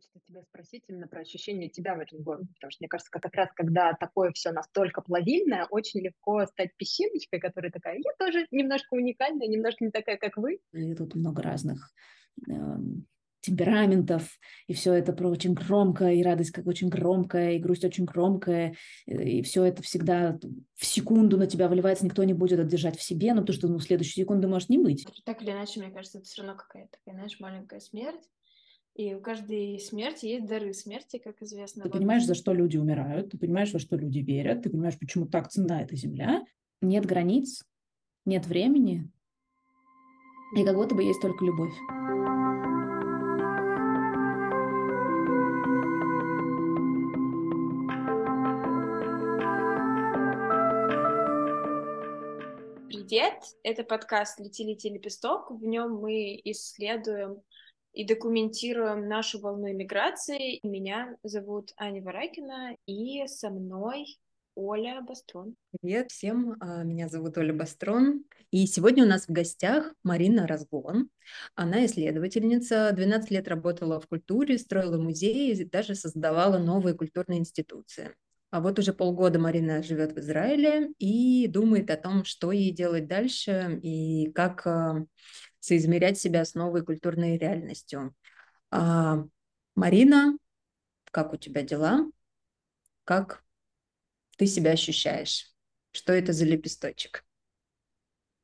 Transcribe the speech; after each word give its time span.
хочется 0.00 0.20
тебя 0.26 0.42
спросить 0.42 0.84
именно 0.88 1.06
про 1.06 1.20
ощущение 1.20 1.68
тебя 1.68 1.94
в 1.94 2.00
этом 2.00 2.22
городе, 2.22 2.48
потому 2.54 2.70
что 2.70 2.82
мне 2.82 2.88
кажется, 2.88 3.10
как 3.10 3.34
раз 3.34 3.48
когда 3.54 3.92
такое 3.94 4.32
все 4.32 4.52
настолько 4.52 5.02
плавильное, 5.02 5.66
очень 5.70 6.00
легко 6.00 6.46
стать 6.46 6.70
песчиночкой, 6.76 7.40
которая 7.40 7.70
такая, 7.70 7.96
я 7.96 8.10
тоже 8.18 8.46
немножко 8.50 8.94
уникальная, 8.94 9.46
немножко 9.46 9.84
не 9.84 9.90
такая, 9.90 10.16
как 10.16 10.36
вы. 10.36 10.60
И 10.72 10.94
тут 10.94 11.14
много 11.14 11.42
разных 11.42 11.92
э, 12.48 12.52
темпераментов, 13.40 14.38
и 14.66 14.74
все 14.74 14.94
это 14.94 15.12
про 15.12 15.28
очень 15.28 15.54
громкое, 15.54 16.14
и 16.14 16.22
радость 16.22 16.52
как 16.52 16.66
очень 16.66 16.88
громкая, 16.88 17.52
и 17.52 17.58
грусть 17.58 17.84
очень 17.84 18.04
громкая, 18.04 18.74
и 19.06 19.42
все 19.42 19.64
это 19.64 19.82
всегда 19.82 20.38
в 20.76 20.86
секунду 20.86 21.36
на 21.36 21.46
тебя 21.46 21.68
выливается, 21.68 22.04
никто 22.04 22.24
не 22.24 22.34
будет 22.34 22.66
держать 22.66 22.96
в 22.96 23.02
себе, 23.02 23.34
но 23.34 23.42
то, 23.42 23.52
что 23.52 23.68
ну, 23.68 23.78
в 23.78 23.82
следующую 23.82 24.24
секунду 24.24 24.48
может 24.48 24.68
не 24.68 24.78
быть. 24.78 25.06
Так 25.24 25.42
или 25.42 25.50
иначе, 25.50 25.80
мне 25.80 25.90
кажется, 25.90 26.18
это 26.18 26.26
все 26.26 26.42
равно 26.42 26.56
какая-то 26.56 26.90
такая, 26.92 27.14
знаешь, 27.14 27.40
маленькая 27.40 27.80
смерть, 27.80 28.22
и 28.94 29.14
у 29.14 29.20
каждой 29.20 29.78
смерти 29.78 30.26
есть 30.26 30.46
дары 30.46 30.72
смерти, 30.72 31.18
как 31.18 31.40
известно. 31.42 31.84
Ты 31.84 31.90
понимаешь, 31.90 32.24
за 32.24 32.34
что 32.34 32.52
люди 32.52 32.76
умирают, 32.76 33.30
ты 33.30 33.38
понимаешь, 33.38 33.72
во 33.72 33.78
что 33.78 33.96
люди 33.96 34.18
верят, 34.18 34.62
ты 34.62 34.70
понимаешь, 34.70 34.98
почему 34.98 35.26
так 35.26 35.48
цена 35.48 35.82
эта 35.82 35.96
земля. 35.96 36.44
Нет 36.82 37.06
границ, 37.06 37.64
нет 38.24 38.46
времени, 38.46 39.10
и 40.56 40.64
как 40.64 40.74
будто 40.74 40.94
бы 40.94 41.02
есть 41.04 41.20
только 41.20 41.44
любовь. 41.44 41.74
Привет! 52.88 53.42
Это 53.62 53.84
подкаст 53.84 54.40
«Лети, 54.40 54.64
лети, 54.64 54.88
лепесток». 54.88 55.50
В 55.50 55.64
нем 55.64 55.96
мы 56.00 56.40
исследуем 56.44 57.42
и 57.92 58.04
документируем 58.04 59.08
нашу 59.08 59.40
волну 59.40 59.70
иммиграции. 59.70 60.60
Меня 60.62 61.16
зовут 61.22 61.72
Аня 61.76 62.02
Варакина, 62.02 62.76
и 62.86 63.26
со 63.26 63.50
мной 63.50 64.06
Оля 64.54 65.00
Бастрон. 65.00 65.54
Привет 65.80 66.10
всем, 66.10 66.56
а, 66.60 66.82
меня 66.82 67.08
зовут 67.08 67.38
Оля 67.38 67.52
Бастрон, 67.52 68.24
и 68.50 68.66
сегодня 68.66 69.04
у 69.04 69.06
нас 69.06 69.26
в 69.26 69.32
гостях 69.32 69.94
Марина 70.02 70.46
Разгон. 70.46 71.08
Она 71.54 71.86
исследовательница, 71.86 72.90
12 72.92 73.30
лет 73.30 73.48
работала 73.48 74.00
в 74.00 74.06
культуре, 74.06 74.58
строила 74.58 74.98
музеи 74.98 75.52
и 75.52 75.64
даже 75.64 75.94
создавала 75.94 76.58
новые 76.58 76.94
культурные 76.94 77.38
институции. 77.38 78.14
А 78.50 78.60
вот 78.60 78.80
уже 78.80 78.92
полгода 78.92 79.38
Марина 79.38 79.82
живет 79.82 80.12
в 80.12 80.18
Израиле 80.18 80.90
и 80.98 81.46
думает 81.46 81.88
о 81.90 81.96
том, 81.96 82.24
что 82.24 82.50
ей 82.50 82.72
делать 82.72 83.06
дальше 83.06 83.78
и 83.82 84.32
как 84.32 84.66
а, 84.66 85.06
соизмерять 85.60 86.18
себя 86.18 86.44
с 86.44 86.54
новой 86.54 86.84
культурной 86.84 87.38
реальностью. 87.38 88.14
А, 88.70 89.24
Марина, 89.76 90.36
как 91.10 91.32
у 91.32 91.36
тебя 91.36 91.62
дела? 91.62 92.06
Как 93.04 93.44
ты 94.36 94.46
себя 94.46 94.72
ощущаешь? 94.72 95.52
Что 95.92 96.12
это 96.12 96.32
за 96.32 96.44
лепесточек? 96.44 97.24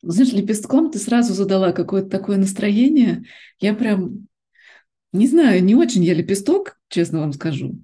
Знаешь, 0.03 0.33
лепестком 0.33 0.91
ты 0.91 0.99
сразу 0.99 1.33
задала 1.33 1.73
какое-то 1.73 2.11
такое 2.11 2.37
настроение. 2.37 3.25
Я 3.59 3.75
прям, 3.75 4.29
не 5.13 5.27
знаю, 5.27 5.65
не 5.65 5.75
очень 5.75 6.05
я 6.05 6.15
лепесток, 6.15 6.79
честно 6.89 7.21
вам 7.21 7.33
скажу. 7.33 7.83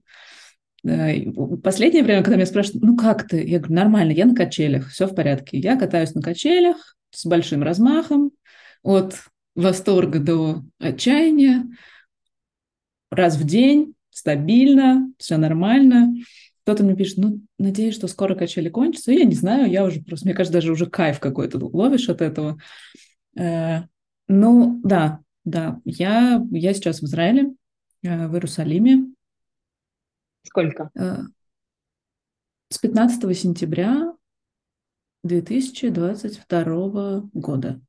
Последнее 0.82 2.02
время, 2.02 2.22
когда 2.22 2.36
меня 2.36 2.46
спрашивают, 2.46 2.82
ну 2.82 2.96
как 2.96 3.28
ты? 3.28 3.46
Я 3.46 3.58
говорю, 3.58 3.74
нормально, 3.74 4.12
я 4.12 4.26
на 4.26 4.34
качелях, 4.34 4.88
все 4.88 5.06
в 5.06 5.14
порядке. 5.14 5.58
Я 5.58 5.76
катаюсь 5.76 6.14
на 6.14 6.22
качелях 6.22 6.96
с 7.10 7.24
большим 7.24 7.62
размахом, 7.62 8.32
от 8.82 9.14
восторга 9.54 10.18
до 10.18 10.62
отчаяния, 10.78 11.64
раз 13.10 13.36
в 13.36 13.44
день, 13.44 13.94
стабильно, 14.10 15.12
все 15.18 15.36
нормально. 15.36 16.14
Кто-то 16.62 16.84
мне 16.84 16.94
пишет, 16.94 17.18
ну, 17.18 17.40
надеюсь, 17.58 17.94
что 17.94 18.06
скоро 18.06 18.34
качели 18.34 18.68
кончатся. 18.68 19.12
Я 19.12 19.24
не 19.24 19.34
знаю, 19.34 19.70
я 19.70 19.84
уже 19.84 20.00
просто, 20.00 20.26
мне 20.26 20.34
кажется, 20.34 20.58
даже 20.58 20.72
уже 20.72 20.86
кайф 20.86 21.18
какой-то 21.18 21.58
ловишь 21.58 22.08
от 22.08 22.22
этого. 22.22 22.58
Э, 23.36 23.82
ну, 24.28 24.80
да, 24.84 25.20
да, 25.44 25.80
я, 25.84 26.42
я 26.50 26.74
сейчас 26.74 27.00
в 27.00 27.04
Израиле, 27.04 27.52
э, 28.02 28.28
в 28.28 28.34
Иерусалиме. 28.34 29.12
Сколько? 30.44 30.90
Э, 30.94 31.18
с 32.68 32.78
15 32.78 33.36
сентября 33.36 34.14
2022 35.24 37.22
года. 37.32 37.80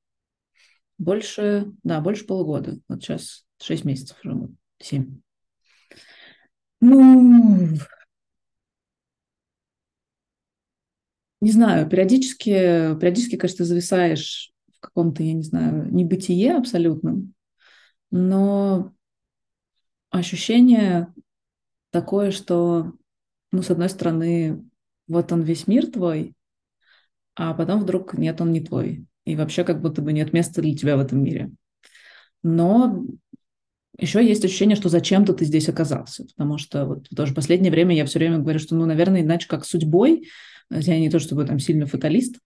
Больше, 1.03 1.73
да, 1.83 1.99
больше 1.99 2.25
полугода. 2.25 2.79
Вот 2.87 3.03
сейчас 3.03 3.45
6 3.61 3.83
месяцев 3.83 4.17
уже, 4.23 4.47
7. 4.79 5.19
Ну, 6.81 6.99
не 11.41 11.51
знаю, 11.51 11.89
периодически, 11.89 12.95
периодически, 12.99 13.35
кажется, 13.35 13.65
зависаешь 13.65 14.51
в 14.71 14.79
каком-то, 14.79 15.23
я 15.23 15.33
не 15.33 15.43
знаю, 15.43 15.93
небытие 15.93 16.55
абсолютном, 16.55 17.33
но 18.11 18.93
ощущение 20.11 21.13
такое, 21.91 22.31
что, 22.31 22.93
ну, 23.51 23.61
с 23.61 23.71
одной 23.71 23.89
стороны, 23.89 24.63
вот 25.07 25.31
он 25.31 25.41
весь 25.43 25.67
мир 25.67 25.87
твой, 25.87 26.35
а 27.35 27.53
потом 27.53 27.81
вдруг 27.81 28.13
нет, 28.15 28.41
он 28.41 28.51
не 28.51 28.61
твой. 28.61 29.05
И 29.25 29.35
вообще 29.35 29.63
как 29.63 29.81
будто 29.81 30.01
бы 30.01 30.13
нет 30.13 30.33
места 30.33 30.61
для 30.61 30.75
тебя 30.75 30.97
в 30.97 30.99
этом 30.99 31.23
мире. 31.23 31.51
Но 32.43 33.05
еще 33.97 34.25
есть 34.25 34.43
ощущение, 34.43 34.75
что 34.75 34.89
зачем-то 34.89 35.33
ты 35.33 35.45
здесь 35.45 35.69
оказался. 35.69 36.25
Потому 36.25 36.57
что 36.57 36.85
вот 36.85 37.09
тоже 37.15 37.33
последнее 37.33 37.71
время 37.71 37.95
я 37.95 38.05
все 38.05 38.19
время 38.19 38.39
говорю, 38.39 38.59
что, 38.59 38.75
ну, 38.75 38.85
наверное, 38.85 39.21
иначе 39.21 39.47
как 39.47 39.65
судьбой, 39.65 40.27
я 40.69 40.99
не 40.99 41.09
то 41.09 41.19
чтобы 41.19 41.45
там 41.45 41.59
сильно 41.59 41.85
фаталист, 41.85 42.39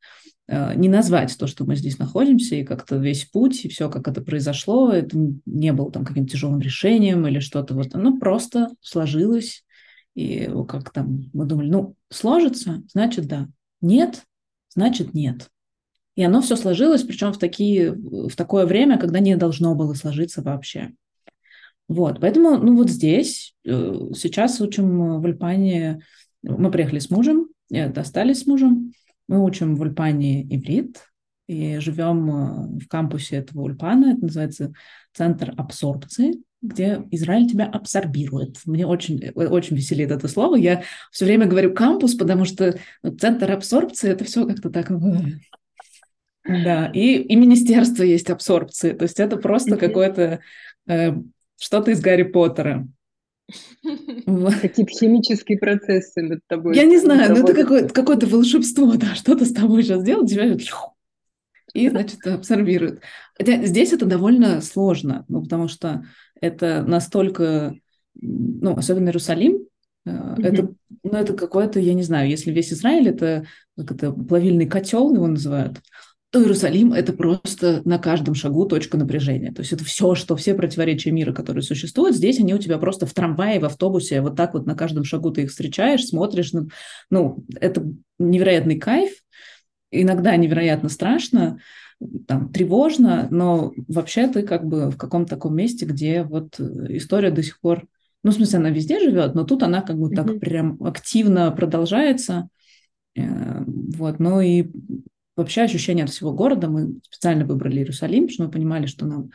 э, 0.48 0.76
не 0.76 0.90
назвать 0.90 1.36
то, 1.38 1.48
что 1.48 1.66
мы 1.66 1.76
здесь 1.76 2.00
находимся, 2.00 2.56
и 2.56 2.64
как-то 2.64 2.98
весь 2.98 3.26
путь, 3.26 3.64
и 3.66 3.70
все, 3.70 3.90
как 3.90 4.08
это 4.08 4.22
произошло, 4.22 4.92
это 4.92 5.18
не 5.46 5.72
было 5.72 5.92
там 5.92 6.04
каким-то 6.04 6.34
тяжелым 6.34 6.60
решением 6.60 7.26
или 7.28 7.40
что-то 7.40 7.74
вот, 7.74 7.96
оно 7.96 8.18
просто 8.18 8.70
сложилось, 8.82 9.64
и 10.16 10.50
как 10.68 10.92
там 10.92 11.30
мы 11.34 11.46
думали, 11.46 11.70
ну, 11.70 11.96
сложится, 12.10 12.84
значит, 12.92 13.28
да. 13.28 13.48
Нет, 13.82 14.24
значит, 14.74 15.14
нет. 15.14 15.50
И 16.18 16.24
оно 16.24 16.42
все 16.42 16.56
сложилось, 16.56 17.04
причем 17.04 17.32
в, 17.32 17.38
такие, 17.38 17.92
в 17.94 18.36
такое 18.36 18.66
время, 18.66 18.98
когда 18.98 19.20
не 19.20 19.38
должно 19.38 19.76
было 19.76 19.94
сложиться 19.94 20.42
вообще. 20.42 20.90
Вот, 21.88 22.20
поэтому, 22.20 22.58
ну 22.58 22.76
вот 22.76 22.90
здесь, 22.90 23.54
э, 23.66 23.94
сейчас 24.16 24.60
учим 24.60 25.22
в 25.22 25.24
Ульпане, 25.24 26.02
мы 26.42 26.72
приехали 26.72 26.98
с 26.98 27.12
мужем, 27.12 27.50
остались 27.96 28.42
с 28.42 28.48
мужем, 28.48 28.94
мы 29.28 29.46
учим 29.46 29.76
в 29.76 29.82
Ульпане 29.82 30.42
иврит, 30.44 31.04
и 31.48 31.78
живем 31.78 32.30
э, 32.32 32.84
в 32.84 32.88
кампусе 32.88 33.36
этого 33.38 33.62
Ульпана, 33.62 34.14
это 34.14 34.24
называется 34.24 34.74
Центр 35.14 35.54
абсорбции, 35.56 36.42
где 36.64 37.04
Израиль 37.12 37.48
тебя 37.48 37.66
абсорбирует. 37.66 38.58
Мне 38.66 38.88
очень, 38.88 39.24
э, 39.24 39.32
очень 39.34 39.76
веселит 39.76 40.10
это 40.10 40.28
слово. 40.28 40.56
Я 40.56 40.82
все 41.12 41.26
время 41.26 41.46
говорю 41.46 41.76
кампус, 41.76 42.16
потому 42.16 42.46
что 42.46 42.80
центр 43.20 43.52
абсорбции– 43.52 44.10
это 44.12 44.26
все 44.26 44.48
как-то 44.48 44.72
так 44.72 44.90
да, 46.48 46.90
и, 46.94 47.18
и 47.18 47.36
министерство 47.36 48.04
есть 48.04 48.30
абсорбции. 48.30 48.94
То 48.94 49.04
есть 49.04 49.20
это 49.20 49.38
просто 49.38 49.78
какое-то 49.78 50.40
э, 50.88 51.14
что-то 51.60 51.92
из 51.92 52.02
Гарри 52.02 52.24
Поттера. 52.24 52.88
Какие-то 53.82 54.92
химические 54.92 55.58
процессы 55.58 56.22
над 56.22 56.40
тобой. 56.48 56.76
Я 56.76 56.84
не 56.84 56.98
знаю, 56.98 57.34
но 57.34 57.40
это 57.40 57.54
какое-то, 57.54 57.94
какое-то 57.94 58.28
волшебство, 58.28 58.94
да, 58.98 59.16
что-то 59.16 59.46
с 59.46 59.54
тобой 59.54 59.84
сейчас 59.84 60.04
делать, 60.04 60.30
тебя 60.30 60.58
и, 61.74 61.90
значит, 61.90 62.26
абсорбирует. 62.26 63.02
Хотя 63.38 63.64
здесь 63.66 63.94
это 63.94 64.06
довольно 64.06 64.62
сложно, 64.62 65.26
ну, 65.28 65.44
потому 65.44 65.68
что 65.68 66.06
это 66.42 66.82
настолько, 66.82 67.76
ну, 68.16 68.76
особенно 68.76 69.10
Иерусалим, 69.10 69.60
mm-hmm. 70.08 70.44
это, 70.44 70.74
ну, 71.04 71.12
это 71.12 71.34
какое-то, 71.34 71.80
я 71.80 71.94
не 71.94 72.04
знаю, 72.04 72.30
если 72.30 72.52
весь 72.52 72.74
Израиль, 72.74 73.10
это 73.10 73.46
как 73.78 73.92
это 73.92 74.12
плавильный 74.12 74.66
котел 74.66 75.14
его 75.14 75.28
называют, 75.28 75.82
то 76.38 76.44
Иерусалим– 76.44 76.94
это 76.94 77.14
просто 77.14 77.82
на 77.84 77.98
каждом 77.98 78.36
шагу 78.36 78.66
точка 78.68 78.96
напряжения. 78.96 79.52
То 79.52 79.62
есть 79.62 79.74
это 79.74 79.84
все, 79.84 80.14
что 80.14 80.36
все 80.36 80.54
противоречия 80.54 81.10
мира, 81.10 81.34
которые 81.34 81.64
существуют, 81.64 82.16
здесь 82.16 82.40
они 82.40 82.54
у 82.54 82.60
тебя 82.60 82.78
просто 82.78 83.08
в 83.08 83.14
трамвае, 83.14 83.60
в 83.60 83.66
автобусе, 83.66 84.22
вот 84.22 84.36
так 84.36 84.54
вот 84.54 84.68
на 84.68 84.76
каждом 84.76 85.04
шагу 85.04 85.32
ты 85.32 85.44
их 85.44 85.50
встречаешь, 85.50 86.06
смотришь. 86.06 86.54
Ну, 86.54 86.70
ну 87.10 87.44
это 87.60 87.84
невероятный 88.20 88.78
кайф, 88.78 89.14
иногда 89.90 90.36
невероятно 90.36 90.90
страшно, 90.90 91.58
там, 92.28 92.54
тревожно, 92.54 93.28
но 93.32 93.74
вообще 93.88 94.28
ты 94.28 94.44
как 94.44 94.64
бы 94.64 94.92
в 94.92 94.98
каком-то 94.98 95.32
таком 95.32 95.56
месте, 95.56 95.86
где 95.88 96.22
вот 96.22 96.60
история 96.60 97.32
до 97.32 97.42
сих 97.42 97.60
пор, 97.60 97.88
ну, 98.22 98.30
в 98.30 98.36
смысле, 98.36 98.60
она 98.60 98.70
везде 98.70 99.00
живет, 99.00 99.34
но 99.34 99.44
тут 99.44 99.64
она 99.64 99.82
как 99.82 99.98
бы 99.98 100.12
mm-hmm. 100.12 100.16
так 100.16 100.40
прям 100.40 100.78
активно 100.84 101.50
продолжается. 101.50 102.48
Э, 103.16 103.64
вот, 103.66 104.20
ну 104.20 104.40
и 104.40 104.68
вообще 105.38 105.62
ощущение 105.62 106.04
от 106.04 106.12
всего 106.12 106.34
города. 106.34 106.70
Мы 106.70 107.00
специально 107.04 107.46
выбрали 107.46 107.78
Иерусалим, 107.78 108.24
потому 108.24 108.34
что 108.34 108.44
мы 108.44 108.52
понимали, 108.52 108.86
что 108.88 109.06
нам 109.06 109.30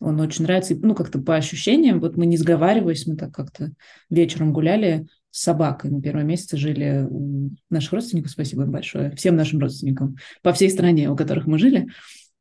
он 0.00 0.20
очень 0.20 0.44
нравится. 0.44 0.74
Ну, 0.76 0.94
как-то 0.94 1.18
по 1.20 1.36
ощущениям, 1.36 2.00
вот 2.00 2.16
мы 2.16 2.26
не 2.26 2.36
сговариваясь, 2.36 3.06
мы 3.06 3.16
так 3.16 3.32
как-то 3.32 3.72
вечером 4.10 4.52
гуляли 4.52 5.06
с 5.30 5.42
собакой. 5.42 5.90
Мы 5.90 6.02
первые 6.02 6.24
месяцы 6.24 6.56
жили 6.56 7.06
у 7.08 7.50
наших 7.70 7.92
родственников, 7.92 8.32
спасибо 8.32 8.64
им 8.64 8.72
большое, 8.72 9.14
всем 9.16 9.36
нашим 9.36 9.60
родственникам 9.60 10.16
по 10.42 10.52
всей 10.52 10.68
стране, 10.68 11.08
у 11.08 11.16
которых 11.16 11.46
мы 11.46 11.58
жили. 11.58 11.88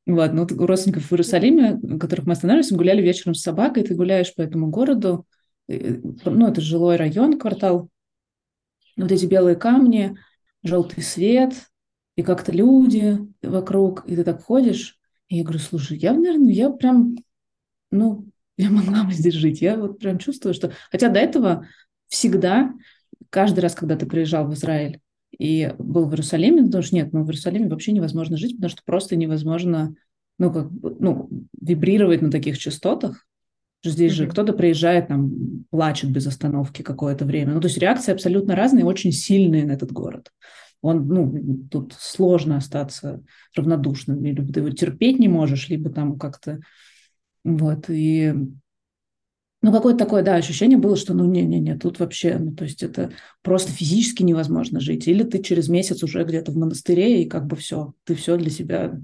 Вот, 0.05 0.33
ну, 0.33 0.43
у 0.43 0.65
родственников 0.65 1.05
в 1.05 1.11
Иерусалиме, 1.13 1.79
у 1.81 1.97
которых 1.97 2.25
мы 2.25 2.33
останавливались, 2.33 2.71
мы 2.71 2.77
гуляли 2.77 3.01
вечером 3.01 3.35
с 3.35 3.41
собакой, 3.41 3.83
ты 3.83 3.95
гуляешь 3.95 4.35
по 4.35 4.41
этому 4.41 4.67
городу, 4.67 5.25
ну, 5.67 6.47
это 6.47 6.59
жилой 6.59 6.97
район, 6.97 7.39
квартал, 7.39 7.89
вот 8.97 9.11
эти 9.11 9.25
белые 9.25 9.55
камни, 9.55 10.17
желтый 10.63 11.03
свет, 11.03 11.53
и 12.15 12.23
как-то 12.23 12.51
люди 12.51 13.19
вокруг, 13.41 14.05
и 14.07 14.15
ты 14.15 14.23
так 14.23 14.43
ходишь, 14.43 14.99
и 15.27 15.37
я 15.37 15.43
говорю, 15.43 15.59
слушай, 15.59 15.97
я, 15.97 16.13
наверное, 16.13 16.51
я 16.51 16.69
прям, 16.69 17.15
ну, 17.91 18.25
я 18.57 18.69
могла 18.69 19.03
бы 19.03 19.13
здесь 19.13 19.33
жить. 19.33 19.61
Я 19.61 19.77
вот 19.77 19.99
прям 19.99 20.19
чувствую, 20.19 20.53
что... 20.53 20.71
Хотя 20.91 21.09
до 21.09 21.19
этого 21.19 21.67
всегда, 22.07 22.71
каждый 23.29 23.61
раз, 23.61 23.73
когда 23.73 23.95
ты 23.95 24.05
приезжал 24.05 24.47
в 24.47 24.53
Израиль 24.53 24.99
и 25.37 25.73
был 25.79 26.05
в 26.05 26.11
Иерусалиме, 26.11 26.65
потому 26.65 26.83
что 26.83 26.95
нет, 26.95 27.13
ну, 27.13 27.23
в 27.23 27.27
Иерусалиме 27.27 27.67
вообще 27.67 27.91
невозможно 27.91 28.37
жить, 28.37 28.55
потому 28.55 28.69
что 28.69 28.83
просто 28.85 29.15
невозможно, 29.15 29.95
ну, 30.37 30.53
как 30.53 30.71
бы, 30.71 30.95
ну, 30.99 31.29
вибрировать 31.59 32.21
на 32.21 32.29
таких 32.29 32.59
частотах. 32.59 33.25
Здесь 33.83 34.13
же 34.13 34.27
кто-то 34.27 34.53
приезжает, 34.53 35.07
там, 35.07 35.65
плачет 35.71 36.11
без 36.11 36.27
остановки 36.27 36.83
какое-то 36.83 37.25
время. 37.25 37.53
Ну, 37.53 37.59
то 37.59 37.67
есть 37.67 37.79
реакции 37.79 38.13
абсолютно 38.13 38.55
разные, 38.55 38.85
очень 38.85 39.11
сильные 39.11 39.65
на 39.65 39.71
этот 39.71 39.91
город 39.91 40.31
он, 40.83 41.07
ну, 41.07 41.65
тут 41.71 41.95
сложно 41.97 42.57
остаться 42.57 43.23
равнодушным, 43.55 44.23
либо 44.23 44.45
ты 44.45 44.59
его 44.59 44.69
терпеть 44.69 45.17
не 45.17 45.29
можешь, 45.29 45.69
либо 45.69 45.89
там 45.89 46.19
как-то, 46.19 46.59
вот, 47.45 47.89
и, 47.89 48.33
ну, 49.61 49.71
какое-то 49.71 49.99
такое, 49.99 50.23
да, 50.23 50.35
ощущение 50.35 50.77
было, 50.77 50.97
что, 50.97 51.13
ну, 51.13 51.23
не-не-не, 51.23 51.77
тут 51.77 51.99
вообще, 51.99 52.37
ну, 52.37 52.53
то 52.53 52.65
есть 52.65 52.83
это 52.83 53.11
просто 53.41 53.71
физически 53.71 54.23
невозможно 54.23 54.81
жить, 54.81 55.07
или 55.07 55.23
ты 55.23 55.41
через 55.41 55.69
месяц 55.69 56.03
уже 56.03 56.25
где-то 56.25 56.51
в 56.51 56.57
монастыре, 56.57 57.23
и 57.23 57.29
как 57.29 57.47
бы 57.47 57.55
все, 57.55 57.93
ты 58.03 58.13
все 58.15 58.35
для 58.35 58.49
себя, 58.49 58.99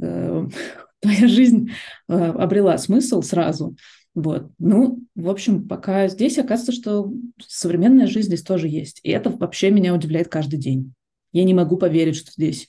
э, 0.00 0.46
твоя 1.00 1.26
жизнь 1.26 1.70
э, 2.06 2.14
обрела 2.14 2.76
смысл 2.76 3.22
сразу, 3.22 3.76
вот. 4.14 4.50
Ну, 4.58 5.00
в 5.14 5.30
общем, 5.30 5.66
пока 5.66 6.06
здесь 6.08 6.38
оказывается, 6.38 6.72
что 6.72 7.10
современная 7.44 8.06
жизнь 8.06 8.28
здесь 8.28 8.42
тоже 8.42 8.68
есть. 8.68 9.00
И 9.02 9.10
это 9.10 9.30
вообще 9.30 9.70
меня 9.70 9.92
удивляет 9.92 10.28
каждый 10.28 10.58
день. 10.60 10.94
Я 11.34 11.44
не 11.44 11.52
могу 11.52 11.76
поверить, 11.76 12.16
что 12.16 12.32
здесь 12.32 12.68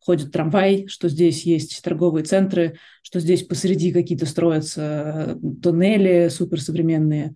ходит 0.00 0.32
трамвай, 0.32 0.86
что 0.88 1.08
здесь 1.08 1.44
есть 1.44 1.80
торговые 1.82 2.24
центры, 2.24 2.78
что 3.02 3.20
здесь 3.20 3.44
посреди 3.44 3.92
какие-то 3.92 4.26
строятся 4.26 5.36
э, 5.40 5.60
туннели 5.62 6.28
суперсовременные. 6.28 7.34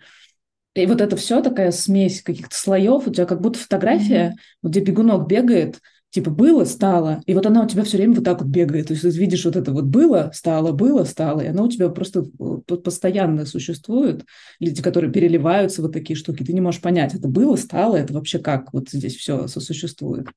И 0.75 0.87
вот 0.87 1.01
это 1.01 1.17
все 1.17 1.43
такая 1.43 1.73
смесь 1.73 2.23
каких-то 2.23 2.57
слоев, 2.57 3.07
у 3.07 3.13
тебя 3.13 3.27
как 3.27 3.41
будто 3.41 3.59
фотография, 3.59 4.37
mm-hmm. 4.37 4.69
где 4.69 4.81
бегунок 4.81 5.29
бегает, 5.29 5.81
типа 6.11 6.31
было, 6.31 6.65
стало, 6.65 7.23
и 7.27 7.35
вот 7.35 7.47
она 7.47 7.63
у 7.63 7.69
тебя 7.69 7.85
все 7.85 7.97
время 7.97 8.15
вот 8.15 8.25
так 8.25 8.41
вот 8.41 8.49
бегает. 8.49 8.89
То 8.89 8.95
есть 8.95 9.05
видишь 9.17 9.45
вот 9.45 9.57
это 9.57 9.73
вот 9.73 9.85
было, 9.85 10.31
стало, 10.35 10.73
было, 10.73 11.05
стало, 11.05 11.41
и 11.41 11.47
она 11.47 11.63
у 11.63 11.69
тебя 11.69 11.89
просто 11.89 12.25
э, 12.39 12.77
постоянно 12.77 13.47
существует. 13.47 14.25
Люди, 14.59 14.83
которые 14.83 15.13
переливаются 15.13 15.83
вот 15.83 15.93
такие 15.93 16.17
штуки, 16.17 16.45
ты 16.45 16.53
не 16.53 16.61
можешь 16.61 16.81
понять, 16.81 17.15
это 17.15 17.29
было, 17.29 17.57
стало, 17.57 17.97
это 17.97 18.13
вообще 18.13 18.41
как 18.41 18.73
вот 18.73 18.91
здесь 18.91 19.17
все 19.17 19.47
сосуществует. 19.47 20.29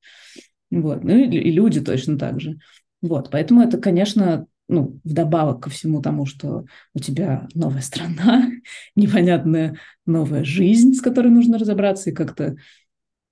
Вот. 0.70 1.02
Ну 1.02 1.16
и, 1.16 1.26
и 1.26 1.50
люди 1.50 1.80
точно 1.80 2.18
так 2.18 2.40
же. 2.40 2.58
Вот. 3.02 3.30
Поэтому 3.30 3.60
это, 3.60 3.78
конечно, 3.78 4.46
ну, 4.68 4.98
вдобавок 5.04 5.64
ко 5.64 5.70
всему 5.70 6.00
тому, 6.00 6.24
что 6.24 6.64
у 6.94 6.98
тебя 6.98 7.48
новая 7.54 7.82
страна, 7.82 8.50
непонятная 8.96 9.78
новая 10.06 10.44
жизнь, 10.44 10.94
с 10.94 11.00
которой 11.00 11.28
нужно 11.28 11.58
разобраться 11.58 12.10
и 12.10 12.14
как-то 12.14 12.56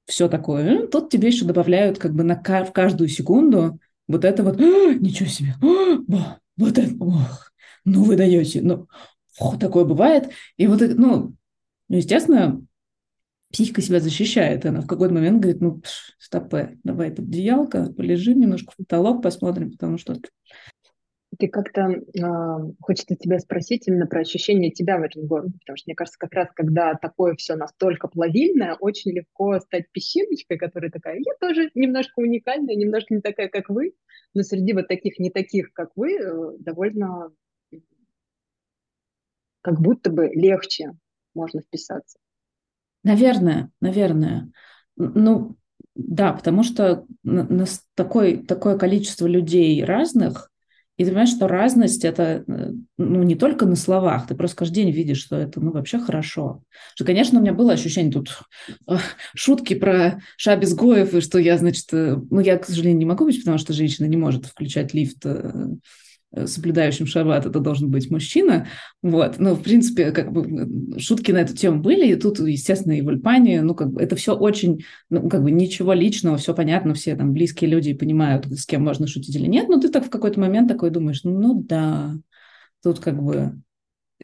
все 0.07 0.29
такое. 0.29 0.87
Тут 0.87 1.11
тебе 1.11 1.29
еще 1.29 1.45
добавляют 1.45 1.99
как 1.99 2.15
бы 2.15 2.23
на, 2.25 2.37
в 2.37 2.73
каждую 2.73 3.09
секунду 3.09 3.79
вот 4.09 4.25
это 4.25 4.43
вот, 4.43 4.61
«А, 4.61 4.95
ничего 4.95 5.29
себе, 5.29 5.55
вот 6.57 6.79
это, 6.79 6.95
ох, 7.01 7.53
ну 7.85 8.05
вы 8.05 8.17
даете, 8.17 8.61
ну, 8.63 8.89
ох, 9.39 9.59
такое 9.59 9.85
бывает. 9.85 10.31
И 10.57 10.67
вот, 10.67 10.81
ну, 10.81 11.35
естественно, 11.89 12.63
психика 13.53 13.83
себя 13.83 14.01
защищает. 14.01 14.67
Она 14.67 14.81
в 14.81 14.87
какой-то 14.87 15.15
момент 15.15 15.41
говорит, 15.41 15.61
ну, 15.61 15.83
стопе, 16.19 16.79
давай 16.85 17.11
под 17.11 17.27
одеялко, 17.27 17.93
полежим 17.93 18.41
немножко 18.41 18.73
в 18.73 18.77
потолок, 18.77 19.23
посмотрим, 19.23 19.73
потому 19.73 19.99
что 19.99 20.17
ты 21.39 21.49
как-то 21.49 21.83
э, 21.83 22.73
хочется 22.81 23.17
тебя 23.17 23.39
спросить 23.39 23.89
именно 23.89 24.07
про 24.07 24.21
ощущение 24.21 24.71
тебя 24.71 24.99
в 24.99 25.03
этом 25.03 25.27
городе, 25.27 25.59
потому 25.61 25.77
что 25.77 25.89
мне 25.89 25.95
кажется, 25.95 26.19
как 26.19 26.35
раз 26.35 26.49
когда 26.55 26.95
такое 26.95 27.35
все 27.37 27.57
настолько 27.57 28.09
плавильное, 28.09 28.75
очень 28.75 29.13
легко 29.13 29.59
стать 29.61 29.91
песчиночкой, 29.93 30.59
которая 30.59 30.91
такая, 30.91 31.17
я 31.19 31.33
тоже 31.41 31.71
немножко 31.75 32.21
уникальная, 32.21 32.75
немножко 32.75 33.15
не 33.15 33.21
такая, 33.21 33.49
как 33.49 33.71
вы, 33.71 33.95
но 34.35 34.43
среди 34.43 34.73
вот 34.75 34.89
таких 34.89 35.19
не 35.19 35.31
таких, 35.31 35.73
как 35.73 35.91
вы, 35.97 36.17
э, 36.17 36.57
довольно 36.59 37.33
как 39.63 39.81
будто 39.81 40.11
бы 40.11 40.29
легче 40.29 40.93
можно 41.35 41.61
вписаться. 41.63 42.19
Наверное, 43.05 43.71
наверное. 43.81 44.51
Ну, 44.97 45.57
да, 45.95 46.33
потому 46.33 46.63
что 46.63 47.07
на, 47.23 47.45
на 47.45 47.65
такое, 47.95 48.43
такое 48.43 48.77
количество 48.77 49.27
людей 49.27 49.83
разных, 49.85 50.52
и 50.99 51.05
ты 51.05 51.11
понимаешь, 51.11 51.31
что 51.31 51.49
разность 51.49 52.05
это 52.05 52.45
э, 52.47 52.71
ну, 52.99 53.23
не 53.23 53.35
только 53.35 53.65
на 53.65 53.77
словах, 53.77 54.27
ты 54.27 54.35
просто 54.35 54.59
каждый 54.59 54.75
день 54.75 54.91
видишь, 54.91 55.23
что 55.23 55.37
это 55.37 55.61
ну, 55.61 55.73
вообще 55.73 55.99
хорошо. 55.99 56.63
Что, 56.95 57.05
конечно, 57.05 57.39
у 57.39 57.43
меня 57.43 57.55
было 57.55 57.73
ощущение 57.73 58.13
тут 58.13 58.43
э, 58.87 58.97
шутки 59.35 59.75
про 59.75 60.21
шабис 60.37 60.75
Гоев, 60.75 61.15
и 61.15 61.21
что 61.21 61.39
я, 61.39 61.57
значит, 61.57 61.87
э, 61.93 62.19
ну, 62.31 62.41
я, 62.41 62.59
к 62.59 62.67
сожалению, 62.67 62.99
не 62.99 63.07
могу 63.07 63.25
быть, 63.25 63.39
потому 63.39 63.59
что 63.59 63.73
женщина 63.73 64.07
не 64.07 64.19
может 64.19 64.47
включать 64.47 64.93
лифт 64.93 65.25
соблюдающим 66.47 67.07
шаббат 67.07 67.47
это 67.47 67.61
должен 67.61 67.91
быть 67.91 68.11
мужчина. 68.11 68.67
Вот. 69.03 69.39
Но, 69.39 69.55
в 69.55 69.63
принципе, 69.63 70.13
как 70.13 70.33
бы 70.33 70.99
шутки 70.99 71.33
на 71.33 71.39
эту 71.39 71.55
тему 71.55 71.81
были, 71.83 72.13
и 72.13 72.17
тут, 72.17 72.41
естественно, 72.41 72.93
и 72.93 73.03
в 73.03 73.07
Ульпане, 73.07 73.63
ну, 73.63 73.75
как 73.75 73.93
бы 73.93 74.03
это 74.03 74.17
все 74.17 74.35
очень, 74.35 74.85
ну, 75.11 75.29
как 75.29 75.43
бы 75.43 75.51
ничего 75.51 75.93
личного, 75.93 76.37
все 76.37 76.55
понятно, 76.55 76.95
все 76.95 77.15
там 77.17 77.33
близкие 77.33 77.71
люди 77.71 77.93
понимают, 77.93 78.47
с 78.47 78.67
кем 78.67 78.85
можно 78.85 79.07
шутить 79.07 79.37
или 79.37 79.47
нет, 79.47 79.69
но 79.69 79.81
ты 79.81 79.89
так 79.89 80.07
в 80.07 80.11
какой-то 80.11 80.41
момент 80.41 80.69
такой 80.69 80.91
думаешь, 80.91 81.21
ну, 81.25 81.63
да, 81.63 82.17
тут 82.83 83.01
как 83.01 83.23
бы 83.23 83.55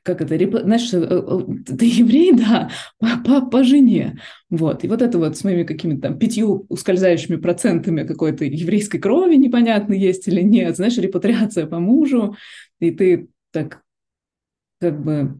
как 0.02 0.20
это, 0.20 0.36
реп... 0.36 0.54
знаешь, 0.62 0.92
э, 0.92 0.98
э, 0.98 1.74
ты 1.76 1.84
еврей, 1.84 2.32
да, 2.32 2.70
по, 2.98 3.08
по, 3.24 3.46
по 3.46 3.64
жене. 3.64 4.18
Вот. 4.50 4.84
И 4.84 4.88
вот 4.88 5.02
это 5.02 5.18
вот 5.18 5.36
с 5.36 5.44
моими 5.44 5.64
какими-то 5.64 6.02
там 6.02 6.18
пятью 6.18 6.66
ускользающими 6.68 7.36
процентами 7.36 8.06
какой-то 8.06 8.44
еврейской 8.44 8.98
крови 8.98 9.36
непонятно 9.36 9.94
есть 9.94 10.28
или 10.28 10.42
нет, 10.42 10.76
знаешь, 10.76 10.98
репатриация 10.98 11.66
по 11.66 11.78
мужу, 11.78 12.36
и 12.80 12.90
ты 12.90 13.28
так 13.52 13.82
как 14.80 15.02
бы, 15.02 15.38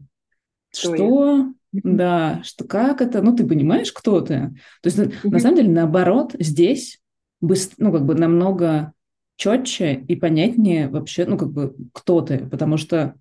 что? 0.73 0.95
что? 0.95 1.53
Да, 1.71 2.41
что 2.43 2.65
как 2.65 3.01
это? 3.01 3.21
Ну, 3.21 3.35
ты 3.35 3.45
понимаешь, 3.45 3.91
кто 3.91 4.21
ты? 4.21 4.55
То 4.81 4.87
есть, 4.89 5.23
на 5.23 5.39
самом 5.39 5.57
деле, 5.57 5.69
наоборот, 5.69 6.35
здесь 6.39 6.99
быстро, 7.41 7.85
ну, 7.85 7.91
как 7.91 8.05
бы 8.05 8.15
намного 8.15 8.93
четче 9.35 9.93
и 10.07 10.15
понятнее 10.15 10.89
вообще, 10.89 11.25
ну, 11.25 11.37
как 11.37 11.51
бы, 11.51 11.75
кто 11.93 12.21
ты, 12.21 12.39
потому 12.39 12.77
что 12.77 13.15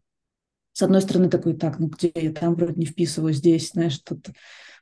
с 0.78 0.82
одной 0.82 1.02
стороны, 1.02 1.28
такой, 1.28 1.54
так, 1.54 1.80
ну 1.80 1.88
где 1.88 2.12
я 2.14 2.30
там 2.30 2.54
вроде 2.54 2.74
не 2.76 2.86
вписываю, 2.86 3.34
здесь, 3.34 3.70
знаешь, 3.72 3.98
тут, 3.98 4.28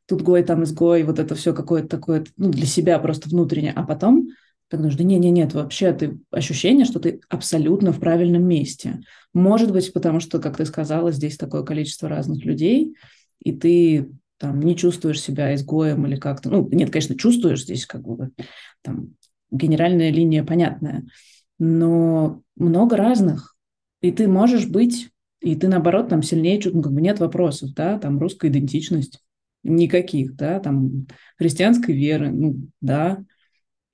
тут 0.05 0.21
гой, 0.21 0.43
там 0.43 0.63
изгой, 0.63 1.05
вот 1.05 1.19
это 1.19 1.35
все 1.35 1.55
какое-то 1.55 1.89
такое, 1.89 2.27
ну, 2.37 2.51
для 2.51 2.67
себя 2.67 2.99
просто 2.99 3.31
внутреннее. 3.31 3.73
А 3.75 3.83
потом 3.83 4.29
так 4.69 4.81
нужно, 4.81 5.05
не-не, 5.05 5.31
нет, 5.31 5.55
вообще 5.55 5.95
ты 5.95 6.19
ощущение, 6.31 6.85
что 6.85 7.01
ты 7.01 7.23
абсолютно 7.31 7.93
в 7.93 7.99
правильном 7.99 8.47
месте. 8.47 9.01
Может 9.33 9.73
быть, 9.73 9.91
потому 9.95 10.21
что, 10.21 10.39
как 10.39 10.59
ты 10.59 10.67
сказала, 10.67 11.13
здесь 11.13 11.39
такое 11.39 11.63
количество 11.63 12.11
разных 12.11 12.45
людей, 12.45 12.95
и 13.43 13.57
ты 13.57 14.11
там 14.37 14.61
не 14.61 14.77
чувствуешь 14.77 15.23
себя 15.23 15.55
изгоем 15.55 16.07
или 16.07 16.17
как-то. 16.17 16.51
Ну, 16.51 16.69
нет, 16.73 16.91
конечно, 16.91 17.17
чувствуешь 17.17 17.63
здесь 17.63 17.87
как 17.87 18.03
бы 18.03 18.33
там 18.83 19.15
генеральная 19.51 20.11
линия 20.11 20.45
понятная, 20.45 21.07
но 21.59 22.43
много 22.55 22.99
разных. 22.99 23.57
И 24.03 24.13
ты 24.13 24.29
можешь 24.29 24.67
быть 24.67 25.09
и 25.41 25.55
ты, 25.55 25.69
наоборот, 25.69 26.09
там 26.09 26.23
сильнее 26.23 26.61
чуть, 26.61 26.75
ну, 26.75 26.83
как 26.83 26.93
бы 26.93 27.01
нет 27.01 27.21
вопросов, 27.21 27.75
да, 27.75 27.99
там 27.99 28.19
русская 28.19 28.49
идентичность, 28.49 29.21
никаких, 29.63 30.35
да, 30.37 30.61
там 30.61 31.07
христианской 31.39 31.95
веры, 31.95 32.31
ну, 32.31 32.69
да. 32.81 33.25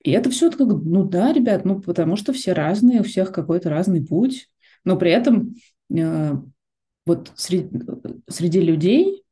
И 0.03 0.11
это 0.11 0.29
все 0.29 0.51
как, 0.51 0.67
ну, 0.67 1.03
да, 1.03 1.33
ребят, 1.33 1.65
ну, 1.65 1.81
потому 1.81 2.15
что 2.15 2.33
все 2.33 2.53
разные, 2.53 3.01
у 3.01 3.03
всех 3.03 3.31
какой-то 3.31 3.69
разный 3.69 4.05
путь, 4.05 4.49
но 4.83 4.97
при 4.97 5.11
этом 5.11 5.55
э, 5.95 6.33
вот 7.05 7.31
среди, 7.35 7.69
среди 8.29 8.61
людей, 8.61 9.23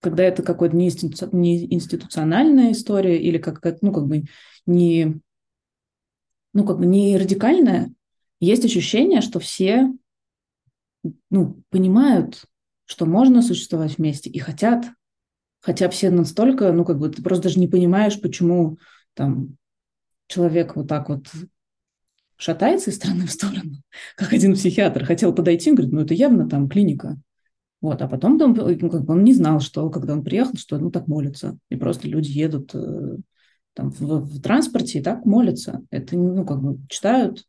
когда 0.00 0.24
это 0.24 0.42
какая-то 0.42 0.76
не, 0.76 0.86
институ, 0.86 1.28
не 1.36 1.72
институциональная 1.72 2.72
история 2.72 3.20
или 3.20 3.38
как, 3.38 3.60
ну, 3.82 3.92
как 3.92 4.06
бы 4.06 4.24
не, 4.66 5.20
ну, 6.52 6.64
как 6.64 6.78
бы 6.78 6.86
не 6.86 7.16
радикальная, 7.16 7.92
есть 8.40 8.64
ощущение, 8.64 9.20
что 9.20 9.40
все 9.40 9.92
ну, 11.30 11.62
понимают, 11.70 12.44
что 12.84 13.06
можно 13.06 13.42
существовать 13.42 13.98
вместе 13.98 14.30
и 14.30 14.38
хотят, 14.38 14.86
хотя 15.60 15.88
все 15.88 16.10
настолько, 16.10 16.72
ну, 16.72 16.84
как 16.84 16.98
бы 16.98 17.08
ты 17.08 17.22
просто 17.22 17.44
даже 17.44 17.58
не 17.58 17.68
понимаешь, 17.68 18.20
почему 18.20 18.78
там 19.14 19.56
человек 20.28 20.76
вот 20.76 20.88
так 20.88 21.08
вот 21.08 21.26
шатается 22.36 22.90
из 22.90 22.96
стороны 22.96 23.26
в 23.26 23.32
сторону, 23.32 23.82
как 24.16 24.32
один 24.32 24.54
психиатр 24.54 25.04
хотел 25.04 25.34
подойти, 25.34 25.70
он 25.70 25.76
говорит, 25.76 25.94
ну, 25.94 26.00
это 26.00 26.14
явно 26.14 26.48
там 26.48 26.68
клиника. 26.68 27.16
Вот, 27.80 28.00
а 28.00 28.08
потом 28.08 28.40
он, 28.40 28.54
ну, 28.54 28.90
как 28.90 29.04
бы 29.04 29.14
он 29.14 29.22
не 29.22 29.34
знал, 29.34 29.60
что, 29.60 29.90
когда 29.90 30.14
он 30.14 30.24
приехал, 30.24 30.56
что 30.56 30.78
ну 30.78 30.90
так 30.90 31.08
молятся. 31.08 31.58
И 31.68 31.76
просто 31.76 32.08
люди 32.08 32.30
едут 32.30 32.74
э, 32.74 33.18
там, 33.74 33.90
в, 33.90 34.24
в 34.24 34.40
транспорте 34.40 34.98
и 34.98 35.02
так 35.02 35.26
молятся. 35.26 35.82
Это, 35.90 36.16
ну, 36.16 36.44
как 36.46 36.62
бы 36.62 36.78
читают. 36.88 37.44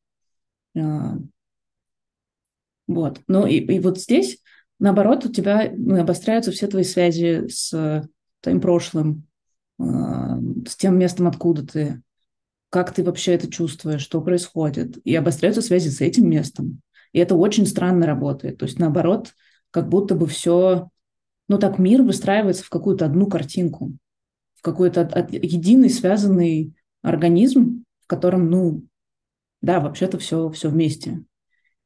Э, 0.76 1.14
вот. 2.88 3.22
Ну, 3.28 3.46
и, 3.46 3.58
и 3.58 3.80
вот 3.80 4.00
здесь, 4.00 4.40
наоборот, 4.80 5.26
у 5.26 5.32
тебя 5.32 5.72
ну, 5.76 6.00
обостряются 6.00 6.52
все 6.52 6.68
твои 6.68 6.84
связи 6.84 7.48
с 7.48 8.08
твоим 8.42 8.62
прошлым, 8.62 9.28
э, 9.80 9.84
с 10.68 10.76
тем 10.76 10.98
местом, 10.98 11.28
откуда 11.28 11.66
ты, 11.66 12.02
как 12.70 12.94
ты 12.94 13.04
вообще 13.04 13.34
это 13.34 13.50
чувствуешь, 13.50 14.02
что 14.02 14.22
происходит. 14.22 14.98
И 15.06 15.16
обостряются 15.16 15.62
связи 15.62 15.90
с 15.90 16.02
этим 16.02 16.30
местом. 16.30 16.82
И 17.12 17.20
это 17.20 17.36
очень 17.36 17.66
странно 17.66 18.06
работает. 18.06 18.58
То 18.58 18.66
есть, 18.66 18.80
наоборот, 18.80 19.34
как 19.72 19.90
будто 19.90 20.16
бы 20.16 20.28
все, 20.28 20.90
ну 21.48 21.58
так 21.58 21.80
мир 21.80 22.04
выстраивается 22.04 22.64
в 22.64 22.70
какую-то 22.70 23.06
одну 23.06 23.28
картинку, 23.28 23.94
в 24.56 24.62
какой-то 24.62 25.28
единый 25.32 25.90
связанный 25.90 26.74
организм, 27.02 27.84
в 28.02 28.08
котором, 28.08 28.50
ну, 28.50 28.84
да, 29.62 29.80
вообще-то 29.80 30.18
все, 30.18 30.50
все 30.50 30.70
вместе. 30.70 31.24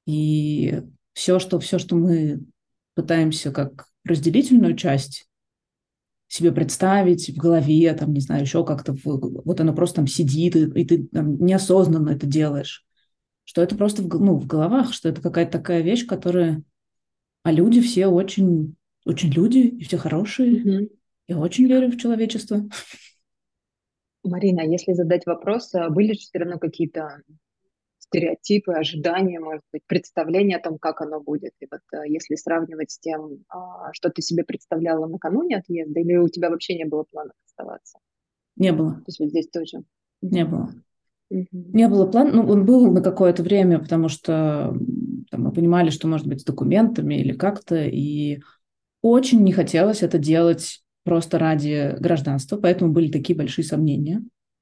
И 0.06 0.82
все, 1.14 1.40
что, 1.40 1.60
все, 1.60 1.80
что 1.80 1.96
мы 1.96 2.42
пытаемся 2.96 3.52
как 3.52 3.86
разделительную 4.04 4.76
часть 4.76 5.28
себе 6.28 6.52
представить 6.52 7.30
в 7.30 7.38
голове, 7.38 7.94
там, 7.94 8.14
не 8.14 8.22
знаю, 8.22 8.44
еще 8.44 8.66
как-то, 8.66 8.96
вот 9.04 9.60
оно 9.60 9.74
просто 9.74 9.98
там 9.98 10.08
сидит, 10.08 10.56
и, 10.56 10.64
и 10.82 10.86
ты 10.86 11.08
там, 11.08 11.38
неосознанно 11.38 12.12
это 12.12 12.26
делаешь, 12.26 12.86
что 13.44 13.62
это 13.62 13.76
просто 13.76 14.02
в, 14.02 14.08
ну, 14.08 14.38
в 14.38 14.48
головах, 14.48 14.94
что 14.94 15.10
это 15.10 15.22
какая-то 15.22 15.52
такая 15.52 15.82
вещь, 15.82 16.06
которая 16.06 16.64
а 17.44 17.52
люди 17.52 17.82
все 17.82 18.08
очень, 18.08 18.76
очень 19.06 19.32
люди, 19.32 19.60
и 19.60 19.84
все 19.84 19.98
хорошие. 19.98 20.62
Угу. 20.62 20.90
Я 21.28 21.38
очень 21.40 21.68
верю 21.68 21.92
в 21.92 21.98
человечество. 21.98 22.68
Марина, 24.24 24.62
если 24.62 24.94
задать 24.94 25.26
вопрос, 25.26 25.74
а 25.74 25.90
были 25.90 26.14
же 26.14 26.20
все 26.20 26.38
равно 26.38 26.60
какие-то 26.60 27.22
стереотипы, 28.12 28.74
ожидания, 28.74 29.40
может 29.40 29.64
быть, 29.72 29.84
представления 29.88 30.58
о 30.58 30.62
том, 30.62 30.78
как 30.78 31.02
оно 31.02 31.22
будет. 31.22 31.54
И 31.62 31.68
вот 31.72 31.80
э, 31.94 32.10
если 32.10 32.36
сравнивать 32.36 32.92
с 32.92 33.00
тем, 33.00 33.46
а, 33.48 33.94
что 33.94 34.10
ты 34.10 34.22
себе 34.22 34.44
представляла 34.44 35.08
накануне 35.08 35.58
отъезда, 35.58 36.02
или 36.02 36.18
у 36.18 36.28
тебя 36.28 36.50
вообще 36.50 36.78
не 36.78 36.86
было 36.86 37.04
планов 37.04 37.34
оставаться? 37.46 38.00
Не 38.58 38.74
было. 38.74 38.96
То 38.96 39.06
есть 39.08 39.20
вот 39.20 39.30
здесь 39.30 39.48
тоже? 39.48 39.84
Не 40.22 40.44
было. 40.44 40.70
Не 41.30 41.88
было 41.88 42.06
плана, 42.06 42.32
ну, 42.34 42.48
он 42.50 42.66
был 42.66 42.92
на 42.92 43.02
какое-то 43.02 43.42
время, 43.42 43.80
потому 43.80 44.10
что 44.10 44.76
там, 45.30 45.44
мы 45.44 45.54
понимали, 45.54 45.90
что 45.90 46.10
может 46.10 46.28
быть 46.28 46.42
с 46.42 46.46
документами 46.46 47.16
или 47.16 47.32
как-то, 47.32 47.86
и 47.86 48.42
очень 49.02 49.42
не 49.42 49.54
хотелось 49.54 50.04
это 50.04 50.18
делать 50.18 50.84
просто 51.06 51.40
ради 51.40 51.96
гражданства, 51.98 52.58
поэтому 52.58 52.92
были 52.92 53.10
такие 53.10 53.38
большие 53.38 53.64
сомнения. 53.64 54.22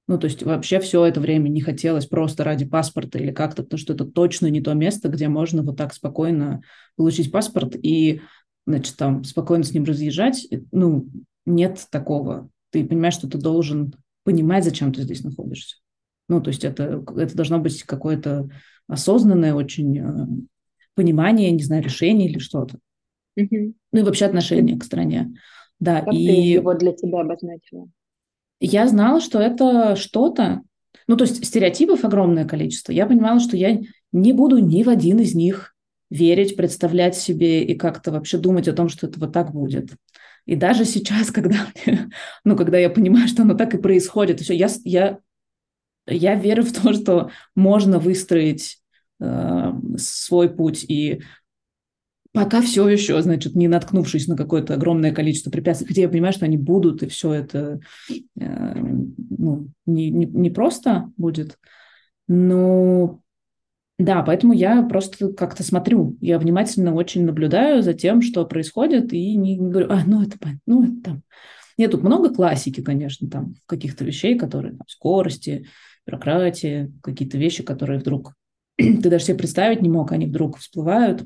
Ну, 0.09 0.17
то 0.17 0.25
есть 0.25 0.41
вообще 0.41 0.79
все 0.79 1.05
это 1.05 1.19
время 1.21 1.49
не 1.49 1.61
хотелось 1.61 2.07
просто 2.07 2.43
ради 2.43 2.65
паспорта 2.65 3.19
или 3.19 3.31
как-то, 3.31 3.61
потому 3.61 3.77
что 3.77 3.93
это 3.93 4.05
точно 4.05 4.47
не 4.47 4.59
то 4.59 4.73
место, 4.73 5.07
где 5.07 5.27
можно 5.27 5.61
вот 5.61 5.77
так 5.77 5.93
спокойно 5.93 6.63
получить 6.95 7.31
паспорт 7.31 7.75
и, 7.75 8.21
значит, 8.65 8.97
там 8.97 9.23
спокойно 9.23 9.63
с 9.63 9.71
ним 9.71 9.83
разъезжать. 9.83 10.47
Ну, 10.71 11.07
нет 11.45 11.85
такого. 11.91 12.49
Ты 12.71 12.87
понимаешь, 12.87 13.13
что 13.13 13.29
ты 13.29 13.37
должен 13.37 13.93
понимать, 14.23 14.63
зачем 14.63 14.91
ты 14.91 15.03
здесь 15.03 15.23
находишься. 15.23 15.75
Ну, 16.27 16.41
то 16.41 16.47
есть 16.47 16.63
это, 16.63 17.05
это 17.15 17.35
должно 17.35 17.59
быть 17.59 17.83
какое-то 17.83 18.49
осознанное 18.87 19.53
очень 19.53 19.99
э, 19.99 20.25
понимание, 20.95 21.51
не 21.51 21.61
знаю, 21.61 21.83
решение 21.83 22.27
или 22.27 22.39
что-то. 22.39 22.79
Угу. 23.37 23.73
Ну 23.91 23.99
и 23.99 24.01
вообще 24.01 24.25
отношение 24.25 24.75
к 24.75 24.83
стране. 24.83 25.35
Да, 25.79 26.01
как 26.01 26.15
и... 26.15 26.25
ты 26.25 26.33
его 26.33 26.73
для 26.73 26.93
тебя 26.93 27.21
обозначила? 27.21 27.87
Я 28.59 28.87
знала, 28.87 29.21
что 29.21 29.39
это 29.39 29.95
что-то, 29.95 30.61
ну, 31.07 31.15
то 31.15 31.23
есть 31.23 31.45
стереотипов 31.45 32.03
огромное 32.03 32.45
количество. 32.45 32.91
Я 32.91 33.05
понимала, 33.05 33.39
что 33.39 33.55
я 33.57 33.79
не 34.11 34.33
буду 34.33 34.59
ни 34.59 34.83
в 34.83 34.89
один 34.89 35.19
из 35.19 35.35
них 35.35 35.75
верить, 36.09 36.55
представлять 36.55 37.15
себе 37.15 37.63
и 37.63 37.75
как-то 37.75 38.11
вообще 38.11 38.37
думать 38.37 38.67
о 38.67 38.73
том, 38.73 38.89
что 38.89 39.07
это 39.07 39.19
вот 39.19 39.31
так 39.31 39.51
будет. 39.51 39.91
И 40.45 40.55
даже 40.55 40.85
сейчас, 40.85 41.31
когда, 41.31 41.67
ну, 42.43 42.55
когда 42.55 42.77
я 42.77 42.89
понимаю, 42.89 43.27
что 43.27 43.43
оно 43.43 43.53
так 43.53 43.73
и 43.73 43.81
происходит, 43.81 44.41
все, 44.41 44.53
я, 44.53 44.67
я 44.83 45.19
я 46.09 46.35
верю 46.35 46.63
в 46.63 46.73
то, 46.73 46.93
что 46.93 47.29
можно 47.55 47.99
выстроить 47.99 48.79
э, 49.19 49.71
свой 49.97 50.49
путь 50.49 50.83
и 50.87 51.21
пока 52.31 52.61
все 52.61 52.87
еще, 52.87 53.21
значит, 53.21 53.55
не 53.55 53.67
наткнувшись 53.67 54.27
на 54.27 54.37
какое-то 54.37 54.75
огромное 54.75 55.11
количество 55.11 55.49
препятствий, 55.49 55.87
хотя 55.87 56.01
я 56.01 56.09
понимаю, 56.09 56.33
что 56.33 56.45
они 56.45 56.57
будут, 56.57 57.03
и 57.03 57.07
все 57.07 57.33
это 57.33 57.79
э, 58.39 58.75
ну, 58.75 59.69
не, 59.85 60.09
не, 60.09 60.25
не 60.25 60.49
просто 60.49 61.11
будет, 61.17 61.57
но 62.27 63.21
да, 63.97 64.23
поэтому 64.23 64.53
я 64.53 64.81
просто 64.83 65.33
как-то 65.33 65.61
смотрю, 65.63 66.17
я 66.21 66.39
внимательно 66.39 66.93
очень 66.93 67.25
наблюдаю 67.25 67.83
за 67.83 67.93
тем, 67.93 68.21
что 68.21 68.45
происходит, 68.45 69.11
и 69.11 69.35
не 69.35 69.57
говорю, 69.57 69.87
а, 69.89 70.03
ну 70.05 70.23
это, 70.23 70.37
ну 70.65 70.83
это 70.83 71.01
там. 71.03 71.23
Нет, 71.77 71.91
тут 71.91 72.03
много 72.03 72.33
классики, 72.33 72.81
конечно, 72.81 73.29
там 73.29 73.55
каких-то 73.65 74.05
вещей, 74.05 74.37
которые 74.37 74.77
там, 74.77 74.87
скорости, 74.87 75.67
бюрократия, 76.05 76.91
какие-то 77.01 77.37
вещи, 77.37 77.63
которые 77.63 77.99
вдруг 77.99 78.35
ты 78.77 79.09
даже 79.09 79.25
себе 79.25 79.37
представить 79.37 79.81
не 79.81 79.89
мог, 79.89 80.11
они 80.11 80.27
вдруг 80.27 80.57
всплывают, 80.57 81.25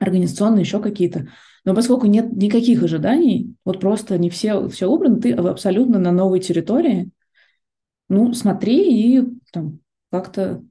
организационные 0.00 0.62
еще 0.62 0.80
какие-то. 0.80 1.28
Но 1.64 1.74
поскольку 1.74 2.06
нет 2.06 2.32
никаких 2.32 2.82
ожиданий, 2.82 3.54
вот 3.64 3.80
просто 3.80 4.18
не 4.18 4.30
все, 4.30 4.68
все 4.68 4.88
убрано, 4.88 5.20
ты 5.20 5.32
абсолютно 5.32 5.98
на 5.98 6.10
новой 6.10 6.40
территории, 6.40 7.10
ну, 8.08 8.32
смотри 8.32 9.18
и 9.18 9.24
там 9.52 9.78
как-то 10.10 10.64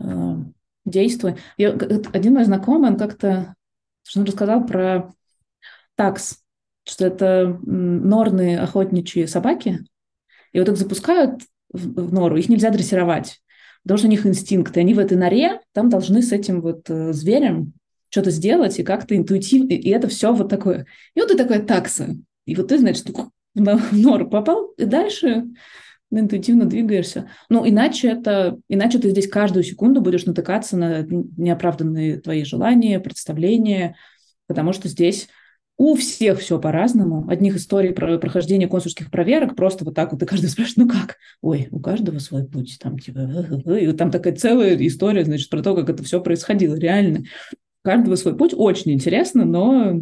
э, 0.00 0.36
действуй. 0.84 1.36
Я, 1.58 1.70
один 1.72 2.34
мой 2.34 2.44
знакомый, 2.44 2.90
он 2.90 2.96
как-то 2.96 3.54
он 4.16 4.24
рассказал 4.24 4.64
про 4.64 5.12
такс, 5.96 6.38
что 6.84 7.06
это 7.06 7.58
норные 7.64 8.60
охотничьи 8.60 9.26
собаки, 9.26 9.84
и 10.52 10.58
вот 10.58 10.68
их 10.68 10.76
запускают 10.76 11.42
в, 11.72 12.08
в 12.08 12.12
нору, 12.12 12.36
их 12.36 12.48
нельзя 12.48 12.70
дрессировать, 12.70 13.40
потому 13.82 13.98
что 13.98 14.06
у 14.06 14.10
них 14.10 14.24
инстинкты. 14.24 14.80
Они 14.80 14.94
в 14.94 14.98
этой 14.98 15.18
норе 15.18 15.60
там 15.72 15.90
должны 15.90 16.22
с 16.22 16.32
этим 16.32 16.60
вот 16.60 16.88
э, 16.88 17.12
зверем 17.12 17.74
что-то 18.16 18.30
сделать 18.30 18.78
и 18.78 18.82
как-то 18.82 19.14
интуитивно, 19.14 19.74
и 19.74 19.90
это 19.90 20.08
все 20.08 20.32
вот 20.32 20.48
такое. 20.48 20.86
И 21.14 21.20
вот 21.20 21.28
ты 21.28 21.36
такая 21.36 21.62
такса. 21.62 22.16
И 22.46 22.54
вот 22.54 22.68
ты, 22.68 22.78
значит, 22.78 23.10
в 23.54 23.98
нору 23.98 24.30
попал, 24.30 24.72
и 24.78 24.86
дальше 24.86 25.44
интуитивно 26.10 26.64
двигаешься. 26.64 27.28
Ну, 27.50 27.68
иначе 27.68 28.08
это, 28.08 28.58
иначе 28.68 28.98
ты 28.98 29.10
здесь 29.10 29.28
каждую 29.28 29.64
секунду 29.64 30.00
будешь 30.00 30.24
натыкаться 30.24 30.78
на 30.78 31.02
неоправданные 31.36 32.18
твои 32.18 32.44
желания, 32.44 33.00
представления, 33.00 33.96
потому 34.46 34.72
что 34.72 34.88
здесь 34.88 35.28
у 35.76 35.94
всех 35.94 36.40
все 36.40 36.58
по-разному. 36.58 37.28
Одних 37.28 37.56
историй 37.56 37.92
про 37.92 38.16
прохождение 38.16 38.66
консульских 38.66 39.10
проверок 39.10 39.56
просто 39.56 39.84
вот 39.84 39.94
так 39.94 40.12
вот, 40.12 40.22
и 40.22 40.26
каждый 40.26 40.46
спрашивает, 40.48 40.88
ну 40.88 40.88
как? 40.88 41.16
Ой, 41.42 41.68
у 41.70 41.80
каждого 41.80 42.18
свой 42.18 42.46
путь. 42.46 42.78
Там 42.80 42.98
типа, 42.98 43.20
и 43.78 43.92
там 43.92 44.10
такая 44.10 44.34
целая 44.34 44.74
история, 44.86 45.26
значит, 45.26 45.50
про 45.50 45.62
то, 45.62 45.74
как 45.74 45.90
это 45.90 46.02
все 46.02 46.22
происходило 46.22 46.76
реально. 46.76 47.24
Каждого 47.86 48.16
свой 48.16 48.36
путь. 48.36 48.52
Очень 48.52 48.94
интересно, 48.94 49.44
но 49.44 50.00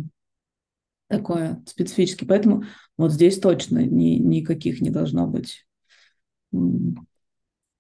такое 1.07 1.63
специфический. 1.67 2.25
Поэтому 2.25 2.65
вот 2.97 3.13
здесь 3.13 3.39
точно 3.39 3.85
ни, 3.85 4.17
никаких 4.17 4.81
не 4.81 4.89
должно 4.89 5.27
быть 5.27 5.67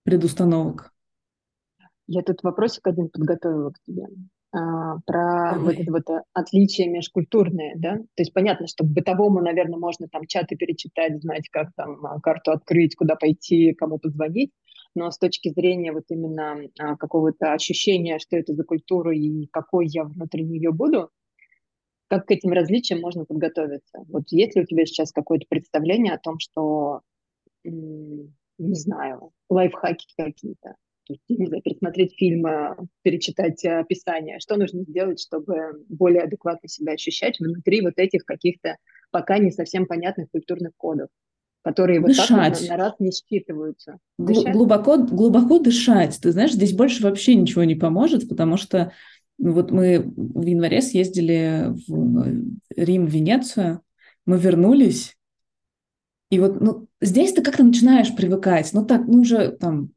предустановок. 0.02 0.92
Я 2.06 2.20
тут 2.20 2.42
вопросик 2.42 2.86
один 2.86 3.08
подготовила 3.08 3.70
к 3.70 3.80
тебе. 3.80 4.04
А, 4.52 4.98
про 5.06 5.54
Ой. 5.54 5.62
вот 5.62 5.78
это 5.78 5.90
вот 5.90 6.24
отличие 6.34 6.90
межкультурное, 6.90 7.72
да, 7.76 7.96
то 7.96 8.18
есть 8.18 8.34
понятно, 8.34 8.66
что 8.66 8.84
бытовому, 8.84 9.40
наверное, 9.40 9.78
можно 9.78 10.06
там 10.08 10.26
чаты 10.26 10.54
перечитать, 10.54 11.18
знать, 11.22 11.48
как 11.48 11.70
там 11.76 12.20
карту 12.20 12.52
открыть, 12.52 12.94
куда 12.94 13.16
пойти, 13.16 13.72
кому 13.72 13.98
позвонить, 13.98 14.52
но 14.94 15.10
с 15.10 15.18
точки 15.18 15.50
зрения 15.50 15.92
вот 15.92 16.04
именно 16.08 16.60
а, 16.78 16.96
какого-то 16.96 17.52
ощущения, 17.52 18.18
что 18.18 18.36
это 18.36 18.54
за 18.54 18.64
культура 18.64 19.14
и 19.14 19.46
какой 19.46 19.86
я 19.88 20.04
внутри 20.04 20.44
нее 20.44 20.72
буду, 20.72 21.10
как 22.08 22.26
к 22.26 22.30
этим 22.30 22.52
различиям 22.52 23.00
можно 23.00 23.24
подготовиться? 23.24 24.04
Вот 24.08 24.24
есть 24.30 24.54
ли 24.54 24.62
у 24.62 24.66
тебя 24.66 24.86
сейчас 24.86 25.12
какое-то 25.12 25.46
представление 25.48 26.14
о 26.14 26.18
том, 26.18 26.38
что, 26.38 27.00
не 27.64 28.30
знаю, 28.58 29.32
лайфхаки 29.48 30.06
какие-то? 30.16 30.76
То 31.06 31.12
есть, 31.12 31.22
не 31.28 31.46
знаю, 31.46 31.62
пересмотреть 31.62 32.16
фильмы, 32.16 32.76
перечитать 33.02 33.62
описание. 33.64 34.38
Что 34.40 34.56
нужно 34.56 34.84
сделать, 34.84 35.20
чтобы 35.20 35.84
более 35.88 36.22
адекватно 36.22 36.68
себя 36.68 36.92
ощущать 36.92 37.38
внутри 37.38 37.82
вот 37.82 37.94
этих 37.96 38.24
каких-то 38.24 38.76
пока 39.10 39.38
не 39.38 39.50
совсем 39.50 39.86
понятных 39.86 40.30
культурных 40.30 40.72
кодов, 40.76 41.08
которые 41.64 42.00
вот 42.00 42.08
дышать. 42.08 42.28
так 42.28 42.60
вот 42.60 42.68
на, 42.68 42.76
на 42.76 42.84
раз 42.84 42.94
не 42.98 43.10
считываются. 43.10 43.98
Дышать? 44.18 44.52
Глубоко, 44.52 44.98
глубоко 44.98 45.58
дышать. 45.58 46.18
Ты 46.20 46.30
знаешь, 46.30 46.52
здесь 46.52 46.74
больше 46.74 47.02
вообще 47.02 47.34
ничего 47.34 47.64
не 47.64 47.74
поможет, 47.74 48.28
потому 48.28 48.58
что 48.58 48.92
ну, 49.38 49.52
вот 49.52 49.70
мы 49.70 50.04
в 50.04 50.44
январе 50.44 50.82
съездили 50.82 51.72
в 51.88 52.52
Рим, 52.76 53.06
в 53.06 53.10
Венецию, 53.10 53.80
мы 54.26 54.38
вернулись, 54.38 55.16
и 56.30 56.38
вот 56.38 56.60
ну, 56.60 56.88
здесь 57.00 57.32
ты 57.32 57.42
как-то 57.42 57.62
начинаешь 57.62 58.14
привыкать. 58.14 58.70
Ну 58.72 58.84
так, 58.84 59.06
ну 59.06 59.20
уже 59.20 59.52
там, 59.52 59.90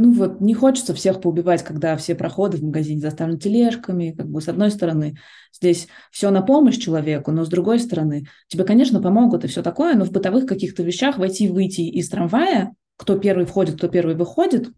ну 0.00 0.12
вот 0.12 0.40
не 0.40 0.54
хочется 0.54 0.94
всех 0.94 1.20
поубивать, 1.20 1.62
когда 1.62 1.96
все 1.96 2.14
проходы 2.14 2.56
в 2.56 2.62
магазине 2.62 3.00
заставлены 3.00 3.38
тележками. 3.38 4.14
Как 4.16 4.26
бы 4.26 4.40
с 4.40 4.48
одной 4.48 4.70
стороны 4.70 5.18
здесь 5.52 5.88
все 6.10 6.30
на 6.30 6.42
помощь 6.42 6.78
человеку, 6.78 7.32
но 7.32 7.44
с 7.44 7.48
другой 7.48 7.78
стороны 7.78 8.26
тебе, 8.48 8.64
конечно, 8.64 9.02
помогут 9.02 9.44
и 9.44 9.48
все 9.48 9.62
такое, 9.62 9.94
но 9.94 10.04
в 10.04 10.10
бытовых 10.10 10.46
каких-то 10.46 10.82
вещах 10.82 11.18
войти 11.18 11.46
и 11.46 11.48
выйти 11.48 11.82
из 11.82 12.08
трамвая, 12.08 12.74
кто 12.96 13.18
первый 13.18 13.44
входит, 13.44 13.76
кто 13.76 13.88
первый 13.88 14.14
выходит, 14.14 14.68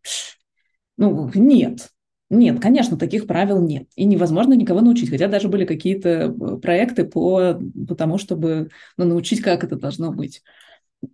ну 0.96 1.30
нет. 1.34 1.88
Нет, 2.28 2.60
конечно, 2.60 2.96
таких 2.96 3.26
правил 3.26 3.60
нет. 3.60 3.88
И 3.94 4.06
невозможно 4.06 4.54
никого 4.54 4.80
научить. 4.80 5.10
Хотя 5.10 5.28
даже 5.28 5.48
были 5.48 5.66
какие-то 5.66 6.08
э, 6.08 6.56
проекты 6.56 7.04
по, 7.04 7.60
по 7.86 7.94
тому, 7.94 8.16
чтобы 8.16 8.70
ну, 8.96 9.04
научить, 9.04 9.42
как 9.42 9.64
это 9.64 9.76
должно 9.76 10.12
быть. 10.12 10.42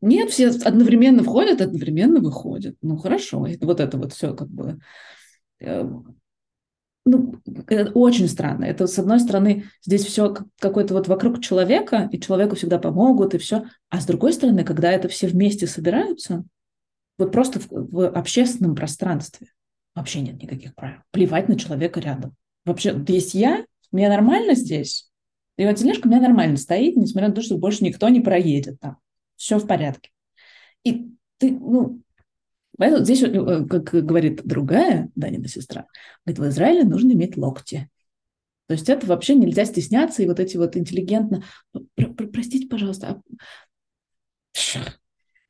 Нет, 0.00 0.30
все 0.30 0.48
одновременно 0.48 1.22
входят, 1.22 1.60
одновременно 1.60 2.20
выходят. 2.20 2.76
Ну, 2.82 2.96
хорошо. 2.96 3.46
Вот 3.60 3.80
это 3.80 3.98
вот 3.98 4.12
все 4.12 4.34
как 4.34 4.48
бы... 4.48 4.78
Э, 5.60 5.88
ну, 7.04 7.34
это 7.66 7.90
очень 7.92 8.28
странно. 8.28 8.64
Это, 8.64 8.86
с 8.86 8.98
одной 8.98 9.18
стороны, 9.18 9.64
здесь 9.82 10.04
все 10.04 10.36
какое-то 10.60 10.94
вот 10.94 11.08
вокруг 11.08 11.40
человека, 11.40 12.08
и 12.12 12.20
человеку 12.20 12.54
всегда 12.54 12.78
помогут, 12.78 13.34
и 13.34 13.38
все. 13.38 13.64
А 13.88 14.00
с 14.00 14.06
другой 14.06 14.34
стороны, 14.34 14.62
когда 14.62 14.92
это 14.92 15.08
все 15.08 15.26
вместе 15.26 15.66
собираются, 15.66 16.44
вот 17.16 17.32
просто 17.32 17.60
в, 17.60 17.68
в 17.70 18.08
общественном 18.10 18.74
пространстве, 18.74 19.48
Вообще 19.98 20.20
нет 20.20 20.40
никаких 20.40 20.76
правил. 20.76 21.00
Плевать 21.10 21.48
на 21.48 21.58
человека 21.58 21.98
рядом. 21.98 22.36
Вообще, 22.64 22.94
есть 23.08 23.34
я, 23.34 23.64
мне 23.90 24.08
нормально 24.08 24.54
здесь. 24.54 25.10
И 25.56 25.66
вот 25.66 25.74
тележка 25.74 26.06
у 26.06 26.10
меня 26.10 26.20
нормально 26.20 26.56
стоит, 26.56 26.94
несмотря 26.94 27.30
на 27.30 27.34
то, 27.34 27.42
что 27.42 27.58
больше 27.58 27.82
никто 27.82 28.08
не 28.08 28.20
проедет 28.20 28.78
там. 28.78 28.98
Все 29.38 29.58
в 29.58 29.66
порядке. 29.66 30.10
И 30.84 31.12
ты, 31.38 31.52
ну, 31.52 32.02
поэтому 32.76 33.04
здесь, 33.04 33.22
э, 33.22 33.64
как 33.66 33.84
говорит 34.04 34.42
другая 34.44 35.10
Данина 35.14 35.48
сестра, 35.48 35.86
говорит, 36.26 36.38
в 36.40 36.48
Израиле 36.48 36.84
нужно 36.84 37.12
иметь 37.12 37.38
локти. 37.38 37.88
То 38.66 38.74
есть 38.74 38.88
это 38.90 39.06
вообще 39.06 39.34
нельзя 39.34 39.64
стесняться, 39.64 40.22
и 40.22 40.26
вот 40.26 40.40
эти 40.40 40.58
вот 40.58 40.76
интеллигентно... 40.76 41.44
Простите, 42.32 42.66
пожалуйста, 42.66 43.08
а 43.08 43.22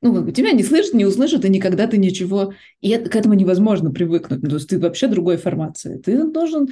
ну, 0.01 0.31
тебя 0.31 0.53
не 0.53 0.63
слышат, 0.63 0.95
не 0.95 1.05
услышат, 1.05 1.45
и 1.45 1.49
никогда 1.49 1.89
ты 1.89 1.97
ничего... 1.97 2.55
И 2.81 2.91
это, 2.91 3.11
к 3.11 3.17
этому 3.17 3.35
невозможно 3.35 3.91
привыкнуть. 3.91 4.43
Ну, 4.43 4.49
то 4.51 4.57
есть 4.57 4.69
ты 4.69 4.79
вообще 4.79 5.09
другой 5.09 5.39
формации. 5.39 5.99
Ты 5.99 6.23
должен 6.25 6.69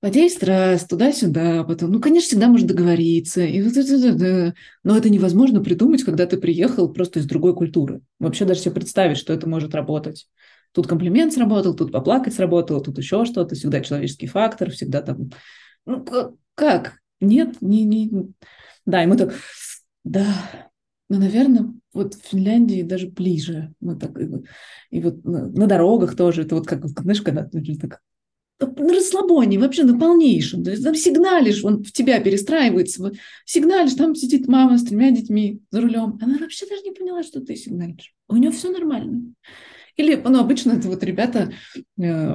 подействовать 0.00 0.48
раз, 0.48 0.84
туда-сюда, 0.84 1.64
потом... 1.64 1.90
Ну, 1.90 2.00
конечно, 2.00 2.28
всегда 2.28 2.48
можно 2.48 2.68
договориться. 2.68 3.42
И 3.42 3.60
вот 3.62 3.76
это, 3.76 4.54
Но 4.84 4.96
это 4.96 5.10
невозможно 5.10 5.62
придумать, 5.62 6.04
когда 6.04 6.26
ты 6.26 6.36
приехал 6.36 6.92
просто 6.92 7.18
из 7.18 7.26
другой 7.26 7.54
культуры. 7.54 8.00
Вообще 8.18 8.44
даже 8.44 8.60
себе 8.60 8.74
представить, 8.74 9.18
что 9.18 9.32
это 9.32 9.48
может 9.48 9.74
работать. 9.74 10.28
Тут 10.72 10.86
комплимент 10.86 11.32
сработал, 11.32 11.74
тут 11.74 11.90
поплакать 11.90 12.34
сработало, 12.34 12.82
тут 12.82 12.98
еще 12.98 13.24
что-то. 13.24 13.54
Всегда 13.54 13.80
человеческий 13.80 14.26
фактор, 14.26 14.70
всегда 14.70 15.02
там... 15.02 15.30
Ну, 15.84 16.04
как? 16.54 16.98
Нет, 17.20 17.56
не... 17.60 17.84
не... 17.84 18.32
Да, 18.86 19.02
и 19.02 19.06
мы 19.06 19.16
так... 19.16 19.34
Да, 20.04 20.26
ну, 21.08 21.18
наверное, 21.18 21.72
вот 21.92 22.14
в 22.14 22.22
Финляндии 22.28 22.82
даже 22.82 23.08
ближе. 23.08 23.72
Ну, 23.80 23.98
так, 23.98 24.18
и, 24.20 24.28
и 24.90 25.00
вот 25.00 25.24
на, 25.24 25.46
на 25.46 25.66
дорогах 25.66 26.16
тоже. 26.16 26.42
Это 26.42 26.54
вот 26.54 26.66
как, 26.66 26.86
знаешь, 26.86 27.22
когда 27.22 27.44
так 27.44 28.00
на 28.60 28.94
расслабоне, 28.94 29.58
вообще 29.58 29.84
на 29.84 29.98
полнейшем. 29.98 30.64
То 30.64 30.70
есть 30.70 30.82
там 30.82 30.94
сигналишь, 30.94 31.64
он 31.64 31.84
в 31.84 31.92
тебя 31.92 32.20
перестраивается. 32.20 33.12
сигналишь, 33.44 33.94
там 33.94 34.14
сидит 34.14 34.48
мама 34.48 34.78
с 34.78 34.84
тремя 34.84 35.10
детьми 35.10 35.60
за 35.70 35.80
рулем. 35.80 36.18
Она 36.20 36.38
вообще 36.38 36.66
даже 36.66 36.82
не 36.82 36.92
поняла, 36.92 37.22
что 37.22 37.40
ты 37.40 37.54
сигналишь. 37.56 38.14
У 38.28 38.36
нее 38.36 38.50
все 38.50 38.70
нормально. 38.70 39.34
Или, 39.96 40.14
ну, 40.16 40.38
обычно 40.40 40.72
это 40.72 40.88
вот 40.88 41.02
ребята 41.02 41.52
э, 41.98 42.34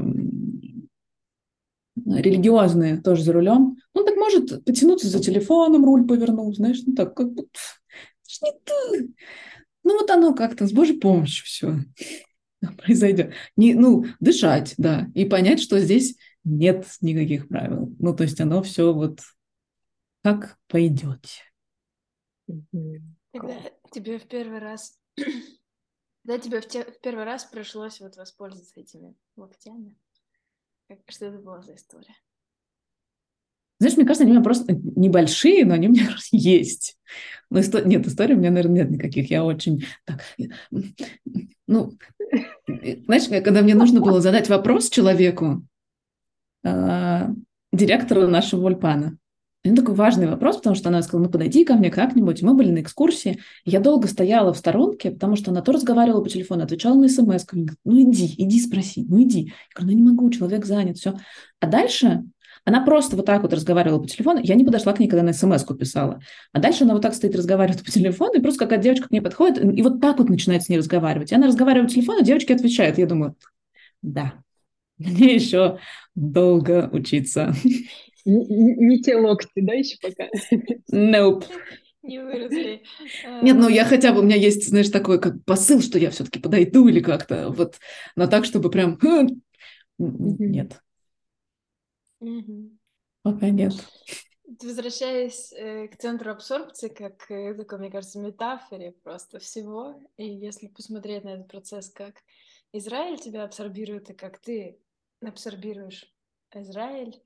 религиозные 2.06 3.02
тоже 3.02 3.24
за 3.24 3.34
рулем. 3.34 3.78
Он 3.94 4.06
так 4.06 4.16
может 4.16 4.66
потянуться 4.66 5.08
за 5.08 5.22
телефоном, 5.22 5.86
руль 5.86 6.08
повернуть, 6.08 6.58
знаешь, 6.58 6.82
ну 6.86 6.94
так 6.94 7.16
как 7.16 7.30
ты. 7.36 9.14
Ну 9.84 10.00
вот 10.00 10.10
оно 10.10 10.34
как-то 10.34 10.68
с 10.68 10.72
Божьей 10.72 11.00
помощью 11.00 11.46
все 11.46 11.80
произойдет. 12.78 13.34
Не, 13.56 13.73
ну, 13.73 14.06
дышать, 14.19 14.73
да, 14.78 15.08
и 15.13 15.26
понять, 15.26 15.62
что 15.62 15.80
здесь 15.80 16.17
нет 16.43 16.86
никаких 17.02 17.47
правил. 17.47 17.93
Ну, 17.99 18.15
то 18.15 18.23
есть 18.23 18.39
оно 18.41 18.62
все 18.63 18.93
вот 18.93 19.21
как 20.23 20.58
пойдет. 20.67 21.26
Когда 23.32 23.60
тебе 23.91 24.19
в 24.19 24.28
первый 24.28 24.60
раз, 24.60 24.99
когда 25.15 26.39
тебе 26.39 26.62
в, 26.62 26.67
те, 26.67 26.84
в 26.84 26.99
первый 27.02 27.23
раз 27.23 27.45
пришлось 27.45 27.99
вот 27.99 28.15
воспользоваться 28.15 28.80
этими 28.80 29.15
локтями, 29.36 29.97
как, 30.88 30.99
что 31.08 31.26
это 31.26 31.39
была 31.39 31.62
за 31.62 31.76
история? 31.76 32.15
Знаешь, 33.80 33.98
мне 33.98 34.06
кажется, 34.06 34.24
они 34.24 34.32
у 34.32 34.36
меня 34.36 34.44
просто 34.44 34.74
небольшие, 34.74 35.66
но 35.66 35.74
они 35.74 35.88
у 35.88 35.92
меня 35.92 36.10
есть. 36.32 36.98
Но 37.50 37.60
исто... 37.60 37.82
Нет, 37.82 38.08
истории 38.08 38.34
у 38.34 38.38
меня, 38.38 38.52
наверное, 38.52 38.84
нет 38.84 38.92
никаких. 38.92 39.30
Я 39.30 39.44
очень... 39.44 39.86
Так, 40.06 40.22
ну, 41.68 41.94
знаешь, 43.06 43.44
когда 43.44 43.62
мне 43.62 43.76
нужно 43.76 44.02
было 44.02 44.22
задать 44.22 44.50
вопрос 44.50 44.90
человеку, 44.90 45.64
э, 46.64 47.28
директору 47.72 48.28
нашего 48.28 48.66
Ульпана, 48.66 49.18
это 49.64 49.78
такой 49.78 49.96
важный 49.96 50.28
вопрос, 50.28 50.58
потому 50.58 50.76
что 50.76 50.90
она 50.90 51.02
сказала, 51.02 51.26
ну 51.26 51.32
подойди 51.32 51.64
ко 51.64 51.76
мне 51.76 51.90
как-нибудь. 51.90 52.42
Мы 52.42 52.54
были 52.54 52.70
на 52.70 52.82
экскурсии. 52.82 53.40
Я 53.64 53.80
долго 53.80 54.10
стояла 54.10 54.52
в 54.52 54.58
сторонке, 54.58 55.12
потому 55.12 55.38
что 55.38 55.52
она 55.52 55.62
то 55.62 55.72
разговаривала 55.72 56.22
по 56.22 56.30
телефону, 56.30 56.64
отвечала 56.64 56.96
на 56.96 57.08
смс. 57.08 57.46
Ну 57.54 58.02
иди, 58.02 58.34
иди 58.38 58.60
спроси, 58.60 59.06
ну 59.08 59.24
иди. 59.24 59.46
Я 59.46 59.54
говорю, 59.76 59.92
ну 59.92 60.04
не 60.04 60.12
могу, 60.12 60.30
человек 60.32 60.66
занят, 60.66 60.98
все. 60.98 61.14
А 61.62 61.68
дальше 61.68 62.26
она 62.65 62.86
просто 62.86 63.15
вот 63.15 63.26
так 63.26 63.41
вот 63.41 63.54
разговаривала 63.54 63.99
по 63.99 64.08
телефону. 64.08 64.39
Я 64.41 64.56
не 64.56 64.63
подошла 64.63 64.93
к 64.93 64.99
ней, 64.99 65.08
когда 65.08 65.23
на 65.23 65.34
смс 65.34 65.65
писала. 65.78 66.21
А 66.52 66.60
дальше 66.60 66.84
она 66.84 66.93
вот 66.93 67.02
так 67.02 67.13
стоит, 67.13 67.36
разговаривает 67.36 67.84
по 67.84 67.91
телефону, 67.91 68.34
и 68.34 68.41
просто 68.41 68.60
какая-то 68.60 68.84
девочка 68.84 69.08
к 69.08 69.12
ней 69.12 69.21
подходит, 69.21 69.63
и 69.63 69.82
вот 69.82 69.99
так 69.99 70.19
вот 70.19 70.30
начинает 70.30 70.63
с 70.63 70.69
ней 70.69 70.78
разговаривать. 70.78 71.32
И 71.32 71.36
она 71.36 71.47
разговаривает 71.47 71.89
по 71.89 71.95
телефону, 71.95 72.23
девочки 72.23 72.54
отвечают. 72.54 72.97
Я 72.97 73.06
думаю, 73.06 73.36
да, 74.02 74.34
мне 74.97 75.36
еще 75.36 75.80
долго 76.15 76.89
учиться. 76.91 77.54
Не, 78.26 78.76
не 78.76 79.02
те 79.02 79.17
локти, 79.17 79.49
да, 79.56 79.73
еще 79.73 79.97
пока? 80.02 80.30
Nope. 80.91 81.43
Не 82.02 82.19
выросли. 82.19 82.84
Нет, 83.41 83.56
ну 83.56 83.69
я 83.69 83.86
хотя 83.86 84.12
бы, 84.12 84.19
у 84.19 84.23
меня 84.23 84.36
есть, 84.36 84.67
знаешь, 84.67 84.89
такой 84.89 85.21
как 85.21 85.43
посыл, 85.45 85.82
что 85.82 85.97
я 85.97 86.10
все-таки 86.10 86.39
подойду 86.39 86.88
или 86.88 86.99
как-то 86.99 87.49
вот, 87.49 87.76
но 88.15 88.28
так, 88.28 88.43
чтобы 88.45 88.69
прям... 88.69 88.99
Нет. 89.97 90.82
Угу. 92.24 92.72
Пока 93.24 93.50
нет. 93.50 93.74
Возвращаясь 94.62 95.52
э, 95.54 95.88
к 95.88 95.98
центру 95.98 96.32
абсорбции, 96.32 96.90
как 96.90 97.30
э, 97.30 97.54
такой, 97.54 97.80
мне 97.80 97.92
кажется, 97.92 98.20
метафоре 98.20 98.92
просто 99.04 99.40
всего, 99.40 100.02
и 100.18 100.26
если 100.26 100.68
посмотреть 100.68 101.24
на 101.24 101.30
этот 101.30 101.48
процесс, 101.48 101.90
как 101.90 102.16
Израиль 102.72 103.20
тебя 103.20 103.44
абсорбирует, 103.44 104.10
и 104.10 104.14
как 104.14 104.40
ты 104.40 104.80
абсорбируешь 105.22 106.06
Израиль, 106.54 107.22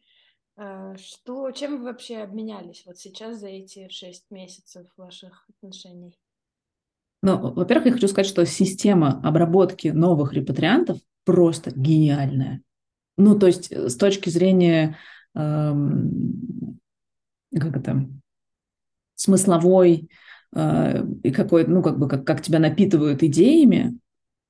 э, 0.58 0.96
что, 0.98 1.52
чем 1.52 1.78
вы 1.78 1.84
вообще 1.86 2.18
обменялись 2.18 2.84
вот 2.86 2.98
сейчас 2.98 3.40
за 3.40 3.48
эти 3.48 3.90
шесть 3.90 4.26
месяцев 4.32 4.88
ваших 4.98 5.48
отношений? 5.50 6.18
Ну, 7.24 7.52
во-первых, 7.54 7.88
я 7.88 7.94
хочу 7.94 8.08
сказать, 8.08 8.28
что 8.28 8.46
система 8.46 9.20
обработки 9.24 9.90
новых 9.90 10.34
репатриантов 10.34 11.00
просто 11.24 11.72
гениальная. 11.72 12.62
Ну, 13.18 13.38
то 13.38 13.48
есть 13.48 13.72
э, 13.72 13.90
с 13.90 13.96
точки 13.98 14.30
зрения, 14.30 14.98
эм, 15.36 16.80
как 17.54 17.76
это, 17.76 18.08
смысловой 19.16 20.10
э, 20.56 21.04
и 21.24 21.32
какой, 21.32 21.66
ну, 21.66 21.82
как 21.82 22.00
бы, 22.00 22.08
как, 22.08 22.26
как 22.26 22.42
тебя 22.42 22.60
напитывают 22.60 23.24
идеями, 23.24 23.98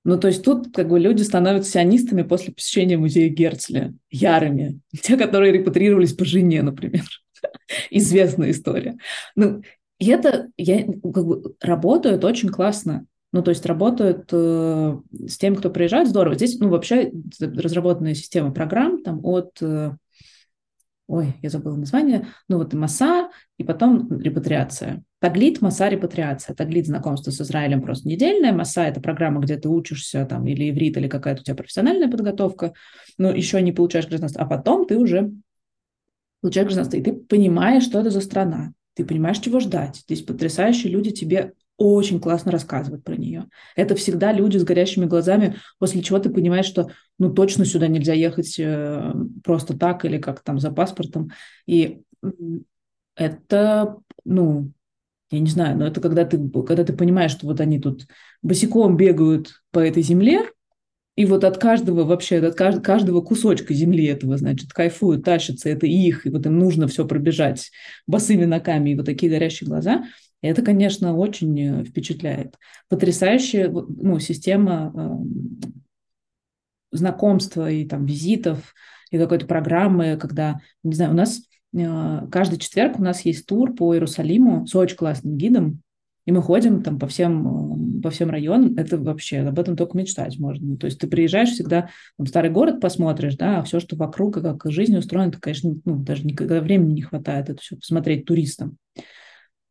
ну, 0.04 0.18
то 0.18 0.28
есть 0.28 0.44
тут 0.44 0.74
как 0.74 0.88
бы 0.88 1.00
люди 1.00 1.22
становятся 1.22 1.72
сионистами 1.72 2.22
после 2.22 2.54
посещения 2.54 2.98
музея 2.98 3.30
Герцля, 3.30 3.94
ярыми, 4.10 4.80
те, 5.02 5.18
которые 5.18 5.52
репатрировались 5.52 6.14
по 6.14 6.24
жене, 6.24 6.62
например. 6.62 7.04
Известная 7.90 8.52
история. 8.52 8.98
Ну, 9.36 9.64
и 10.00 10.10
это 10.10 10.50
я, 10.58 10.86
как 10.86 11.26
бы, 11.26 11.56
работает 11.60 12.24
очень 12.24 12.50
классно. 12.50 13.06
Ну, 13.34 13.44
то 13.44 13.50
есть 13.50 13.66
работают 13.66 14.30
э, 14.32 14.98
с 15.28 15.38
тем, 15.38 15.56
кто 15.56 15.70
приезжает, 15.70 16.08
здорово. 16.08 16.36
Здесь, 16.36 16.60
ну, 16.60 16.70
вообще 16.70 17.12
разработанная 17.40 18.14
система 18.14 18.52
программ 18.52 19.04
там 19.04 19.20
от 19.24 19.58
э, 19.62 19.92
ой, 21.08 21.36
я 21.42 21.50
забыла 21.50 21.76
название, 21.76 22.28
ну 22.48 22.58
вот 22.58 22.74
и 22.74 22.78
Маса, 22.78 23.30
и 23.58 23.64
потом 23.64 24.20
репатриация. 24.20 25.04
Таглит, 25.20 25.62
Маса, 25.62 25.90
репатриация. 25.90 26.56
Таглит– 26.56 26.86
знакомство 26.88 27.32
с 27.32 27.42
Израилем 27.42 27.82
просто 27.82 28.08
недельное, 28.08 28.52
Маса– 28.52 28.84
это 28.84 29.02
программа, 29.02 29.42
где 29.42 29.58
ты 29.58 29.70
учишься, 29.70 30.26
там, 30.26 30.46
или 30.46 30.70
иврит, 30.70 30.98
или 30.98 31.08
какая-то 31.08 31.42
у 31.42 31.44
тебя 31.44 31.56
профессиональная 31.56 32.10
подготовка, 32.10 32.74
но 33.18 33.32
еще 33.32 33.62
не 33.62 33.72
получаешь 33.72 34.08
гражданство, 34.08 34.44
а 34.44 34.46
потом 34.46 34.86
ты 34.86 34.98
уже 34.98 35.32
получаешь 36.42 36.68
гражданство, 36.68 36.98
и 36.98 37.02
ты 37.02 37.14
понимаешь, 37.14 37.84
что 37.84 38.00
это 38.00 38.10
за 38.10 38.22
страна, 38.22 38.74
ты 38.94 39.06
понимаешь, 39.06 39.40
чего 39.40 39.60
ждать. 39.60 40.04
Здесь 40.08 40.22
потрясающие 40.22 40.92
люди 40.92 41.12
тебе 41.12 41.54
очень 41.78 42.20
классно 42.20 42.52
рассказывают 42.52 43.04
про 43.04 43.16
нее. 43.16 43.46
Это 43.76 43.96
всегда 43.96 44.32
люди 44.32 44.58
с 44.58 44.64
горящими 44.64 45.06
глазами, 45.06 45.58
после 45.78 46.02
чего 46.02 46.20
ты 46.20 46.30
понимаешь, 46.30 46.66
что 46.66 46.90
ну 47.20 47.32
точно 47.32 47.66
сюда 47.66 47.88
нельзя 47.88 48.14
ехать 48.14 48.56
э, 48.60 49.14
просто 49.44 49.78
так 49.78 50.04
или 50.04 50.18
как 50.18 50.42
там 50.42 50.60
за 50.60 50.72
паспортом. 50.72 51.32
И 51.68 52.02
это, 53.16 53.98
ну, 54.26 54.72
я 55.30 55.40
не 55.40 55.50
знаю, 55.50 55.78
но 55.78 55.88
это 55.88 56.02
когда 56.02 56.26
ты, 56.26 56.38
когда 56.50 56.84
ты 56.84 56.94
понимаешь, 56.94 57.32
что 57.32 57.46
вот 57.48 57.62
они 57.62 57.80
тут 57.80 58.08
босиком 58.42 58.98
бегают 58.98 59.62
по 59.72 59.80
этой 59.80 60.02
земле, 60.02 60.50
и 61.16 61.26
вот 61.26 61.44
от 61.44 61.58
каждого 61.58 62.04
вообще, 62.04 62.38
от 62.38 62.56
каждого 62.56 63.22
кусочка 63.22 63.74
земли 63.74 64.06
этого, 64.06 64.38
значит, 64.38 64.72
кайфуют, 64.72 65.26
тащатся, 65.26 65.70
это 65.70 65.88
их, 65.88 66.28
и 66.28 66.30
вот 66.30 66.46
им 66.46 66.60
нужно 66.60 66.88
все 66.88 67.08
пробежать 67.08 67.72
босыми 68.06 68.46
ногами, 68.46 68.92
и 68.92 68.96
вот 68.96 69.06
такие 69.06 69.32
горящие 69.32 69.68
глаза– 69.68 70.06
это, 70.42 70.62
конечно, 70.62 71.16
очень 71.16 71.60
э, 71.60 71.84
впечатляет. 71.84 72.56
Потрясающая 72.90 73.70
ну, 73.70 74.20
система 74.20 74.94
э, 74.96 75.68
знакомства 76.92 77.70
и 77.70 77.86
там 77.86 78.06
визитов, 78.06 78.74
и 79.12 79.18
какой-то 79.18 79.46
программы, 79.46 80.18
когда, 80.18 80.60
не 80.84 80.94
знаю, 80.94 81.12
у 81.12 81.16
нас 81.16 81.42
э, 81.76 82.28
каждый 82.32 82.60
четверг 82.60 83.00
у 83.00 83.04
нас 83.04 83.22
есть 83.22 83.46
тур 83.46 83.74
по 83.74 83.94
Иерусалиму 83.94 84.68
с 84.68 84.76
очень 84.76 84.98
классным 84.98 85.38
гидом, 85.38 85.82
и 86.26 86.32
мы 86.32 86.42
ходим 86.42 86.84
там 86.84 87.00
по 87.00 87.08
всем, 87.08 88.00
э, 88.00 88.02
по 88.04 88.10
всем 88.10 88.30
районам, 88.30 88.76
это 88.76 88.98
вообще, 88.98 89.40
об 89.40 89.58
этом 89.58 89.76
только 89.76 89.98
мечтать 89.98 90.38
можно. 90.38 90.78
То 90.78 90.86
есть 90.86 91.00
ты 91.00 91.08
приезжаешь 91.08 91.52
всегда, 91.52 91.90
в 92.18 92.28
старый 92.28 92.52
город 92.52 92.82
посмотришь, 92.82 93.36
да, 93.36 93.60
а 93.60 93.64
все, 93.64 93.80
что 93.80 93.96
вокруг 93.96 94.36
как 94.36 94.62
жизнь 94.66 94.98
устроена, 94.98 95.32
то, 95.32 95.40
конечно, 95.40 95.76
ну, 95.86 95.96
даже 95.96 96.26
никогда 96.26 96.60
времени 96.60 96.94
не 96.94 97.02
хватает 97.02 97.50
это 97.50 97.62
все 97.62 97.78
посмотреть 97.78 98.26
туристам. 98.26 98.78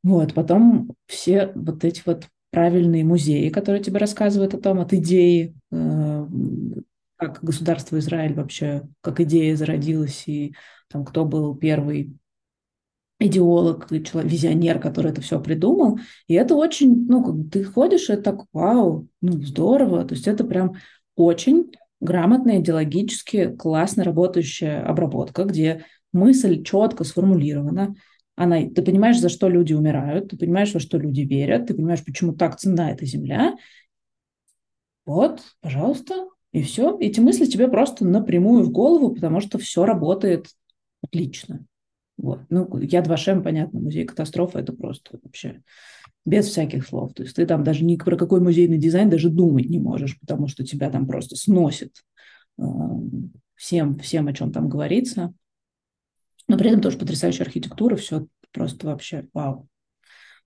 Вот, 0.06 0.34
потом 0.34 0.92
все 1.06 1.50
вот 1.56 1.84
эти 1.84 2.00
вот 2.06 2.28
правильные 2.52 3.02
музеи, 3.04 3.48
которые 3.48 3.82
тебе 3.82 3.98
рассказывают 3.98 4.54
о 4.54 4.60
том, 4.60 4.78
от 4.78 4.92
идеи, 4.92 5.52
э, 5.72 6.26
как 7.16 7.42
государство 7.42 7.98
Израиль 7.98 8.32
вообще, 8.34 8.82
как 9.00 9.18
идея 9.18 9.56
зародилась, 9.56 10.28
и 10.28 10.54
там 10.88 11.04
кто 11.04 11.24
был 11.24 11.56
первый 11.56 12.12
идеолог, 13.18 13.88
человек, 14.04 14.30
визионер, 14.30 14.78
который 14.78 15.10
это 15.10 15.22
все 15.22 15.40
придумал. 15.40 15.98
И 16.28 16.34
это 16.34 16.54
очень, 16.54 17.06
ну, 17.08 17.24
как 17.24 17.50
ты 17.50 17.64
ходишь, 17.64 18.08
и 18.08 18.12
это 18.12 18.22
так, 18.22 18.44
вау, 18.52 19.08
ну, 19.20 19.32
здорово. 19.42 20.04
То 20.04 20.14
есть 20.14 20.28
это 20.28 20.44
прям 20.44 20.76
очень 21.16 21.72
грамотная, 21.98 22.60
идеологически 22.60 23.56
классно 23.56 24.04
работающая 24.04 24.84
обработка, 24.84 25.42
где 25.42 25.84
мысль 26.12 26.62
четко 26.62 27.02
сформулирована, 27.02 27.96
она, 28.36 28.60
ты 28.68 28.82
понимаешь, 28.82 29.18
за 29.18 29.30
что 29.30 29.48
люди 29.48 29.72
умирают, 29.72 30.28
ты 30.28 30.36
понимаешь, 30.36 30.72
во 30.74 30.80
что 30.80 30.98
люди 30.98 31.22
верят, 31.22 31.66
ты 31.66 31.74
понимаешь, 31.74 32.04
почему 32.04 32.34
так 32.34 32.58
ценна 32.58 32.90
эта 32.90 33.06
земля. 33.06 33.56
Вот, 35.06 35.40
пожалуйста, 35.60 36.28
и 36.52 36.62
все. 36.62 36.96
Эти 37.00 37.18
мысли 37.20 37.46
тебе 37.46 37.66
просто 37.68 38.04
напрямую 38.04 38.64
в 38.64 38.70
голову, 38.70 39.14
потому 39.14 39.40
что 39.40 39.58
все 39.58 39.86
работает 39.86 40.48
отлично. 41.02 41.64
Вот. 42.18 42.40
Ну, 42.50 42.78
Яд 42.78 43.06
Вашем, 43.08 43.42
понятно, 43.42 43.80
музей 43.80 44.04
катастрофы, 44.04 44.58
это 44.58 44.72
просто 44.72 45.18
вообще 45.22 45.62
без 46.26 46.46
всяких 46.46 46.86
слов. 46.86 47.14
То 47.14 47.22
есть 47.22 47.36
ты 47.36 47.46
там 47.46 47.64
даже 47.64 47.84
ни 47.84 47.96
про 47.96 48.16
какой 48.16 48.40
музейный 48.40 48.78
дизайн 48.78 49.08
даже 49.08 49.30
думать 49.30 49.70
не 49.70 49.78
можешь, 49.78 50.18
потому 50.20 50.48
что 50.48 50.64
тебя 50.64 50.90
там 50.90 51.06
просто 51.06 51.36
сносит 51.36 52.02
э, 52.58 52.62
всем, 53.54 53.98
всем, 53.98 54.28
о 54.28 54.32
чем 54.32 54.52
там 54.52 54.68
говорится 54.68 55.32
но 56.48 56.56
при 56.56 56.70
этом 56.70 56.80
тоже 56.80 56.98
потрясающая 56.98 57.44
архитектура, 57.44 57.96
все 57.96 58.26
просто 58.52 58.86
вообще 58.86 59.26
вау. 59.32 59.68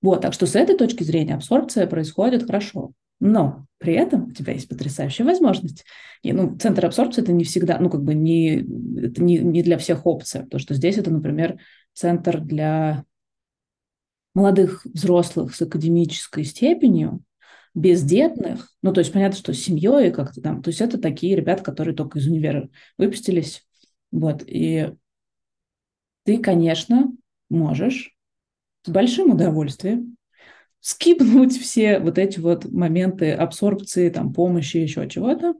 Вот, 0.02 0.22
так 0.22 0.32
что 0.32 0.46
с 0.46 0.56
этой 0.56 0.76
точки 0.76 1.02
зрения 1.02 1.34
абсорбция 1.34 1.86
происходит 1.86 2.46
хорошо. 2.46 2.92
Но 3.20 3.66
при 3.76 3.92
этом 3.92 4.28
у 4.28 4.32
тебя 4.32 4.54
есть 4.54 4.68
потрясающая 4.68 5.26
возможность. 5.26 5.84
И, 6.22 6.32
ну, 6.32 6.56
центр 6.56 6.86
абсорбции 6.86 7.22
это 7.22 7.32
не 7.32 7.44
всегда, 7.44 7.78
ну, 7.78 7.90
как 7.90 8.02
бы 8.02 8.14
не, 8.14 8.60
это 8.98 9.22
не, 9.22 9.38
не 9.38 9.62
для 9.62 9.76
всех 9.76 10.06
опция, 10.06 10.44
потому 10.44 10.58
что 10.58 10.74
здесь 10.74 10.96
это, 10.96 11.10
например, 11.10 11.58
центр 11.92 12.40
для 12.40 13.04
молодых 14.34 14.86
взрослых 14.86 15.54
с 15.54 15.60
академической 15.60 16.44
степенью, 16.44 17.22
бездетных, 17.74 18.68
ну, 18.82 18.92
то 18.92 19.00
есть 19.00 19.12
понятно, 19.12 19.36
что 19.36 19.52
с 19.52 19.58
семьей 19.58 20.10
как-то 20.10 20.40
там, 20.40 20.62
то 20.62 20.70
есть 20.70 20.80
это 20.80 20.98
такие 20.98 21.36
ребята, 21.36 21.62
которые 21.62 21.94
только 21.94 22.18
из 22.18 22.26
универа 22.26 22.68
выпустились, 22.96 23.64
вот, 24.10 24.42
и 24.46 24.92
ты, 26.30 26.38
конечно, 26.38 27.10
можешь 27.48 28.14
с 28.84 28.88
большим 28.88 29.32
удовольствием 29.32 30.16
скипнуть 30.78 31.58
все 31.58 31.98
вот 31.98 32.18
эти 32.18 32.38
вот 32.38 32.70
моменты 32.70 33.32
абсорбции, 33.32 34.10
там, 34.10 34.32
помощи, 34.32 34.76
еще 34.76 35.08
чего-то, 35.08 35.54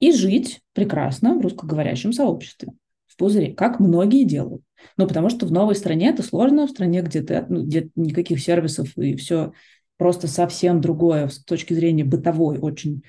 и 0.00 0.10
жить 0.10 0.60
прекрасно 0.72 1.38
в 1.38 1.40
русскоговорящем 1.40 2.12
сообществе, 2.12 2.72
в 3.06 3.16
пузыре, 3.16 3.54
как 3.54 3.78
многие 3.78 4.24
делают. 4.24 4.64
Ну, 4.96 5.06
потому 5.06 5.28
что 5.30 5.46
в 5.46 5.52
новой 5.52 5.76
стране 5.76 6.08
это 6.08 6.24
сложно, 6.24 6.66
в 6.66 6.70
стране, 6.70 7.00
где, 7.02 7.22
ты, 7.22 7.46
ну, 7.48 7.62
где 7.62 7.90
никаких 7.94 8.40
сервисов 8.40 8.98
и 8.98 9.14
все 9.14 9.52
просто 9.98 10.26
совсем 10.26 10.80
другое 10.80 11.28
с 11.28 11.38
точки 11.38 11.74
зрения 11.74 12.02
бытовой, 12.02 12.58
очень 12.58 13.04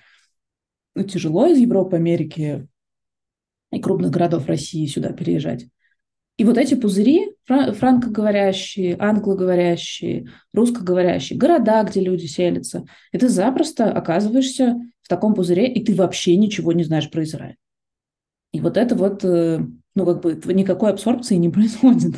ну, 0.94 1.06
тяжело 1.06 1.48
из 1.48 1.58
Европы, 1.58 1.96
Америки 1.96 2.68
и 3.72 3.80
крупных 3.82 4.12
городов 4.12 4.46
России 4.46 4.86
сюда 4.86 5.12
переезжать. 5.12 5.70
И 6.38 6.44
вот 6.44 6.58
эти 6.58 6.76
пузыри, 6.76 7.32
франкоговорящие, 7.48 8.98
англоговорящие, 9.00 10.28
русскоговорящие, 10.54 11.40
города, 11.40 11.84
где 11.84 12.02
люди 12.02 12.26
селятся, 12.26 12.86
и 13.14 13.18
ты 13.18 13.30
запросто 13.30 13.92
оказываешься 13.92 14.76
в 15.02 15.08
таком 15.08 15.34
пузыре, 15.34 15.72
и 15.72 15.84
ты 15.84 15.96
вообще 15.96 16.36
ничего 16.36 16.74
не 16.74 16.84
знаешь 16.84 17.10
про 17.10 17.24
Израиль. 17.24 17.56
И 18.52 18.60
вот 18.60 18.76
это 18.76 18.96
вот, 18.96 19.24
э, 19.24 19.60
ну, 19.96 20.06
как 20.06 20.22
бы 20.22 20.54
никакой 20.54 20.92
абсорбции 20.92 21.36
не 21.36 21.50
происходит. 21.52 22.16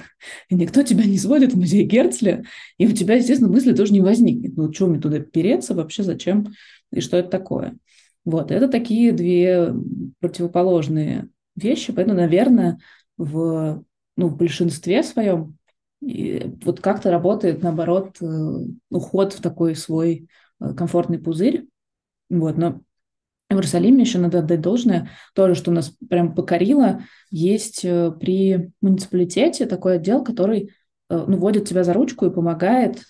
И 0.49 0.55
никто 0.55 0.81
тебя 0.81 1.03
не 1.05 1.17
сводит 1.19 1.53
в 1.53 1.57
музей 1.57 1.83
Герцля, 1.83 2.43
и 2.79 2.87
у 2.87 2.91
тебя, 2.93 3.15
естественно, 3.15 3.51
мысли 3.51 3.73
тоже 3.73 3.93
не 3.93 4.01
возникнет. 4.01 4.57
Ну, 4.57 4.73
что 4.73 4.87
мне 4.87 4.99
туда 4.99 5.19
переться 5.19 5.75
вообще, 5.75 6.01
зачем, 6.01 6.53
и 6.91 7.01
что 7.01 7.17
это 7.17 7.29
такое? 7.29 7.77
Вот, 8.25 8.51
это 8.51 8.67
такие 8.67 9.11
две 9.11 9.73
противоположные 10.19 11.29
вещи, 11.55 11.93
поэтому, 11.93 12.17
наверное, 12.17 12.79
в 13.17 13.83
ну, 14.17 14.27
в 14.27 14.35
большинстве 14.35 15.03
своем 15.03 15.57
и 16.01 16.53
вот 16.63 16.79
как-то 16.79 17.11
работает, 17.11 17.63
наоборот, 17.63 18.17
э, 18.21 18.25
уход 18.89 19.33
в 19.33 19.41
такой 19.41 19.75
свой 19.75 20.29
э, 20.59 20.73
комфортный 20.73 21.17
пузырь. 21.17 21.65
Вот, 22.29 22.57
но 22.57 22.81
в 23.49 23.53
Иерусалиме 23.53 24.01
еще 24.01 24.19
надо 24.19 24.39
отдать 24.39 24.61
должное, 24.61 25.09
тоже, 25.33 25.55
что 25.55 25.71
нас 25.71 25.93
прям 26.09 26.35
покорило, 26.35 27.01
есть 27.31 27.83
э, 27.83 28.11
при 28.11 28.71
муниципалитете 28.81 29.65
такой 29.65 29.95
отдел, 29.95 30.23
который 30.23 30.71
ну, 31.09 31.37
водит 31.37 31.69
тебя 31.69 31.85
за 31.85 31.93
ручку 31.93 32.25
и 32.25 32.33
помогает, 32.33 33.01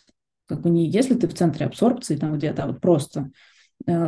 как 0.45 0.61
бы 0.61 0.69
не 0.69 0.87
если 0.87 1.15
ты 1.15 1.27
в 1.27 1.33
центре 1.33 1.65
абсорбции 1.65 2.15
там 2.15 2.37
где-то, 2.37 2.63
а 2.63 2.67
вот 2.67 2.79
просто 2.79 3.31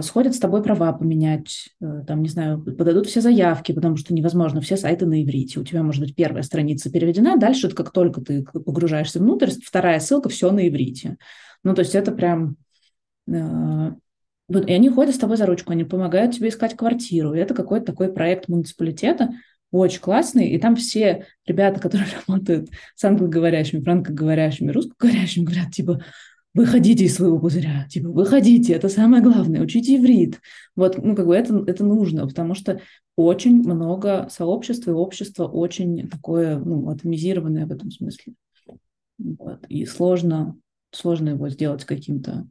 сходят 0.02 0.36
с 0.36 0.40
тобой 0.40 0.62
права 0.62 0.92
поменять, 0.94 1.70
э, 1.82 2.04
там, 2.06 2.22
не 2.22 2.30
знаю, 2.30 2.62
подадут 2.62 3.08
все 3.08 3.22
заявки, 3.22 3.72
потому 3.72 3.96
что 3.96 4.14
невозможно, 4.14 4.62
все 4.62 4.76
сайты 4.76 5.06
на 5.06 5.24
иврите. 5.24 5.60
У 5.60 5.64
тебя, 5.64 5.84
может 5.84 6.02
быть, 6.02 6.16
первая 6.16 6.44
страница 6.44 6.92
переведена, 6.92 7.38
дальше, 7.38 7.70
как 7.70 7.92
только 7.92 8.22
ты 8.22 8.44
погружаешься 8.44 9.20
внутрь, 9.20 9.52
вторая 9.64 10.00
ссылка, 10.00 10.30
все 10.30 10.52
на 10.52 10.68
иврите. 10.68 11.18
Ну, 11.64 11.74
то 11.74 11.82
есть 11.82 11.96
это 11.96 12.12
прям... 12.12 12.58
Э, 13.28 13.92
и 14.50 14.74
они 14.74 14.90
ходят 14.90 15.16
с 15.16 15.20
тобой 15.20 15.38
за 15.38 15.46
ручку, 15.46 15.72
они 15.72 15.84
помогают 15.84 16.34
тебе 16.34 16.50
искать 16.50 16.76
квартиру. 16.76 17.34
И 17.34 17.40
это 17.40 17.54
какой-то 17.54 17.86
такой 17.86 18.12
проект 18.12 18.48
муниципалитета, 18.48 19.30
очень 19.72 20.02
классный, 20.02 20.50
и 20.50 20.58
там 20.58 20.76
все 20.76 21.28
ребята, 21.46 21.80
которые 21.80 22.08
работают 22.28 22.70
с 22.96 23.04
англоговорящими, 23.04 23.82
франкоговорящими, 23.82 24.72
русскоговорящими, 24.72 25.46
говорят, 25.46 25.72
типа, 25.72 26.04
выходите 26.54 27.06
из 27.06 27.16
своего 27.16 27.40
пузыря, 27.40 27.88
типа, 27.90 28.10
выходите, 28.10 28.74
это 28.74 28.90
самое 28.90 29.22
главное, 29.22 29.62
учите 29.62 29.98
иврит. 29.98 30.40
Вот, 30.76 30.98
ну, 30.98 31.16
как 31.16 31.28
бы 31.28 31.36
это, 31.36 31.64
это 31.68 31.86
нужно, 31.86 32.28
потому 32.28 32.56
что 32.56 32.82
очень 33.16 33.62
много 33.62 34.28
сообщества, 34.30 34.92
и 34.92 34.96
общество 34.96 35.48
очень 35.48 36.08
такое, 36.10 36.58
ну, 36.58 36.90
атомизированное 36.90 37.66
в 37.66 37.72
этом 37.72 37.92
смысле. 37.92 38.34
Вот. 39.18 39.66
И 39.68 39.86
сложно, 39.86 40.56
сложно 40.92 41.30
его 41.30 41.50
сделать 41.50 41.86
каким-то 41.86 42.48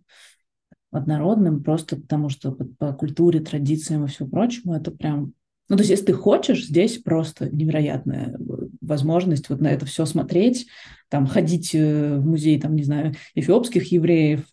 однородным, 0.90 1.62
просто 1.62 1.96
потому 1.96 2.28
что 2.28 2.52
по, 2.52 2.64
по 2.64 2.92
культуре, 2.92 3.40
традициям 3.40 4.04
и 4.04 4.08
всему 4.08 4.28
прочему 4.28 4.74
это 4.74 4.90
прям... 4.90 5.32
Ну, 5.68 5.76
то 5.76 5.82
есть, 5.82 5.90
если 5.90 6.06
ты 6.06 6.12
хочешь, 6.14 6.66
здесь 6.66 6.98
просто 6.98 7.48
невероятная 7.50 8.36
возможность 8.80 9.48
вот 9.50 9.60
на 9.60 9.68
это 9.68 9.84
все 9.86 10.06
смотреть, 10.06 10.66
там, 11.08 11.26
ходить 11.26 11.74
э, 11.74 12.16
в 12.16 12.26
музей, 12.26 12.58
там, 12.60 12.74
не 12.74 12.84
знаю, 12.84 13.14
эфиопских 13.34 13.92
евреев, 13.92 14.44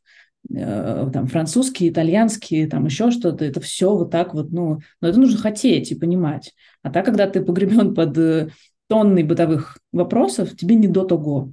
э, 0.54 1.10
там, 1.14 1.28
французские, 1.28 1.90
итальянские, 1.90 2.68
там, 2.68 2.86
еще 2.86 3.12
что-то, 3.12 3.46
это 3.46 3.62
все 3.62 3.96
вот 3.96 4.12
так 4.12 4.34
вот, 4.34 4.52
ну, 4.52 4.80
но 5.00 5.08
это 5.08 5.20
нужно 5.20 5.38
хотеть 5.38 5.92
и 5.92 5.96
понимать. 5.96 6.54
А 6.84 6.90
так, 6.90 7.06
когда 7.06 7.28
ты 7.28 7.42
погребен 7.42 7.94
под 7.94 8.18
э, 8.18 8.50
тонной 8.88 9.24
бытовых 9.24 9.80
вопросов, 9.92 10.56
тебе 10.56 10.76
не 10.76 10.88
до 10.88 11.06
того. 11.06 11.52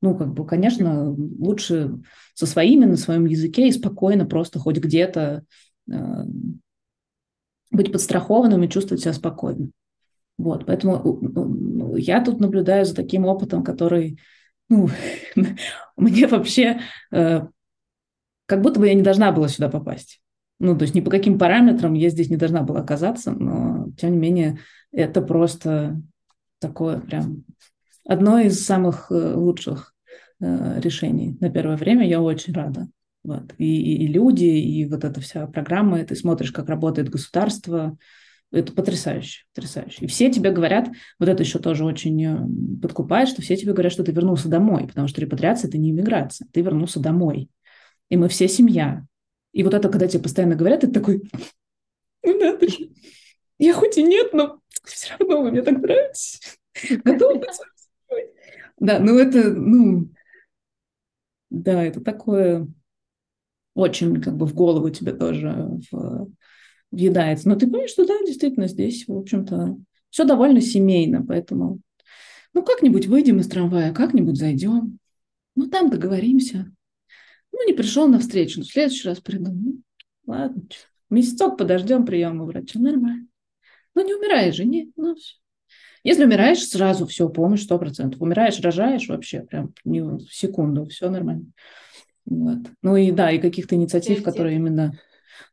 Ну, 0.00 0.16
как 0.16 0.32
бы, 0.32 0.44
конечно, 0.44 1.10
лучше 1.10 2.00
со 2.34 2.46
своими 2.46 2.86
на 2.86 2.96
своем 2.96 3.26
языке 3.26 3.68
и 3.68 3.72
спокойно 3.72 4.26
просто 4.26 4.58
хоть 4.58 4.78
где-то 4.78 5.44
э, 5.90 5.94
быть 7.72 7.92
подстрахованным 7.92 8.62
и 8.62 8.68
чувствовать 8.68 9.02
себя 9.02 9.12
спокойно. 9.12 9.70
Вот, 10.38 10.66
поэтому 10.66 11.18
ну, 11.20 11.96
я 11.96 12.24
тут 12.24 12.40
наблюдаю 12.40 12.84
за 12.84 12.94
таким 12.94 13.26
опытом, 13.26 13.64
который, 13.64 14.18
ну, 14.68 14.88
мне 15.96 16.26
вообще 16.26 16.80
э, 17.10 17.46
как 18.46 18.62
будто 18.62 18.80
бы 18.80 18.88
я 18.88 18.94
не 18.94 19.02
должна 19.02 19.32
была 19.32 19.48
сюда 19.48 19.68
попасть. 19.68 20.20
Ну, 20.58 20.76
то 20.76 20.82
есть 20.82 20.94
ни 20.94 21.00
по 21.00 21.10
каким 21.10 21.38
параметрам 21.38 21.92
я 21.94 22.08
здесь 22.08 22.30
не 22.30 22.36
должна 22.36 22.62
была 22.62 22.80
оказаться, 22.80 23.32
но, 23.32 23.88
тем 23.98 24.12
не 24.12 24.18
менее, 24.18 24.58
это 24.92 25.20
просто 25.20 26.00
такое 26.60 27.00
прям 27.00 27.44
одно 28.06 28.38
из 28.38 28.64
самых 28.64 29.10
э, 29.10 29.34
лучших 29.34 29.92
Э, 30.42 30.80
решений 30.80 31.36
на 31.40 31.50
первое 31.50 31.76
время, 31.76 32.04
я 32.04 32.20
очень 32.20 32.52
рада. 32.52 32.88
Вот. 33.24 33.54
И, 33.58 34.04
и 34.04 34.06
люди, 34.06 34.44
и 34.44 34.84
вот 34.86 35.04
эта 35.04 35.20
вся 35.20 35.46
программа, 35.46 36.00
и 36.00 36.04
ты 36.04 36.16
смотришь, 36.16 36.52
как 36.52 36.68
работает 36.68 37.08
государство, 37.08 37.96
это 38.50 38.72
потрясающе, 38.72 39.44
потрясающе. 39.54 40.04
И 40.04 40.06
все 40.06 40.30
тебе 40.30 40.50
говорят, 40.50 40.88
вот 41.18 41.28
это 41.28 41.42
еще 41.42 41.58
тоже 41.58 41.84
очень 41.84 42.22
э, 42.24 42.80
подкупает, 42.82 43.28
что 43.28 43.40
все 43.40 43.56
тебе 43.56 43.72
говорят, 43.72 43.92
что 43.92 44.04
ты 44.04 44.12
вернулся 44.12 44.48
домой, 44.48 44.86
потому 44.86 45.08
что 45.08 45.20
репатриация– 45.20 45.68
это 45.70 45.78
не 45.78 45.90
иммиграция, 45.90 46.46
ты 46.52 46.60
вернулся 46.60 47.00
домой. 47.00 47.48
И 48.10 48.16
мы 48.16 48.28
все 48.28 48.48
семья. 48.48 49.04
И 49.52 49.62
вот 49.62 49.72
это, 49.72 49.88
когда 49.88 50.06
тебе 50.06 50.22
постоянно 50.22 50.54
говорят, 50.54 50.80
ты 50.80 50.88
такой, 50.88 51.22
ну 52.22 52.38
да, 52.38 52.56
ты 52.56 52.68
я 53.58 53.74
хоть 53.74 53.96
и 53.96 54.02
нет, 54.02 54.32
но 54.32 54.60
все 54.84 55.14
равно 55.18 55.42
вы 55.42 55.52
мне 55.52 55.62
так 55.62 55.78
нравитесь. 55.78 56.58
Готова 57.04 57.38
быть 57.38 57.48
Да, 58.80 58.98
ну 58.98 59.18
это, 59.18 59.50
ну, 59.50 60.08
да, 61.48 61.84
это 61.84 62.00
такое 62.00 62.66
очень 63.74 64.20
как 64.20 64.36
бы 64.36 64.46
в 64.46 64.54
голову 64.54 64.90
тебе 64.90 65.12
тоже 65.12 65.80
в, 65.90 66.30
въедается. 66.90 67.48
Но 67.48 67.56
ты 67.56 67.66
понимаешь, 67.66 67.90
что 67.90 68.06
да, 68.06 68.18
действительно 68.24 68.68
здесь, 68.68 69.06
в 69.06 69.16
общем-то, 69.16 69.76
все 70.10 70.24
довольно 70.24 70.60
семейно, 70.60 71.24
поэтому 71.24 71.80
ну 72.54 72.62
как-нибудь 72.62 73.06
выйдем 73.06 73.40
из 73.40 73.48
трамвая, 73.48 73.92
как-нибудь 73.92 74.36
зайдем, 74.36 74.98
ну 75.56 75.68
там 75.68 75.90
договоримся. 75.90 76.70
Ну 77.52 77.66
не 77.66 77.74
пришел 77.74 78.08
на 78.08 78.18
встречу, 78.18 78.60
но 78.60 78.64
в 78.64 78.68
следующий 78.68 79.08
раз 79.08 79.20
приду. 79.20 79.52
Ну, 79.52 79.82
ладно, 80.26 80.62
месяцок 81.10 81.56
подождем 81.58 82.04
приема 82.04 82.44
врача, 82.44 82.78
нормально. 82.78 83.26
Ну 83.94 84.06
не 84.06 84.14
умираешь 84.14 84.56
же, 84.56 84.64
не, 84.64 84.90
ну 84.96 85.14
все. 85.14 85.36
Если 86.04 86.24
умираешь, 86.24 86.66
сразу 86.66 87.06
все, 87.06 87.28
помощь 87.28 87.62
сто 87.62 87.78
процентов. 87.78 88.20
Умираешь, 88.20 88.58
рожаешь, 88.60 89.08
вообще 89.08 89.42
прям 89.42 89.72
не 89.84 90.18
секунду, 90.28 90.86
все 90.86 91.08
нормально. 91.08 91.46
Вот. 92.24 92.58
Ну 92.82 92.96
и 92.96 93.10
да, 93.10 93.30
и 93.30 93.38
каких-то 93.38 93.74
инициатив, 93.74 94.16
Приоритет. 94.16 94.24
которые 94.24 94.56
именно... 94.56 94.98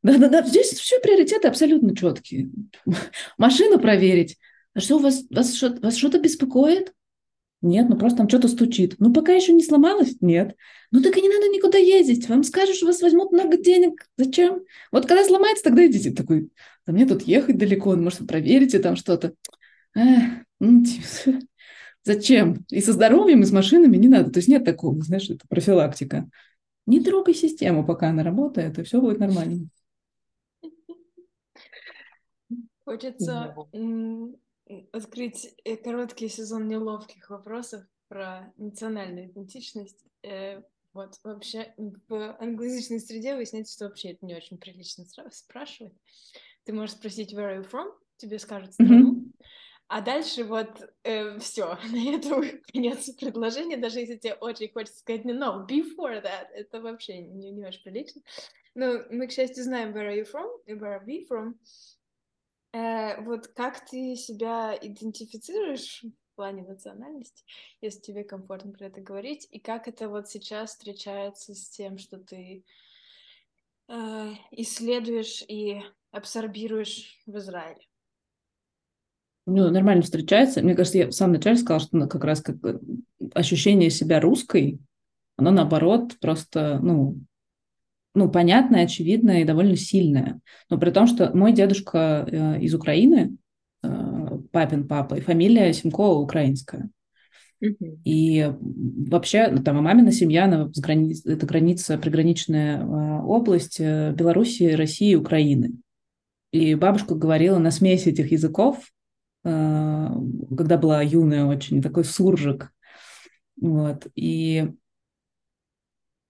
Да-да-да, 0.03 0.43
здесь 0.43 0.69
все 0.69 0.99
приоритеты 0.99 1.47
абсолютно 1.47 1.95
четкие. 1.95 2.49
Машину 3.37 3.79
проверить. 3.79 4.37
А 4.73 4.79
что 4.79 4.99
вас, 4.99 5.23
вас, 5.29 5.53
что, 5.53 5.77
вас 5.81 5.95
что-то 5.95 6.19
беспокоит? 6.19 6.93
Нет, 7.61 7.89
ну 7.89 7.97
просто 7.97 8.19
там 8.19 8.29
что-то 8.29 8.47
стучит. 8.47 8.95
Ну 8.99 9.11
пока 9.11 9.33
еще 9.33 9.51
не 9.51 9.63
сломалось? 9.63 10.15
Нет. 10.21 10.55
Ну 10.91 11.01
так 11.01 11.17
и 11.17 11.21
не 11.21 11.27
надо 11.27 11.47
никуда 11.47 11.77
ездить. 11.77 12.29
Вам 12.29 12.43
скажут, 12.43 12.75
что 12.75 12.85
вас 12.85 13.01
возьмут 13.01 13.33
много 13.33 13.57
денег. 13.57 14.07
Зачем? 14.15 14.61
Вот 14.91 15.05
когда 15.05 15.25
сломается, 15.25 15.65
тогда 15.65 15.85
идите. 15.85 16.11
Такой, 16.11 16.49
да 16.85 16.93
мне 16.93 17.05
тут 17.05 17.23
ехать 17.23 17.57
далеко, 17.57 17.95
может, 17.95 18.25
проверите 18.25 18.79
там 18.79 18.95
что-то. 18.95 19.33
Эх, 19.93 20.23
ну, 20.59 20.85
типа, 20.85 21.39
зачем? 22.03 22.65
И 22.69 22.79
со 22.79 22.93
здоровьем, 22.93 23.41
и 23.41 23.45
с 23.45 23.51
машинами 23.51 23.97
не 23.97 24.07
надо. 24.07 24.31
То 24.31 24.37
есть 24.37 24.47
нет 24.47 24.63
такого, 24.63 25.01
знаешь, 25.03 25.29
это 25.29 25.45
профилактика. 25.49 26.29
Не 26.89 26.99
трогай 27.01 27.35
систему, 27.35 27.85
пока 27.85 28.09
она 28.09 28.23
работает, 28.23 28.79
и 28.79 28.83
все 28.83 28.99
будет 28.99 29.19
нормально. 29.19 29.69
Хочется 32.83 33.55
открыть 34.91 35.55
э, 35.63 35.77
короткий 35.77 36.27
сезон 36.29 36.67
неловких 36.67 37.29
вопросов 37.29 37.83
про 38.07 38.51
национальную 38.57 39.27
идентичность. 39.27 40.03
Э, 40.23 40.63
вот, 40.93 41.19
вообще, 41.23 41.75
в 41.77 42.35
англоязычной 42.39 42.99
среде 42.99 43.35
выясняется, 43.35 43.75
что 43.75 43.85
вообще 43.85 44.13
это 44.13 44.25
не 44.25 44.33
очень 44.33 44.57
прилично 44.57 45.05
спрашивать. 45.29 45.93
Ты 46.63 46.73
можешь 46.73 46.95
спросить, 46.95 47.35
where 47.35 47.55
are 47.55 47.63
you 47.63 47.69
from? 47.69 47.91
Тебе 48.17 48.39
скажут 48.39 48.73
страну. 48.73 49.18
А 49.89 50.01
дальше 50.01 50.43
вот 50.43 50.69
э, 51.03 51.39
все, 51.39 51.75
на 51.91 52.15
этом 52.15 52.43
конец 52.71 53.09
предложения, 53.15 53.75
даже 53.75 53.99
если 53.99 54.17
тебе 54.17 54.35
очень 54.35 54.71
хочется 54.71 54.99
сказать 54.99 55.25
no, 55.25 55.33
no 55.33 55.67
before 55.67 56.21
that, 56.21 56.45
это 56.53 56.79
вообще 56.79 57.21
не, 57.21 57.49
не 57.49 57.65
очень 57.65 57.81
прилично. 57.81 58.21
Но 58.75 58.99
мы, 59.09 59.25
к 59.27 59.31
счастью, 59.31 59.63
знаем 59.63 59.89
where 59.89 60.07
are 60.07 60.15
you 60.15 60.31
from 60.31 60.47
where 60.67 60.99
are 60.99 61.05
we 61.05 61.27
from. 61.27 61.55
Э, 62.71 63.19
вот 63.23 63.47
как 63.47 63.83
ты 63.83 64.15
себя 64.15 64.77
идентифицируешь 64.79 66.03
в 66.03 66.35
плане 66.35 66.61
национальности, 66.61 67.43
если 67.81 67.99
тебе 67.99 68.23
комфортно 68.23 68.71
про 68.71 68.85
это 68.85 69.01
говорить, 69.01 69.47
и 69.49 69.59
как 69.59 69.87
это 69.87 70.07
вот 70.07 70.29
сейчас 70.29 70.69
встречается 70.69 71.55
с 71.55 71.67
тем, 71.67 71.97
что 71.97 72.19
ты 72.19 72.63
э, 73.87 74.33
исследуешь 74.51 75.43
и 75.47 75.81
абсорбируешь 76.11 77.23
в 77.25 77.35
Израиле? 77.37 77.88
Ну, 79.49 79.69
нормально 79.69 80.03
встречается. 80.03 80.61
Мне 80.61 80.75
кажется, 80.75 80.99
я 80.99 81.07
в 81.07 81.11
самом 81.11 81.33
начале 81.33 81.57
сказала, 81.57 81.79
что 81.79 82.07
как 82.07 82.23
раз 82.23 82.41
как 82.41 82.57
ощущение 83.33 83.89
себя 83.89 84.19
русской, 84.19 84.79
оно 85.37 85.51
наоборот 85.51 86.17
просто, 86.19 86.79
ну, 86.81 87.17
ну, 88.15 88.29
понятное, 88.29 88.85
очевидное 88.85 89.41
и 89.41 89.45
довольно 89.45 89.75
сильное. 89.75 90.39
Но 90.69 90.77
при 90.77 90.91
том, 90.91 91.07
что 91.07 91.35
мой 91.35 91.53
дедушка 91.53 92.27
э, 92.29 92.61
из 92.61 92.73
Украины, 92.73 93.37
э, 93.83 94.39
папин 94.51 94.87
папа, 94.87 95.15
и 95.15 95.21
фамилия 95.21 95.71
Симкова 95.73 96.19
украинская. 96.19 96.89
И 98.05 98.51
вообще, 98.61 99.49
ну, 99.49 99.61
там, 99.63 99.77
и 99.77 99.81
мамина 99.81 100.11
семья, 100.11 100.45
она 100.45 100.71
с 100.73 100.79
грани... 100.79 101.13
это 101.25 101.45
граница, 101.45 101.97
приграничная 101.97 102.79
э, 102.79 103.21
область 103.21 103.79
э, 103.79 104.13
Белоруссии, 104.13 104.71
России 104.71 105.11
и 105.11 105.15
Украины. 105.15 105.73
И 106.51 106.75
бабушка 106.75 107.15
говорила 107.15 107.59
на 107.59 107.69
смеси 107.69 108.09
этих 108.09 108.31
языков, 108.31 108.89
Э, 108.89 108.98
когда 110.55 110.77
была 110.77 111.01
юная 111.01 111.45
очень, 111.45 111.81
такой 111.81 112.03
суржик. 112.03 112.71
Вот. 113.61 114.07
И, 114.15 114.71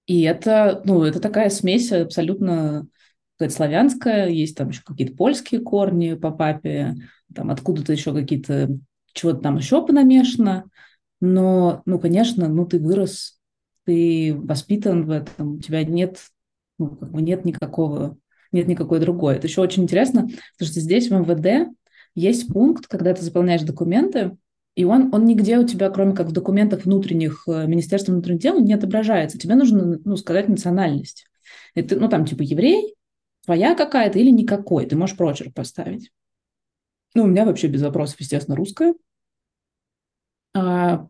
и 0.06 0.22
это, 0.22 0.82
ну, 0.86 1.04
это 1.04 1.20
такая 1.20 1.50
смесь 1.50 1.92
абсолютно 1.92 2.88
сказать, 3.36 3.54
славянская, 3.54 4.28
есть 4.28 4.58
там 4.58 4.70
еще 4.70 4.82
какие-то 4.84 5.16
польские 5.16 5.62
корни 5.62 6.14
по 6.16 6.32
папе, 6.32 6.96
там 7.34 7.52
откуда-то 7.52 7.94
еще 7.94 8.14
какие-то, 8.14 8.70
чего-то 9.14 9.40
там 9.40 9.58
еще 9.58 9.86
понамешано, 9.86 10.66
но, 11.22 11.82
ну, 11.86 12.00
конечно, 12.00 12.50
ну, 12.50 12.66
ты 12.66 12.80
вырос, 12.80 13.40
ты 13.86 14.36
воспитан 14.36 15.06
в 15.06 15.12
этом, 15.12 15.56
у 15.56 15.60
тебя 15.60 15.84
нет, 15.84 16.20
ну, 16.78 16.96
как 16.96 17.12
бы 17.12 17.22
нет 17.22 17.46
никакого, 17.46 18.18
нет 18.52 18.68
никакой 18.68 19.00
другой. 19.00 19.36
Это 19.36 19.48
еще 19.48 19.62
очень 19.62 19.84
интересно, 19.84 20.24
потому 20.24 20.72
что 20.72 20.80
здесь 20.80 21.10
в 21.10 21.14
МВД 21.14 21.70
есть 22.16 22.48
пункт, 22.48 22.88
когда 22.88 23.14
ты 23.14 23.24
заполняешь 23.24 23.62
документы, 23.62 24.38
и 24.76 24.86
он, 24.86 25.14
он 25.14 25.26
нигде 25.26 25.58
у 25.58 25.68
тебя, 25.68 25.90
кроме 25.90 26.16
как 26.16 26.28
в 26.28 26.32
документах 26.32 26.86
внутренних 26.86 27.44
э, 27.48 27.68
Министерства 27.68 28.14
внутренних 28.14 28.40
дел, 28.40 28.60
не 28.60 28.74
отображается. 28.74 29.38
Тебе 29.38 29.56
нужно 29.56 30.00
ну, 30.06 30.16
сказать 30.16 30.48
национальность. 30.48 31.26
Это, 31.76 31.98
ну, 31.98 32.08
там, 32.08 32.26
типа, 32.26 32.44
еврей, 32.44 32.96
твоя 33.46 33.76
какая-то 33.76 34.20
или 34.20 34.30
никакой. 34.30 34.86
Ты 34.86 34.96
можешь 34.96 35.18
прочерк 35.18 35.54
поставить. 35.54 36.12
Ну, 37.14 37.24
у 37.24 37.28
меня 37.28 37.46
вообще 37.46 37.68
без 37.68 37.82
вопросов, 37.82 38.20
естественно, 38.20 38.56
русская. 38.56 38.94
А, 40.56 41.08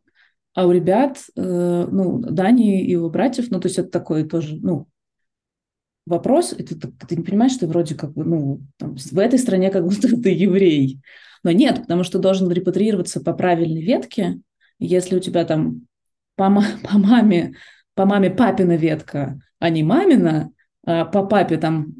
а 0.56 0.68
у 0.68 0.72
ребят, 0.72 1.20
э, 1.36 1.88
ну, 1.92 2.20
Дани 2.20 2.84
и 2.84 2.92
его 2.92 3.10
братьев, 3.10 3.52
ну, 3.52 3.60
то 3.60 3.68
есть 3.68 3.80
это 3.80 3.90
такой 3.90 4.28
тоже, 4.28 4.58
ну, 4.62 4.88
вопрос, 6.10 6.54
и 6.58 6.64
ты, 6.64 6.76
ты 6.76 7.16
не 7.16 7.24
понимаешь, 7.24 7.54
что 7.54 7.62
ты 7.62 7.68
вроде 7.68 7.96
как 7.96 8.14
бы, 8.14 8.26
ну, 8.26 8.62
там, 8.78 8.96
в 8.96 9.18
этой 9.18 9.40
стране 9.40 9.70
как 9.70 9.86
будто 9.86 10.08
ты 10.22 10.30
еврей. 10.30 11.00
Но 11.44 11.52
нет, 11.52 11.82
потому 11.82 12.04
что 12.04 12.20
должен 12.20 12.52
репатриироваться 12.52 13.22
по 13.22 13.34
правильной 13.34 13.82
ветке. 13.82 14.40
Если 14.80 15.16
у 15.16 15.20
тебя 15.20 15.46
там 15.46 15.88
по, 16.36 16.50
по 16.84 16.98
маме, 16.98 17.56
по 17.94 18.06
маме 18.06 18.30
папина 18.30 18.76
ветка, 18.76 19.40
а 19.60 19.70
не 19.70 19.84
мамина, 19.84 20.52
а, 20.86 21.06
по 21.06 21.26
папе 21.26 21.58
там, 21.58 21.94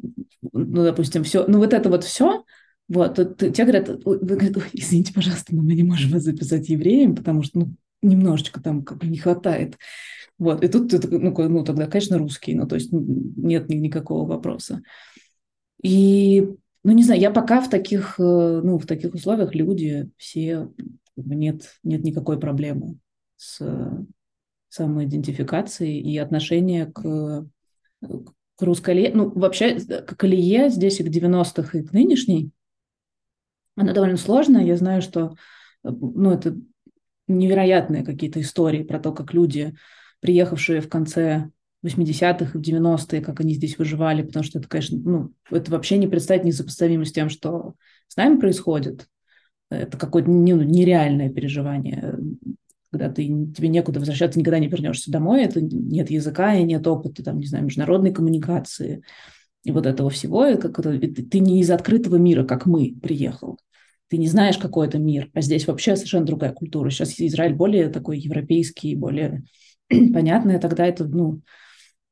ну, 0.52 0.84
допустим, 0.84 1.24
все, 1.24 1.46
ну, 1.46 1.58
вот 1.58 1.72
это 1.72 1.88
вот 1.88 2.04
все, 2.04 2.44
вот, 2.88 3.14
то, 3.14 3.24
то, 3.24 3.50
тебе 3.50 3.64
говорят, 3.64 3.88
вы 4.04 4.18
говорят, 4.18 4.56
извините, 4.72 5.12
пожалуйста, 5.12 5.54
но 5.54 5.62
мы 5.62 5.74
не 5.74 5.84
можем 5.84 6.10
вас 6.10 6.22
записать 6.22 6.68
евреем, 6.68 7.14
потому 7.14 7.42
что, 7.42 7.60
ну, 7.60 7.74
немножечко 8.02 8.60
там 8.60 8.82
как 8.82 8.98
бы 8.98 9.06
не 9.06 9.18
хватает. 9.18 9.76
Вот, 10.40 10.64
и 10.64 10.68
тут 10.68 10.88
ты, 10.88 11.06
ну, 11.18 11.34
ну, 11.36 11.64
тогда, 11.64 11.86
конечно, 11.86 12.16
русский, 12.16 12.54
ну, 12.54 12.66
то 12.66 12.74
есть 12.74 12.88
нет 12.92 13.68
никакого 13.68 14.26
вопроса. 14.26 14.80
И, 15.82 16.48
ну, 16.82 16.92
не 16.92 17.04
знаю, 17.04 17.20
я 17.20 17.30
пока 17.30 17.60
в 17.60 17.68
таких, 17.68 18.18
э, 18.18 18.22
ну, 18.22 18.78
в 18.78 18.86
таких 18.86 19.12
условиях 19.12 19.54
люди 19.54 20.10
все, 20.16 20.72
нет, 21.14 21.74
нет 21.82 22.02
никакой 22.04 22.40
проблемы 22.40 22.96
с 23.36 23.60
самоидентификацией 24.70 26.00
и 26.00 26.16
отношения 26.16 26.86
к, 26.86 27.46
к 28.00 28.62
русской. 28.62 29.12
Ну, 29.12 29.30
вообще, 29.30 29.78
к 29.78 30.24
алие 30.24 30.70
здесь 30.70 31.00
и 31.00 31.04
к 31.04 31.08
90-х, 31.08 31.78
и 31.78 31.82
к 31.82 31.92
нынешней, 31.92 32.50
она 33.76 33.92
довольно 33.92 34.16
сложная. 34.16 34.64
Я 34.64 34.78
знаю, 34.78 35.02
что, 35.02 35.34
ну, 35.82 36.30
это 36.30 36.56
невероятные 37.28 38.04
какие-то 38.04 38.40
истории 38.40 38.84
про 38.84 38.98
то, 38.98 39.12
как 39.12 39.34
люди, 39.34 39.74
приехавшие 40.20 40.80
в 40.80 40.88
конце 40.88 41.50
80-х 41.84 42.58
и 42.58 42.62
90-е, 42.62 43.20
как 43.20 43.40
они 43.40 43.54
здесь 43.54 43.78
выживали, 43.78 44.22
потому 44.22 44.44
что 44.44 44.58
это, 44.58 44.68
конечно, 44.68 44.98
ну, 44.98 45.32
это 45.50 45.70
вообще 45.70 45.98
не 45.98 46.06
представить 46.06 46.44
несопоставимо 46.44 47.04
с 47.04 47.12
тем, 47.12 47.30
что 47.30 47.74
с 48.08 48.16
нами 48.16 48.38
происходит. 48.38 49.06
Это 49.70 49.96
какое-то 49.96 50.30
ну, 50.30 50.62
нереальное 50.62 51.30
переживание, 51.30 52.16
когда 52.90 53.08
ты, 53.08 53.24
тебе 53.24 53.68
некуда 53.68 54.00
возвращаться, 54.00 54.38
никогда 54.38 54.58
не 54.58 54.66
вернешься 54.66 55.12
домой, 55.12 55.44
это 55.44 55.60
нет 55.60 56.10
языка 56.10 56.54
и 56.54 56.64
нет 56.64 56.86
опыта, 56.86 57.22
там, 57.22 57.38
не 57.38 57.46
знаю, 57.46 57.64
международной 57.64 58.12
коммуникации 58.12 59.02
и 59.62 59.70
вот 59.70 59.86
этого 59.86 60.10
всего. 60.10 60.56
Как 60.56 60.78
это, 60.78 60.98
ты 60.98 61.38
не 61.38 61.60
из 61.60 61.70
открытого 61.70 62.16
мира, 62.16 62.44
как 62.44 62.66
мы, 62.66 62.94
приехал 63.00 63.58
ты 64.10 64.18
не 64.18 64.26
знаешь, 64.26 64.58
какой 64.58 64.88
это 64.88 64.98
мир, 64.98 65.30
а 65.34 65.40
здесь 65.40 65.68
вообще 65.68 65.94
совершенно 65.94 66.26
другая 66.26 66.52
культура. 66.52 66.90
Сейчас 66.90 67.14
Израиль 67.20 67.54
более 67.54 67.88
такой 67.88 68.18
европейский, 68.18 68.96
более 68.96 69.44
понятный, 70.12 70.56
а 70.56 70.60
тогда 70.60 70.86
это, 70.86 71.04
ну, 71.04 71.40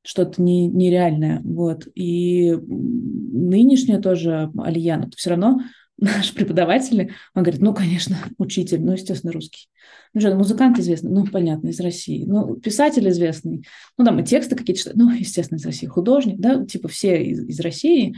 что-то 0.02 0.40
не, 0.42 0.66
нереальное. 0.66 1.40
Вот. 1.44 1.86
И 1.94 2.52
нынешняя 2.52 4.00
тоже 4.00 4.50
Алия, 4.58 4.96
но 4.96 5.08
все 5.16 5.30
равно 5.30 5.60
наш 5.98 6.32
преподаватель, 6.32 7.12
он 7.34 7.42
говорит, 7.42 7.60
ну, 7.60 7.74
конечно, 7.74 8.16
учитель, 8.38 8.80
ну, 8.80 8.92
естественно, 8.92 9.32
русский. 9.32 9.68
Ну, 10.14 10.20
что, 10.20 10.34
музыкант 10.34 10.78
известный, 10.78 11.10
ну, 11.10 11.26
понятно, 11.26 11.68
из 11.68 11.80
России. 11.80 12.24
Ну, 12.24 12.56
писатель 12.56 13.08
известный, 13.08 13.64
ну, 13.96 14.04
там 14.04 14.18
и 14.18 14.24
тексты 14.24 14.56
какие-то 14.56 14.80
читают, 14.80 14.98
ну, 14.98 15.10
естественно, 15.10 15.58
из 15.58 15.66
России. 15.66 15.86
Художник, 15.86 16.38
да, 16.38 16.64
типа 16.64 16.88
все 16.88 17.22
из, 17.22 17.46
из 17.46 17.60
России. 17.60 18.16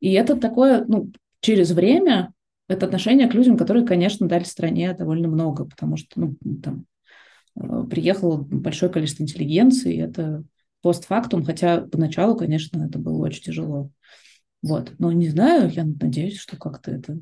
И 0.00 0.12
это 0.12 0.36
такое, 0.36 0.84
ну, 0.86 1.10
через 1.40 1.70
время 1.70 2.32
это 2.68 2.86
отношение 2.86 3.28
к 3.28 3.34
людям, 3.34 3.56
которые, 3.56 3.86
конечно, 3.86 4.28
дали 4.28 4.44
стране 4.44 4.94
довольно 4.94 5.28
много, 5.28 5.64
потому 5.64 5.96
что 5.96 6.20
ну, 6.20 6.36
там 6.62 6.86
приехало 7.54 8.36
большое 8.36 8.90
количество 8.90 9.22
интеллигенции, 9.22 10.00
это 10.00 10.44
постфактум, 10.82 11.44
хотя 11.44 11.82
поначалу, 11.82 12.36
конечно, 12.36 12.84
это 12.84 12.98
было 12.98 13.18
очень 13.26 13.42
тяжело. 13.42 13.90
Вот. 14.62 14.94
Но 14.98 15.12
не 15.12 15.28
знаю, 15.28 15.70
я 15.70 15.84
надеюсь, 15.84 16.38
что 16.38 16.56
как-то 16.56 16.90
это, 16.90 17.18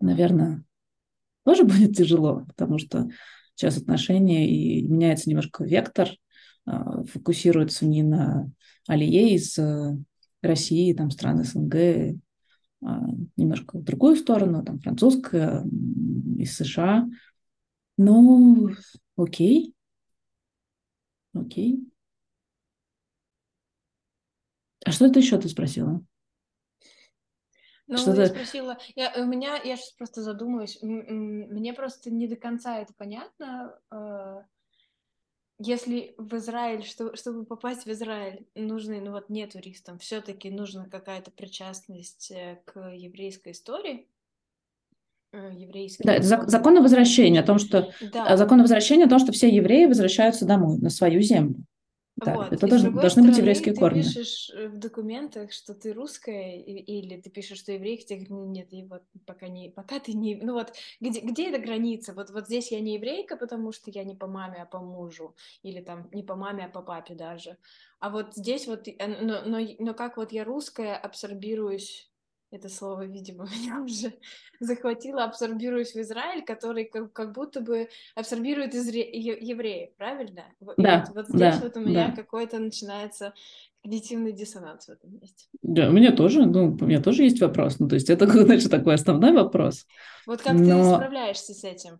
наверное, 0.00 0.64
тоже 1.44 1.64
будет 1.64 1.96
тяжело, 1.96 2.44
потому 2.46 2.78
что 2.78 3.08
сейчас 3.54 3.76
отношения 3.76 4.48
и 4.48 4.82
меняется 4.82 5.28
немножко 5.28 5.64
вектор, 5.64 6.08
а, 6.64 7.04
фокусируется 7.04 7.86
не 7.86 8.02
на 8.02 8.50
алие 8.88 9.34
из 9.34 9.58
э, 9.58 9.96
России, 10.42 10.92
там, 10.92 11.10
стран 11.10 11.44
СНГ, 11.44 11.74
а, 12.84 13.00
немножко 13.36 13.78
в 13.78 13.84
другую 13.84 14.16
сторону, 14.16 14.64
там 14.64 14.78
французская 14.78 15.64
из 16.38 16.56
США. 16.56 17.08
Ну, 18.04 18.70
окей. 19.16 19.74
Окей. 21.34 21.88
А 24.84 24.90
что 24.90 25.06
это 25.06 25.20
еще 25.20 25.38
ты 25.38 25.48
спросила? 25.48 26.04
Ну, 27.86 28.14
я 28.14 28.26
спросила, 28.26 28.78
я, 28.96 29.12
у 29.16 29.24
меня, 29.24 29.56
я 29.62 29.76
сейчас 29.76 29.92
просто 29.92 30.22
задумаюсь, 30.22 30.78
мне 30.82 31.74
просто 31.74 32.10
не 32.10 32.26
до 32.26 32.36
конца 32.36 32.78
это 32.78 32.94
понятно, 32.94 33.78
а, 33.90 34.46
если 35.58 36.14
в 36.18 36.34
Израиль, 36.36 36.84
что, 36.84 37.14
чтобы 37.14 37.44
попасть 37.44 37.84
в 37.86 37.90
Израиль, 37.90 38.48
нужны, 38.54 39.00
ну 39.00 39.12
вот 39.12 39.28
не 39.28 39.46
туристам, 39.46 39.98
все-таки 39.98 40.50
нужна 40.50 40.88
какая-то 40.88 41.30
причастность 41.30 42.30
э, 42.30 42.60
к 42.64 42.92
еврейской 42.92 43.52
истории, 43.52 44.08
э, 44.08 44.11
еврейский. 45.32 46.04
Да, 46.04 46.14
это 46.14 46.48
закон 46.48 46.78
о 46.78 46.82
возвращении, 46.82 47.40
о 47.40 47.44
том, 47.44 47.58
что 47.58 47.90
да. 48.12 48.36
закон 48.36 48.60
о 48.60 48.62
возвращении 48.62 49.06
о 49.06 49.08
том, 49.08 49.18
что 49.18 49.32
все 49.32 49.48
евреи 49.48 49.86
возвращаются 49.86 50.46
домой, 50.46 50.78
на 50.78 50.90
свою 50.90 51.20
землю. 51.20 51.64
Да, 52.16 52.34
вот. 52.34 52.52
это 52.52 52.66
должны, 52.66 52.90
должны 52.90 53.22
быть 53.22 53.38
еврейские 53.38 53.74
ты 53.74 53.80
корни. 53.80 54.02
Ты 54.02 54.08
пишешь 54.08 54.50
э, 54.54 54.68
в 54.68 54.78
документах, 54.78 55.52
что 55.52 55.74
ты 55.74 55.92
русская, 55.92 56.56
или 56.58 57.20
ты 57.20 57.30
пишешь, 57.30 57.58
что 57.58 57.72
еврей, 57.72 57.96
тебе 57.96 58.26
говорят, 58.26 58.50
нет, 58.50 58.72
и 58.72 58.84
вот 58.84 59.02
пока 59.26 59.48
не, 59.48 59.70
пока 59.70 59.98
ты 59.98 60.12
не, 60.12 60.36
ну 60.36 60.52
вот 60.52 60.72
где, 61.00 61.20
где 61.20 61.48
эта 61.48 61.58
граница? 61.58 62.12
Вот 62.12 62.30
вот 62.30 62.46
здесь 62.46 62.70
я 62.70 62.80
не 62.80 62.94
еврейка, 62.94 63.36
потому 63.36 63.72
что 63.72 63.90
я 63.90 64.04
не 64.04 64.14
по 64.14 64.26
маме, 64.26 64.62
а 64.62 64.66
по 64.66 64.80
мужу, 64.80 65.34
или 65.62 65.80
там 65.80 66.08
не 66.12 66.22
по 66.22 66.36
маме, 66.36 66.66
а 66.66 66.68
по 66.68 66.82
папе 66.82 67.14
даже. 67.14 67.56
А 67.98 68.10
вот 68.10 68.34
здесь 68.34 68.66
вот, 68.66 68.86
э, 68.86 68.94
но, 69.06 69.42
но, 69.44 69.58
но 69.78 69.94
как 69.94 70.16
вот 70.18 70.32
я 70.32 70.44
русская 70.44 70.94
абсорбируюсь 70.94 72.11
это 72.52 72.68
слово, 72.68 73.06
видимо, 73.06 73.44
меня 73.58 73.82
уже 73.82 74.12
захватило, 74.60 75.24
абсорбируюсь 75.24 75.94
в 75.94 76.00
Израиль, 76.00 76.44
который 76.44 76.84
как, 76.84 77.12
как 77.12 77.34
будто 77.34 77.60
бы 77.60 77.88
абсорбирует 78.14 78.74
из 78.74 78.88
евреев, 78.88 79.94
правильно? 79.96 80.44
Да, 80.76 81.04
вот, 81.08 81.14
вот 81.14 81.28
здесь 81.28 81.56
да, 81.56 81.60
вот 81.62 81.76
у 81.76 81.80
меня 81.80 82.08
да. 82.08 82.22
какой-то 82.22 82.58
начинается 82.58 83.34
когнитивный 83.82 84.32
диссонанс 84.32 84.86
в 84.86 84.90
этом 84.90 85.12
месте. 85.18 85.46
Да, 85.62 85.88
у 85.88 85.92
меня 85.92 86.12
тоже, 86.12 86.46
ну, 86.46 86.76
у 86.80 86.84
меня 86.84 87.02
тоже 87.02 87.24
есть 87.24 87.40
вопрос, 87.40 87.78
ну, 87.80 87.88
то 87.88 87.96
есть 87.96 88.10
это, 88.10 88.26
значит, 88.44 88.70
такой 88.70 88.94
основной 88.94 89.32
вопрос. 89.32 89.86
Вот 90.26 90.42
как 90.42 90.54
Но... 90.54 90.82
ты 90.82 90.94
справляешься 90.96 91.54
с 91.54 91.64
этим? 91.64 91.98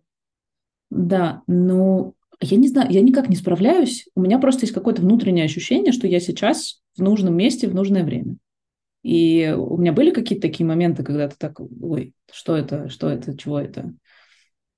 Да, 0.89 1.41
ну, 1.47 2.13
я 2.39 2.57
не 2.57 2.67
знаю, 2.67 2.91
я 2.91 3.01
никак 3.01 3.27
не 3.27 3.35
справляюсь, 3.35 4.07
у 4.15 4.21
меня 4.21 4.37
просто 4.37 4.61
есть 4.61 4.73
какое-то 4.73 5.01
внутреннее 5.01 5.45
ощущение, 5.45 5.91
что 5.91 6.07
я 6.07 6.19
сейчас 6.19 6.81
в 6.95 7.01
нужном 7.01 7.35
месте 7.35 7.67
в 7.67 7.73
нужное 7.73 8.03
время. 8.03 8.37
И 9.03 9.53
у 9.55 9.77
меня 9.77 9.91
были 9.91 10.11
какие-то 10.11 10.47
такие 10.47 10.65
моменты, 10.65 11.03
когда 11.03 11.27
ты 11.27 11.35
так, 11.37 11.59
ой, 11.59 12.13
что 12.31 12.55
это, 12.55 12.89
что 12.89 13.09
это, 13.09 13.37
чего 13.37 13.59
это. 13.59 13.93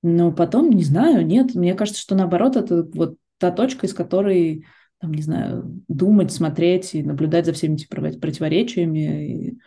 Но 0.02 0.32
потом, 0.32 0.72
не 0.72 0.84
знаю, 0.84 1.26
нет, 1.26 1.56
мне 1.56 1.76
кажется, 1.76 2.02
что 2.02 2.16
наоборот, 2.16 2.56
это 2.56 2.84
вот 2.94 3.18
та 3.38 3.52
точка, 3.52 3.86
из 3.86 3.94
которой, 3.94 4.66
там, 5.00 5.14
не 5.14 5.22
знаю, 5.22 5.82
думать, 5.88 6.32
смотреть 6.32 6.96
и 6.96 7.04
наблюдать 7.04 7.46
за 7.46 7.54
всеми 7.54 7.76
этими 7.76 8.18
противоречиями, 8.20 9.28
и, 9.28 9.58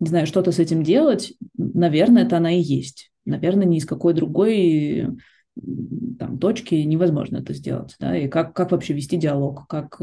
не 0.00 0.08
знаю, 0.08 0.26
что-то 0.26 0.52
с 0.52 0.58
этим 0.58 0.82
делать, 0.82 1.34
наверное, 1.56 2.24
это 2.24 2.36
она 2.36 2.52
и 2.52 2.60
есть. 2.60 3.12
Наверное, 3.24 3.66
ни 3.66 3.78
из 3.78 3.86
какой 3.86 4.14
другой 4.14 5.08
там, 6.18 6.38
точки 6.38 6.74
невозможно 6.76 7.38
это 7.38 7.52
сделать. 7.52 7.94
Да? 8.00 8.16
И 8.16 8.28
как, 8.28 8.54
как 8.54 8.72
вообще 8.72 8.94
вести 8.94 9.16
диалог, 9.16 9.66
как 9.68 10.00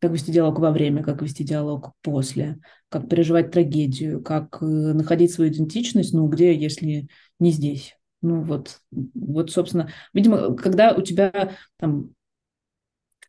как 0.00 0.12
вести 0.12 0.32
диалог 0.32 0.58
во 0.58 0.70
время, 0.70 1.02
как 1.02 1.22
вести 1.22 1.44
диалог 1.44 1.92
после, 2.02 2.58
как 2.88 3.08
переживать 3.08 3.50
трагедию, 3.50 4.22
как 4.22 4.58
э, 4.60 4.64
находить 4.64 5.32
свою 5.32 5.50
идентичность, 5.50 6.12
ну, 6.12 6.26
где, 6.28 6.54
если 6.54 7.08
не 7.38 7.50
здесь. 7.50 7.96
Ну, 8.22 8.42
вот, 8.42 8.80
вот, 8.90 9.50
собственно, 9.50 9.90
видимо, 10.12 10.56
когда 10.56 10.92
у 10.92 11.02
тебя 11.02 11.52
там 11.78 12.10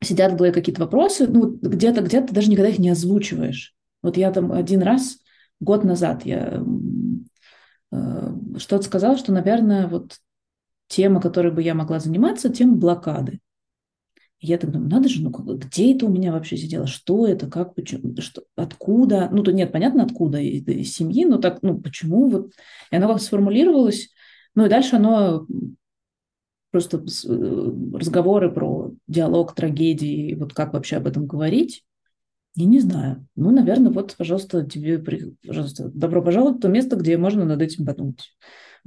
сидят 0.01 0.33
в 0.33 0.35
голове 0.35 0.53
какие-то 0.53 0.81
вопросы, 0.81 1.27
ну, 1.27 1.57
где-то, 1.61 2.01
где-то 2.01 2.33
даже 2.33 2.49
никогда 2.49 2.69
их 2.69 2.79
не 2.79 2.89
озвучиваешь. 2.89 3.75
Вот 4.01 4.17
я 4.17 4.31
там 4.31 4.51
один 4.51 4.81
раз, 4.81 5.17
год 5.59 5.83
назад, 5.83 6.25
я 6.25 6.63
э, 7.91 8.33
что-то 8.57 8.83
сказала, 8.83 9.17
что, 9.17 9.31
наверное, 9.31 9.87
вот 9.87 10.17
тема, 10.87 11.21
которой 11.21 11.51
бы 11.51 11.61
я 11.61 11.75
могла 11.75 11.99
заниматься, 11.99 12.49
тема 12.49 12.75
блокады. 12.75 13.39
Я 14.41 14.57
так 14.57 14.71
думаю, 14.71 14.89
надо 14.89 15.09
же, 15.09 15.21
ну 15.21 15.31
где 15.31 15.93
это 15.93 16.05
у 16.05 16.09
меня 16.09 16.31
вообще 16.31 16.55
сидело, 16.55 16.87
что 16.87 17.27
это, 17.27 17.47
как, 17.47 17.75
почему, 17.75 18.15
что, 18.21 18.43
откуда, 18.55 19.29
ну 19.31 19.43
то 19.43 19.51
нет, 19.51 19.71
понятно, 19.71 20.03
откуда, 20.03 20.39
из, 20.39 20.65
из 20.65 20.93
семьи, 20.93 21.25
но 21.25 21.37
так, 21.39 21.59
ну 21.61 21.77
почему 21.77 22.29
вот, 22.29 22.53
и 22.89 22.95
оно 22.95 23.09
как 23.09 23.21
сформулировалось, 23.21 24.09
ну 24.55 24.65
и 24.65 24.69
дальше 24.69 24.95
оно 24.95 25.45
просто 26.71 26.97
э, 26.97 27.71
разговоры 27.93 28.51
про 28.51 28.91
диалог, 29.07 29.55
трагедии, 29.55 30.35
вот 30.35 30.53
как 30.53 30.73
вообще 30.73 30.97
об 30.97 31.07
этом 31.07 31.27
говорить, 31.27 31.83
я 32.55 32.65
не 32.65 32.79
знаю. 32.79 33.27
Ну, 33.35 33.51
наверное, 33.51 33.91
вот, 33.91 34.15
пожалуйста, 34.17 34.65
тебе, 34.65 34.99
пожалуйста, 35.45 35.89
добро 35.93 36.21
пожаловать 36.21 36.57
в 36.57 36.61
то 36.61 36.67
место, 36.67 36.95
где 36.95 37.17
можно 37.17 37.45
над 37.45 37.61
этим 37.61 37.85
подумать. 37.85 38.35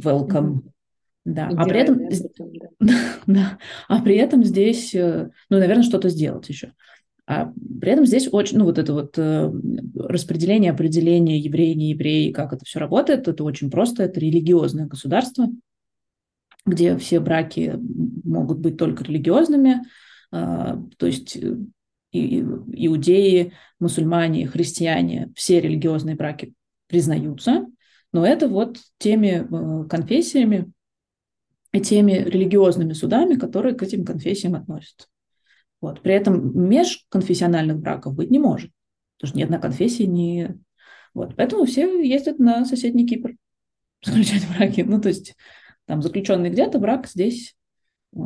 Welcome. 0.01 0.29
Mm-hmm. 0.29 0.71
Да, 1.25 1.49
а 1.57 1.65
при 1.65 1.81
этом, 1.81 2.01
да. 2.81 2.97
да, 3.27 3.59
а 3.89 4.03
при 4.03 4.17
этом 4.17 4.43
здесь, 4.43 4.95
э, 4.95 5.31
ну, 5.49 5.59
наверное, 5.59 5.85
что-то 5.85 6.09
сделать 6.09 6.49
еще. 6.49 6.73
А 7.27 7.53
при 7.81 7.93
этом 7.93 8.05
здесь 8.05 8.29
очень, 8.31 8.59
ну, 8.59 8.65
вот 8.65 8.79
это 8.79 8.93
вот 8.93 9.17
э, 9.17 9.53
распределение, 9.95 10.73
определение 10.73 11.39
евреи, 11.39 11.75
не 11.75 11.91
евреи, 11.91 12.33
как 12.33 12.53
это 12.53 12.65
все 12.65 12.81
работает, 12.81 13.29
это 13.29 13.45
очень 13.45 13.71
просто, 13.71 14.03
это 14.03 14.19
религиозное 14.19 14.87
государство, 14.87 15.49
где 16.67 16.97
все 16.99 17.21
браки 17.21 17.79
могут 18.25 18.59
быть 18.59 18.77
только 18.77 19.05
религиозными, 19.05 19.83
э, 20.33 20.77
то 20.97 21.07
есть 21.07 21.37
э, 21.37 21.57
иудеи, 22.13 23.53
мусульмане, 23.79 24.49
христиане, 24.49 25.33
все 25.37 25.61
религиозные 25.61 26.17
браки 26.17 26.53
признаются, 26.89 27.67
но 28.13 28.27
это 28.27 28.49
вот 28.49 28.79
теми 28.99 29.47
конфессиями 29.89 30.73
теми 31.81 32.13
религиозными 32.13 32.93
судами, 32.93 33.35
которые 33.35 33.75
к 33.75 33.83
этим 33.83 34.05
конфессиям 34.05 34.55
относятся. 34.55 35.09
Вот. 35.81 36.01
При 36.01 36.15
этом 36.15 36.69
межконфессиональных 36.69 37.79
браков 37.79 38.15
быть 38.15 38.31
не 38.31 38.39
может, 38.39 38.71
потому 39.19 39.29
что 39.29 39.39
ни 39.39 39.43
одна 39.43 39.59
конфессия 39.59 40.07
не... 40.07 40.55
Вот. 41.15 41.35
Поэтому 41.37 41.65
все 41.65 42.01
ездят 42.01 42.39
на 42.39 42.65
соседний 42.65 43.07
Кипр 43.07 43.35
заключать 44.05 44.47
браки. 44.57 44.83
Ну, 44.83 45.01
то 45.01 45.09
есть 45.09 45.35
там 45.87 46.03
заключенный 46.03 46.51
где-то, 46.51 46.79
брак 46.79 47.09
здесь 47.09 47.57
э, 48.15 48.19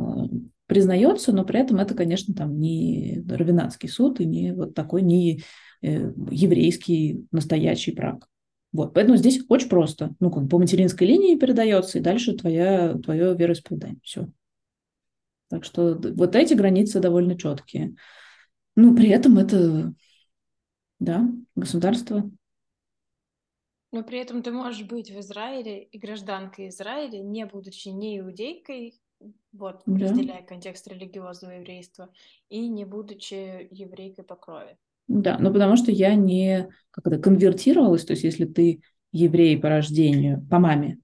признается, 0.67 1.33
но 1.33 1.43
при 1.43 1.59
этом 1.59 1.79
это, 1.79 1.95
конечно, 1.95 2.33
там 2.33 2.59
не 2.59 3.23
Равенатский 3.27 3.89
суд 3.89 4.19
и 4.19 4.25
не 4.25 4.53
вот 4.53 4.75
такой 4.75 5.01
не 5.01 5.41
э, 5.81 6.11
еврейский 6.29 7.25
настоящий 7.31 7.91
брак. 7.91 8.27
Вот, 8.73 8.93
поэтому 8.93 9.17
здесь 9.17 9.39
очень 9.49 9.69
просто. 9.69 10.15
Ну, 10.19 10.29
как 10.29 10.49
по 10.49 10.59
материнской 10.59 11.07
линии 11.07 11.35
передается, 11.35 11.97
и 11.97 12.01
дальше 12.01 12.35
твоя, 12.35 12.95
твое 12.95 13.35
вероисповедание. 13.35 13.99
Все. 14.03 14.27
Так 15.49 15.63
что 15.63 15.95
вот 15.95 16.35
эти 16.35 16.53
границы 16.53 16.99
довольно 16.99 17.37
четкие. 17.37 17.95
Ну, 18.75 18.95
при 18.95 19.09
этом 19.09 19.37
это, 19.37 19.93
да, 20.99 21.29
государство. 21.55 22.29
Но 23.91 24.03
при 24.03 24.19
этом 24.19 24.43
ты 24.43 24.51
можешь 24.51 24.85
быть 24.85 25.09
в 25.09 25.19
Израиле 25.19 25.83
и 25.83 25.97
гражданкой 25.97 26.67
Израиля, 26.69 27.19
не 27.19 27.45
будучи 27.45 27.87
не 27.87 28.19
иудейкой, 28.19 28.99
вот, 29.53 29.81
да. 29.85 30.07
разделяя 30.07 30.43
контекст 30.43 30.87
религиозного 30.87 31.53
еврейства, 31.53 32.11
и 32.49 32.67
не 32.67 32.85
будучи 32.85 33.67
еврейкой 33.71 34.25
по 34.25 34.35
крови. 34.35 34.77
Да, 35.07 35.37
ну 35.39 35.51
потому 35.53 35.77
что 35.77 35.91
я 35.91 36.15
не 36.15 36.69
как 36.91 37.07
это 37.07 37.19
конвертировалась, 37.19 38.05
то 38.05 38.13
есть 38.13 38.23
если 38.23 38.45
ты 38.45 38.81
еврей 39.11 39.57
по 39.57 39.69
рождению, 39.69 40.45
по 40.49 40.59
маме, 40.59 40.99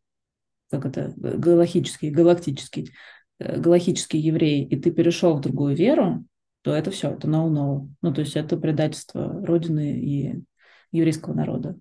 как 0.69 0.85
это 0.85 1.13
галактический, 1.15 2.09
галактический, 2.09 2.91
Э, 3.39 3.59
галахический 3.59 4.19
еврей, 4.19 4.63
и 4.63 4.75
ты 4.79 4.91
перешел 4.91 5.35
в 5.35 5.41
другую 5.41 5.75
веру, 5.75 6.25
то 6.61 6.73
это 6.73 6.91
все, 6.91 7.11
это 7.11 7.27
no-no. 7.27 7.89
Ну, 8.01 8.13
то 8.13 8.21
есть 8.21 8.35
это 8.35 8.57
предательство 8.57 9.45
Родины 9.45 9.99
и 9.99 10.43
еврейского 10.91 11.33
народа. 11.33 11.77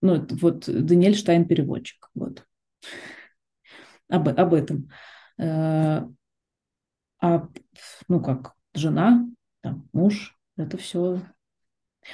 Ну, 0.00 0.26
вот 0.40 0.64
Даниэль 0.66 1.16
Штайн 1.16 1.46
переводчик, 1.46 2.08
вот. 2.14 2.46
Об, 4.08 4.28
об 4.28 4.54
этом. 4.54 4.90
Э, 5.38 6.02
а, 7.20 7.48
ну 8.08 8.20
как, 8.20 8.54
жена, 8.74 9.28
там, 9.60 9.88
муж, 9.92 10.36
это 10.62 10.76
все 10.76 11.20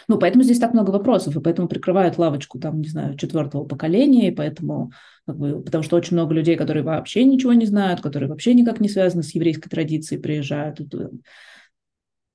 ну, 0.06 0.18
поэтому 0.18 0.44
здесь 0.44 0.58
так 0.58 0.74
много 0.74 0.90
вопросов, 0.90 1.36
и 1.36 1.40
поэтому 1.40 1.68
прикрывают 1.68 2.18
лавочку, 2.18 2.58
там, 2.58 2.80
не 2.80 2.88
знаю, 2.88 3.16
четвертого 3.16 3.64
поколения, 3.64 4.28
и 4.28 4.34
поэтому, 4.34 4.92
как 5.26 5.38
бы, 5.38 5.62
потому 5.62 5.82
что 5.82 5.96
очень 5.96 6.14
много 6.14 6.34
людей, 6.34 6.56
которые 6.56 6.82
вообще 6.82 7.24
ничего 7.24 7.52
не 7.54 7.66
знают, 7.66 8.00
которые 8.00 8.28
вообще 8.28 8.54
никак 8.54 8.80
не 8.80 8.88
связаны 8.88 9.22
с 9.22 9.34
еврейской 9.34 9.70
традицией, 9.70 10.20
приезжают 10.20 10.80
э, 10.80 11.08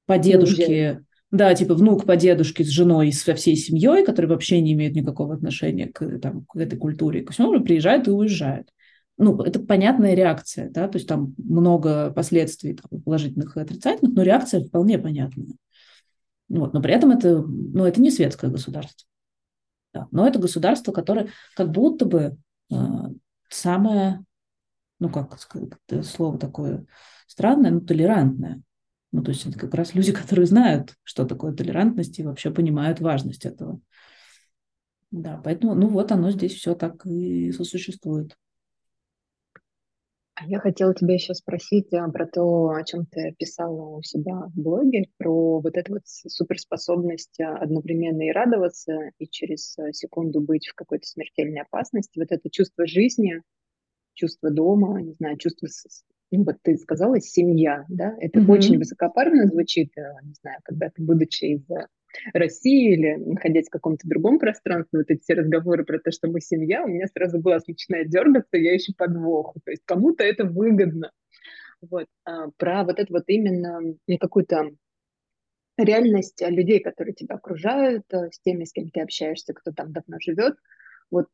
по 0.05 0.17
дедушке, 0.17 1.03
да, 1.31 1.53
типа 1.53 1.75
внук 1.75 2.05
по 2.05 2.15
дедушке 2.15 2.63
с 2.63 2.69
женой 2.69 3.09
и 3.09 3.11
со 3.11 3.35
всей 3.35 3.55
семьей, 3.55 4.03
которые 4.03 4.29
вообще 4.29 4.59
не 4.59 4.73
имеют 4.73 4.95
никакого 4.95 5.35
отношения 5.35 5.87
к, 5.87 6.19
там, 6.19 6.45
к 6.45 6.55
этой 6.55 6.77
культуре, 6.77 7.21
ко 7.21 7.33
всему, 7.33 7.59
приезжают 7.63 8.07
и 8.07 8.11
уезжают. 8.11 8.69
Ну, 9.17 9.39
это 9.43 9.59
понятная 9.59 10.15
реакция, 10.15 10.71
да, 10.71 10.87
то 10.87 10.97
есть 10.97 11.07
там 11.07 11.35
много 11.37 12.11
последствий 12.11 12.73
там, 12.73 12.99
положительных 13.01 13.55
и 13.55 13.59
отрицательных, 13.59 14.15
но 14.15 14.23
реакция 14.23 14.63
вполне 14.63 14.97
понятная. 14.97 15.49
Вот, 16.59 16.73
но 16.73 16.81
при 16.81 16.93
этом 16.93 17.09
это, 17.11 17.41
ну, 17.41 17.83
это 17.85 17.99
не 17.99 18.11
светское 18.11 18.51
государство. 18.51 19.07
Да, 19.91 20.07
но 20.11 20.27
это 20.27 20.37
государство, 20.37 20.91
которое 20.91 21.29
как 21.55 21.71
будто 21.71 22.05
бы 22.05 22.37
э, 22.71 22.75
самое, 23.49 24.23
ну 24.99 25.09
как 25.09 25.37
слово 26.03 26.37
такое 26.37 26.85
странное, 27.27 27.71
но 27.71 27.79
толерантное. 27.79 28.61
Ну, 29.11 29.23
то 29.23 29.31
есть 29.31 29.47
это 29.47 29.57
как 29.57 29.73
раз 29.73 29.95
люди, 29.95 30.11
которые 30.13 30.45
знают, 30.45 30.95
что 31.03 31.25
такое 31.25 31.53
толерантность 31.53 32.19
и 32.19 32.23
вообще 32.23 32.51
понимают 32.51 32.99
важность 32.99 33.45
этого. 33.45 33.79
Да, 35.09 35.41
поэтому, 35.43 35.73
ну 35.73 35.87
вот 35.87 36.11
оно 36.11 36.29
здесь 36.29 36.53
все 36.53 36.75
так 36.75 37.05
и 37.07 37.51
сосуществует. 37.51 38.35
Я 40.41 40.59
хотела 40.59 40.95
тебя 40.95 41.13
еще 41.13 41.35
спросить 41.35 41.93
а, 41.93 42.09
про 42.09 42.25
то, 42.25 42.69
о 42.69 42.83
чем 42.83 43.05
ты 43.05 43.35
писала 43.37 43.97
у 43.97 44.01
себя 44.01 44.47
в 44.47 44.59
блоге, 44.59 45.05
про 45.17 45.59
вот 45.59 45.77
эту 45.77 45.93
вот 45.93 46.01
суперспособность 46.05 47.39
а, 47.39 47.57
одновременно 47.57 48.23
и 48.23 48.31
радоваться, 48.31 49.11
и 49.19 49.27
через 49.27 49.77
а, 49.77 49.93
секунду 49.93 50.41
быть 50.41 50.67
в 50.67 50.73
какой-то 50.73 51.05
смертельной 51.05 51.61
опасности. 51.61 52.17
Вот 52.17 52.31
это 52.31 52.49
чувство 52.49 52.87
жизни, 52.87 53.41
чувство 54.15 54.49
дома, 54.49 55.01
не 55.01 55.13
знаю, 55.13 55.37
чувство, 55.37 55.67
ну 56.31 56.43
вот 56.45 56.55
ты 56.63 56.77
сказала, 56.77 57.19
семья, 57.19 57.85
да, 57.87 58.15
это 58.19 58.39
mm-hmm. 58.39 58.51
очень 58.51 58.77
высокопарно 58.79 59.45
звучит, 59.45 59.91
не 60.23 60.33
знаю, 60.41 60.59
когда 60.63 60.89
ты, 60.89 61.03
будучи 61.03 61.45
из 61.45 61.67
России 62.33 62.93
или 62.93 63.15
находясь 63.15 63.67
в 63.67 63.71
каком-то 63.71 64.07
другом 64.07 64.39
пространстве, 64.39 64.99
вот 64.99 65.09
эти 65.09 65.21
все 65.21 65.33
разговоры 65.33 65.83
про 65.85 65.99
то, 65.99 66.11
что 66.11 66.27
мы 66.27 66.41
семья, 66.41 66.83
у 66.83 66.87
меня 66.87 67.07
сразу 67.07 67.39
глаз 67.39 67.67
начинает 67.67 68.09
дергаться, 68.09 68.57
я 68.57 68.75
ищу 68.75 68.93
подвох. 68.97 69.55
То 69.63 69.71
есть 69.71 69.83
кому-то 69.85 70.23
это 70.23 70.45
выгодно. 70.45 71.11
Вот. 71.81 72.07
А, 72.25 72.49
про 72.57 72.83
вот 72.83 72.99
это 72.99 73.11
вот 73.11 73.23
именно 73.27 73.81
какую-то 74.19 74.71
реальность 75.77 76.41
людей, 76.47 76.79
которые 76.79 77.13
тебя 77.13 77.35
окружают, 77.35 78.03
э, 78.11 78.29
с 78.31 78.39
теми, 78.39 78.63
с 78.63 78.71
кем 78.71 78.89
ты 78.89 79.01
общаешься, 79.01 79.53
кто 79.53 79.71
там 79.71 79.91
давно 79.91 80.17
живет. 80.19 80.55
Вот 81.09 81.27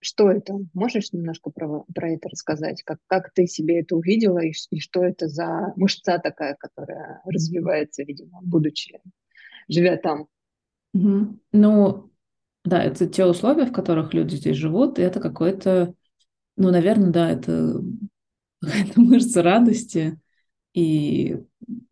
что 0.00 0.30
это? 0.30 0.54
Можешь 0.74 1.12
немножко 1.12 1.50
про, 1.50 1.84
про 1.94 2.10
это 2.10 2.28
рассказать? 2.28 2.82
Как, 2.82 2.98
как 3.06 3.32
ты 3.32 3.46
себе 3.46 3.80
это 3.80 3.96
увидела 3.96 4.38
и, 4.38 4.52
и 4.70 4.80
что 4.80 5.02
это 5.02 5.28
за 5.28 5.72
мышца 5.76 6.18
такая, 6.18 6.56
которая 6.58 7.22
развивается, 7.24 8.02
видимо, 8.02 8.40
будучи 8.42 9.00
живя 9.68 9.96
там. 9.96 10.26
Угу. 10.94 11.38
Ну, 11.52 12.10
да, 12.64 12.82
это 12.82 13.06
те 13.06 13.26
условия, 13.26 13.66
в 13.66 13.72
которых 13.72 14.14
люди 14.14 14.36
здесь 14.36 14.56
живут, 14.56 14.98
и 14.98 15.02
это 15.02 15.20
какой-то, 15.20 15.94
ну, 16.56 16.70
наверное, 16.70 17.10
да, 17.10 17.30
это 17.30 17.80
какая-то 18.62 19.00
мышца 19.00 19.42
радости 19.42 20.18
и 20.72 21.38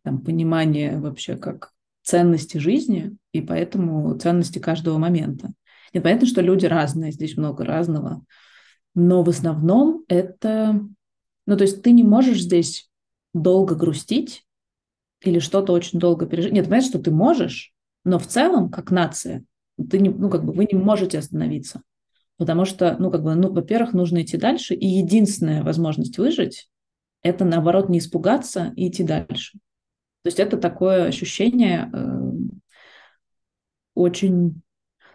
там, 0.02 0.20
понимание 0.22 0.98
вообще 0.98 1.36
как 1.36 1.72
ценности 2.02 2.58
жизни, 2.58 3.16
и 3.32 3.40
поэтому 3.40 4.18
ценности 4.18 4.58
каждого 4.58 4.98
момента. 4.98 5.52
И 5.92 6.00
понятно, 6.00 6.26
что 6.26 6.40
люди 6.40 6.66
разные, 6.66 7.12
здесь 7.12 7.36
много 7.36 7.64
разного, 7.64 8.24
но 8.94 9.22
в 9.22 9.28
основном 9.28 10.04
это, 10.08 10.80
ну, 11.46 11.56
то 11.56 11.62
есть 11.62 11.82
ты 11.82 11.92
не 11.92 12.02
можешь 12.02 12.42
здесь 12.42 12.90
долго 13.34 13.74
грустить, 13.74 14.44
или 15.22 15.38
что-то 15.38 15.72
очень 15.72 15.98
долго 15.98 16.26
пережить. 16.26 16.52
Нет, 16.52 16.64
понимаешь, 16.64 16.86
что 16.86 16.98
ты 16.98 17.10
можешь, 17.10 17.72
но 18.04 18.18
в 18.18 18.26
целом, 18.26 18.70
как 18.70 18.90
нация, 18.90 19.44
ты 19.90 19.98
не, 19.98 20.10
ну, 20.10 20.28
как 20.28 20.44
бы 20.44 20.52
вы 20.52 20.68
не 20.70 20.78
можете 20.78 21.18
остановиться. 21.18 21.82
Потому 22.38 22.64
что, 22.64 22.96
ну, 22.98 23.10
как 23.10 23.22
бы, 23.22 23.34
ну, 23.34 23.52
во-первых, 23.52 23.92
нужно 23.92 24.22
идти 24.22 24.36
дальше, 24.36 24.74
и 24.74 24.86
единственная 24.86 25.62
возможность 25.62 26.18
выжить– 26.18 26.68
это, 27.22 27.44
наоборот, 27.44 27.88
не 27.88 27.98
испугаться 27.98 28.72
и 28.74 28.88
идти 28.88 29.04
дальше. 29.04 29.58
То 30.22 30.28
есть 30.28 30.40
это 30.40 30.56
такое 30.56 31.04
ощущение 31.04 31.90
э, 31.92 32.32
очень, 33.94 34.62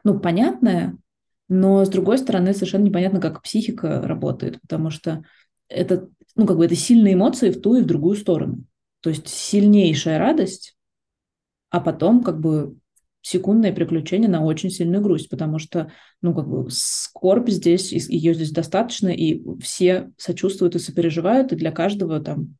ну, 0.03 0.19
понятное, 0.19 0.97
но, 1.49 1.83
с 1.83 1.89
другой 1.89 2.17
стороны, 2.17 2.53
совершенно 2.53 2.83
непонятно, 2.83 3.19
как 3.19 3.41
психика 3.41 4.01
работает, 4.01 4.61
потому 4.61 4.89
что 4.89 5.23
это, 5.69 6.09
ну, 6.35 6.45
как 6.45 6.57
бы 6.57 6.65
это 6.65 6.75
сильные 6.75 7.13
эмоции 7.13 7.51
в 7.51 7.61
ту 7.61 7.75
и 7.75 7.81
в 7.81 7.85
другую 7.85 8.15
сторону. 8.15 8.63
То 9.01 9.09
есть 9.09 9.27
сильнейшая 9.27 10.19
радость, 10.19 10.75
а 11.69 11.79
потом 11.79 12.23
как 12.23 12.39
бы 12.39 12.77
секундное 13.21 13.73
приключение 13.73 14.29
на 14.29 14.43
очень 14.43 14.69
сильную 14.69 15.01
грусть, 15.01 15.29
потому 15.29 15.59
что, 15.59 15.91
ну, 16.21 16.33
как 16.33 16.47
бы 16.47 16.67
скорбь 16.69 17.49
здесь, 17.49 17.91
ее 17.91 18.33
здесь 18.33 18.51
достаточно, 18.51 19.09
и 19.09 19.43
все 19.59 20.11
сочувствуют 20.17 20.75
и 20.75 20.79
сопереживают, 20.79 21.51
и 21.51 21.57
для 21.57 21.71
каждого 21.71 22.21
там, 22.21 22.55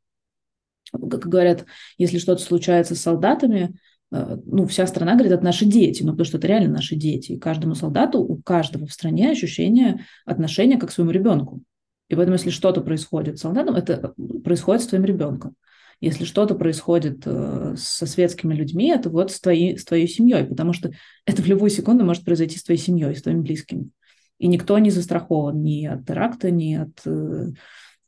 как 0.92 1.28
говорят, 1.28 1.66
если 1.98 2.18
что-то 2.18 2.42
случается 2.42 2.96
с 2.96 3.02
солдатами, 3.02 3.76
э, 4.12 4.38
ну, 4.46 4.66
вся 4.68 4.86
страна 4.88 5.14
говорит, 5.14 5.32
это 5.32 5.44
наши 5.44 5.66
дети, 5.66 6.04
ну, 6.04 6.12
потому 6.12 6.26
что 6.26 6.38
это 6.38 6.48
реально 6.48 6.74
наши 6.74 6.98
дети. 6.98 7.34
И 7.34 7.40
каждому 7.40 7.74
солдату, 7.74 8.20
у 8.20 8.42
каждого 8.42 8.88
в 8.88 8.94
стране 8.94 9.32
ощущение 9.32 10.06
отношения 10.26 10.78
как 10.78 10.90
к 10.90 10.94
своему 10.94 11.12
ребенку. 11.12 11.62
И 12.10 12.16
поэтому, 12.16 12.36
если 12.36 12.50
что-то 12.50 12.82
происходит 12.82 13.38
с 13.38 13.42
солдатом, 13.42 13.76
это 13.76 14.14
происходит 14.44 14.84
с 14.84 14.88
твоим 14.88 15.06
ребенком. 15.06 15.56
Если 16.00 16.26
что-то 16.26 16.54
происходит 16.56 17.24
э, 17.26 17.76
со 17.76 18.06
светскими 18.06 18.54
людьми, 18.54 18.89
это 18.89 19.10
вот 19.10 19.32
с, 19.32 19.39
твоей, 19.39 19.78
с 19.78 19.86
твоей 19.86 20.08
семьей, 20.08 20.45
потому 20.45 20.74
что 20.74 20.91
это 21.26 21.41
в 21.41 21.48
любую 21.48 21.72
секунду 21.72 22.06
может 22.06 22.24
произойти 22.24 22.58
с 22.58 22.64
твоей 22.64 22.80
семьей, 22.80 23.16
с 23.16 23.24
твоими 23.24 23.41
близкими. 23.41 23.89
И 24.38 24.48
никто 24.48 24.78
не 24.78 24.91
застрахован 24.91 25.64
ни 25.64 25.86
от 25.86 26.06
теракта, 26.06 26.52
ни 26.52 26.76
от, 26.76 27.02
э, 27.06 27.48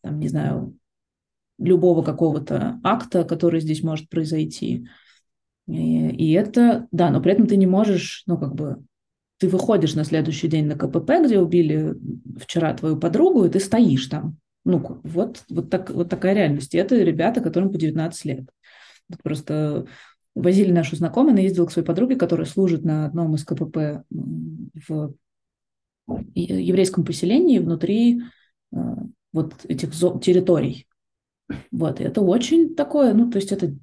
там, 0.02 0.20
не 0.20 0.28
знаю, 0.28 0.78
любого 1.58 2.04
какого-то 2.04 2.80
акта, 2.84 3.24
который 3.24 3.60
здесь 3.60 3.82
может 3.82 4.08
произойти. 4.10 4.88
И, 5.68 6.10
и 6.10 6.32
это, 6.34 6.88
да, 6.92 7.10
но 7.10 7.22
при 7.22 7.34
этом 7.34 7.48
ты 7.48 7.58
не 7.58 7.68
можешь, 7.68 8.24
ну, 8.28 8.38
как 8.38 8.56
бы, 8.56 8.84
ты 9.40 9.48
выходишь 9.48 9.96
на 9.96 10.04
следующий 10.04 10.48
день 10.48 10.66
на 10.66 10.76
КПП, 10.76 11.12
где 11.24 11.40
убили 11.40 11.96
вчера 12.40 12.74
твою 12.74 12.98
подругу, 12.98 13.46
и 13.46 13.50
ты 13.50 13.60
стоишь 13.60 14.08
там. 14.08 14.38
Ну, 14.66 15.00
вот, 15.04 15.44
вот, 15.50 15.70
так, 15.70 15.90
вот 15.90 16.10
такая 16.10 16.34
реальность. 16.34 16.74
И 16.76 16.78
это 16.78 16.96
ребята, 16.96 17.42
которым 17.42 17.72
по 17.72 17.78
19 17.78 18.26
лет. 18.26 18.50
Просто 19.24 19.88
возили 20.36 20.72
нашу 20.72 20.96
знакомую, 20.96 21.34
она 21.34 21.42
ездила 21.42 21.66
к 21.66 21.72
своей 21.72 21.86
подруге, 21.86 22.16
которая 22.16 22.46
служит 22.46 22.84
на 22.84 23.06
одном 23.06 23.36
из 23.36 23.44
КПП 23.46 24.04
в 24.10 25.14
еврейском 26.36 27.06
поселении 27.06 27.60
внутри 27.60 28.22
э, 28.74 28.78
вот 29.32 29.66
этих 29.66 29.92
территорий. 30.22 30.88
Вот, 31.72 32.00
и 32.00 32.04
это 32.04 32.22
очень 32.22 32.76
такое, 32.76 33.14
ну, 33.14 33.30
то 33.30 33.38
есть 33.38 33.52
это, 33.52 33.76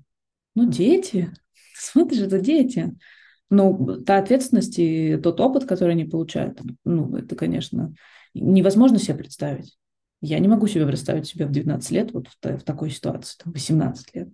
ну, 0.55 0.69
дети, 0.69 1.33
смотришь, 1.75 2.21
это 2.21 2.41
дети. 2.41 2.97
Ну, 3.49 4.03
та 4.03 4.19
ответственность 4.19 4.79
и 4.79 5.17
тот 5.19 5.41
опыт, 5.41 5.67
который 5.67 5.93
они 5.93 6.05
получают, 6.05 6.61
ну, 6.85 7.17
это, 7.17 7.37
конечно, 7.37 7.95
невозможно 8.35 8.99
себе 8.99 9.19
представить. 9.19 9.77
Я 10.21 10.39
не 10.39 10.49
могу 10.49 10.67
себе 10.67 10.87
представить 10.87 11.27
себя 11.27 11.47
в 11.47 11.53
19 11.53 11.91
лет 11.91 12.13
вот 12.13 12.29
в, 12.29 12.59
в 12.59 12.63
такой 12.63 12.91
ситуации, 12.91 13.37
там, 13.43 13.53
18 13.53 14.15
лет. 14.15 14.29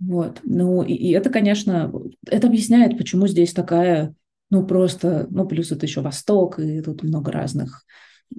Вот. 0.00 0.40
Ну, 0.44 0.82
и, 0.82 0.94
и 0.94 1.12
это, 1.12 1.30
конечно, 1.30 1.92
это 2.26 2.46
объясняет, 2.46 2.96
почему 2.96 3.26
здесь 3.26 3.52
такая, 3.52 4.14
ну, 4.48 4.66
просто, 4.66 5.26
ну, 5.30 5.46
плюс 5.46 5.70
это 5.72 5.86
еще 5.86 6.00
Восток, 6.00 6.58
и 6.58 6.80
тут 6.80 7.02
много 7.02 7.30
разных 7.30 7.84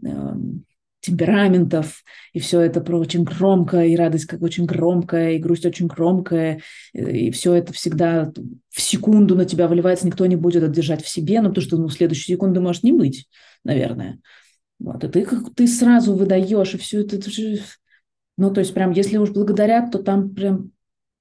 эм, 0.03 0.65
темпераментов, 1.01 2.03
и 2.33 2.39
все 2.39 2.61
это 2.61 2.81
про 2.81 2.97
очень 2.97 3.23
громко, 3.23 3.85
и 3.85 3.95
радость 3.95 4.25
как 4.25 4.41
очень 4.41 4.65
громкая, 4.65 5.33
и 5.33 5.39
грусть 5.39 5.65
очень 5.65 5.87
громкая, 5.87 6.61
и 6.93 7.29
все 7.31 7.53
это 7.53 7.73
всегда 7.73 8.31
в 8.69 8.81
секунду 8.81 9.35
на 9.35 9.45
тебя 9.45 9.67
выливается, 9.67 10.07
никто 10.07 10.25
не 10.25 10.35
будет 10.35 10.63
это 10.63 10.73
держать 10.73 11.03
в 11.03 11.07
себе, 11.07 11.41
ну, 11.41 11.49
потому 11.49 11.65
что 11.65 11.77
ну, 11.77 11.87
в 11.87 11.93
следующую 11.93 12.35
секунду 12.35 12.61
может 12.61 12.83
не 12.83 12.91
быть, 12.91 13.27
наверное. 13.63 14.19
Вот, 14.81 15.03
и 15.03 15.07
ты, 15.07 15.27
ты 15.55 15.67
сразу 15.67 16.15
выдаешь, 16.15 16.73
и 16.73 16.77
все 16.77 17.01
это. 17.01 17.19
Ну, 18.37 18.51
то 18.51 18.61
есть 18.61 18.73
прям, 18.73 18.91
если 18.91 19.17
уж 19.17 19.29
благодарят, 19.29 19.91
то 19.91 19.99
там 19.99 20.33
прям 20.33 20.71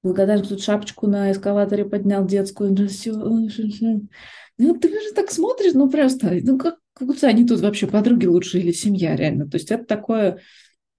благодарен, 0.01 0.43
тут 0.43 0.63
шапочку 0.63 1.05
на 1.05 1.31
эскалаторе 1.31 1.85
поднял 1.85 2.25
детскую, 2.25 2.73
ну, 2.73 2.87
все, 2.87 3.11
ну, 3.13 4.75
ты 4.79 4.89
же 4.89 5.13
так 5.15 5.29
смотришь, 5.29 5.73
ну, 5.73 5.89
просто, 5.89 6.39
ну, 6.43 6.57
как, 6.57 6.77
как 6.93 7.07
будто 7.07 7.27
они 7.27 7.45
тут 7.45 7.61
вообще 7.61 7.85
подруги 7.85 8.25
лучше 8.25 8.59
или 8.59 8.71
семья, 8.71 9.15
реально. 9.15 9.47
То 9.47 9.57
есть 9.57 9.69
это 9.69 9.85
такое, 9.85 10.39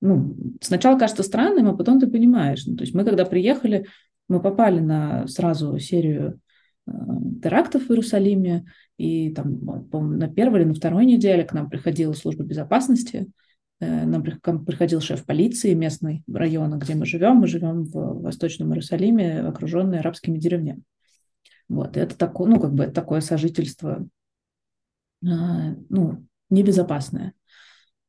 ну, 0.00 0.36
сначала 0.60 0.96
кажется 0.96 1.24
странным, 1.24 1.68
а 1.68 1.76
потом 1.76 1.98
ты 1.98 2.06
понимаешь. 2.06 2.64
Ну, 2.66 2.76
то 2.76 2.82
есть 2.84 2.94
мы, 2.94 3.04
когда 3.04 3.24
приехали, 3.24 3.86
мы 4.28 4.40
попали 4.40 4.78
на 4.78 5.26
сразу 5.26 5.78
серию 5.80 6.40
терактов 7.43 7.87
в 7.87 7.91
Иерусалиме, 7.91 8.64
и 8.97 9.33
там, 9.33 9.61
на 9.93 10.28
первой 10.28 10.61
или 10.61 10.68
на 10.68 10.74
второй 10.74 11.07
неделе 11.07 11.45
к 11.45 11.53
нам 11.53 11.68
приходила 11.68 12.12
служба 12.12 12.45
безопасности, 12.45 13.30
э, 13.80 14.05
нам 14.05 14.22
приходил 14.22 15.01
шеф 15.01 15.24
полиции 15.24 15.74
местной 15.74 16.22
района, 16.33 16.76
где 16.76 16.95
мы 16.95 17.07
живем. 17.07 17.37
Мы 17.37 17.47
живем 17.47 17.85
в 17.85 18.22
Восточном 18.22 18.70
Иерусалиме, 18.70 19.41
окруженные 19.41 20.01
арабскими 20.01 20.39
деревнями. 20.39 20.83
Вот, 21.68 21.97
и 21.97 22.01
это 22.01 22.16
такое, 22.16 22.51
ну, 22.51 22.61
как 22.61 22.74
бы 22.74 22.87
такое 22.87 23.20
сожительство 23.20 24.07
а, 25.24 25.74
ну, 25.89 26.26
небезопасное. 26.51 27.35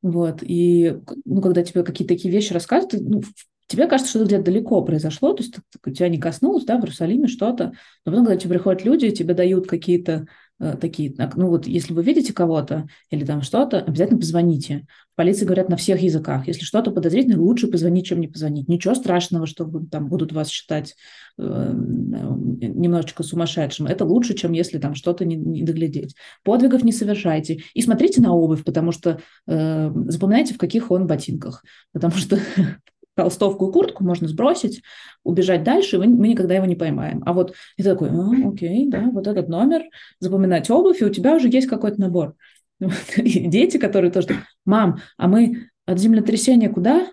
Вот, 0.02 0.40
и 0.42 1.00
ну, 1.24 1.42
когда 1.42 1.64
тебе 1.64 1.84
какие-то 1.84 2.14
такие 2.14 2.34
вещи 2.34 2.52
рассказывают, 2.52 3.08
ну, 3.08 3.22
тебе 3.68 3.88
кажется, 3.88 4.10
что 4.10 4.20
это 4.20 4.28
где-то 4.28 4.44
далеко 4.46 4.82
произошло, 4.84 5.34
то 5.34 5.44
есть 5.44 5.56
у 5.86 5.90
тебя 5.92 6.10
не 6.10 6.20
коснулось, 6.20 6.66
да, 6.66 6.78
в 6.78 6.82
Иерусалиме 6.82 7.28
что-то, 7.28 7.74
но 8.06 8.12
потом, 8.12 8.26
когда 8.26 8.40
тебе 8.40 8.56
приходят 8.56 8.86
люди, 8.86 9.12
тебе 9.12 9.34
дают 9.34 9.68
какие-то 9.68 10.28
Э, 10.64 10.78
такие, 10.80 11.14
ну 11.36 11.50
вот 11.50 11.68
если 11.68 11.94
вы 11.94 12.04
видите 12.04 12.32
кого-то 12.32 12.88
или 13.10 13.26
там 13.26 13.42
что-то, 13.42 13.80
обязательно 13.80 14.20
позвоните. 14.20 14.86
В 15.12 15.16
полиции 15.16 15.46
говорят 15.46 15.68
на 15.68 15.76
всех 15.76 16.02
языках. 16.02 16.48
Если 16.48 16.64
что-то 16.64 16.92
подозрительное, 16.92 17.38
лучше 17.38 17.68
позвонить, 17.68 18.06
чем 18.06 18.20
не 18.22 18.28
позвонить. 18.28 18.70
Ничего 18.70 18.96
страшного, 18.96 19.46
что 19.46 19.70
там 19.92 20.08
будут 20.08 20.32
вас 20.32 20.50
считать 20.50 20.96
э, 21.38 21.74
немножечко 21.74 23.24
сумасшедшим. 23.24 23.88
Это 23.88 24.06
лучше, 24.06 24.36
чем 24.36 24.54
если 24.54 24.80
там 24.80 24.96
что-то 24.96 25.26
не, 25.26 25.36
не 25.36 25.64
доглядеть. 25.64 26.16
Подвигов 26.44 26.84
не 26.84 26.94
совершайте. 26.94 27.62
И 27.74 27.82
смотрите 27.82 28.22
на 28.22 28.34
обувь, 28.34 28.64
потому 28.64 28.92
что 28.92 29.20
э, 29.48 29.92
запоминайте, 30.08 30.54
в 30.54 30.58
каких 30.58 30.92
он 30.92 31.08
ботинках. 31.08 31.64
Потому 31.92 32.14
что 32.14 32.40
толстовку 33.16 33.70
и 33.70 33.72
куртку 33.72 34.04
можно 34.04 34.28
сбросить, 34.28 34.82
убежать 35.24 35.64
дальше, 35.64 35.98
и 35.98 36.00
мы 36.00 36.28
никогда 36.28 36.56
его 36.56 36.66
не 36.66 36.76
поймаем. 36.76 37.24
А 37.26 37.34
вот 37.34 37.54
и 37.78 37.84
такой, 37.84 38.10
а, 38.10 38.50
окей, 38.50 38.88
да, 38.90 39.10
вот 39.12 39.28
этот 39.28 39.50
номер, 39.50 39.84
запоминать 40.20 40.70
обувь, 40.70 41.02
и 41.02 41.06
у 41.06 41.10
тебя 41.10 41.36
уже 41.36 41.48
есть 41.50 41.68
какой-то 41.68 42.00
набор. 42.02 42.36
И 43.18 43.48
дети, 43.48 43.78
которые 43.78 44.12
тоже, 44.12 44.28
мам, 44.66 45.00
а 45.18 45.28
мы 45.28 45.70
от 45.86 46.00
землетрясения 46.00 46.70
куда? 46.70 47.08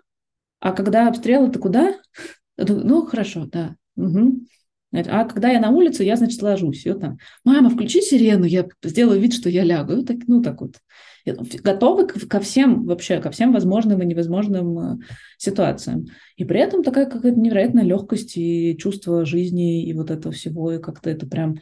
А 0.58 0.72
когда 0.72 1.08
обстрелы, 1.08 1.50
то 1.50 1.58
куда? 1.58 1.94
Ну, 2.56 3.06
хорошо, 3.06 3.46
да. 3.46 3.76
Угу. 3.96 4.40
А 4.92 5.24
когда 5.24 5.50
я 5.50 5.60
на 5.60 5.70
улице, 5.70 6.04
я, 6.04 6.16
значит, 6.16 6.42
ложусь. 6.42 6.84
И 6.84 6.90
вот 6.90 7.00
там, 7.00 7.18
мама, 7.44 7.70
включи 7.70 8.02
сирену, 8.02 8.44
я 8.44 8.66
сделаю 8.82 9.20
вид, 9.20 9.34
что 9.34 9.48
я 9.48 9.64
лягу. 9.64 9.96
Ну, 9.96 10.04
так, 10.04 10.16
ну, 10.26 10.42
так 10.42 10.60
вот. 10.60 10.76
Готовы 11.24 12.06
ко 12.06 12.40
всем, 12.40 12.84
вообще, 12.86 13.20
ко 13.20 13.30
всем 13.30 13.52
возможным 13.52 14.02
и 14.02 14.06
невозможным 14.06 14.78
э, 14.78 14.98
ситуациям. 15.38 16.06
И 16.36 16.44
при 16.44 16.60
этом 16.60 16.82
такая 16.82 17.06
какая-то 17.06 17.38
невероятная 17.38 17.84
легкость 17.84 18.36
и 18.36 18.76
чувство 18.78 19.24
жизни 19.24 19.84
и 19.84 19.92
вот 19.92 20.10
этого 20.10 20.32
всего, 20.32 20.72
и 20.72 20.80
как-то 20.80 21.10
это 21.10 21.26
прям, 21.26 21.60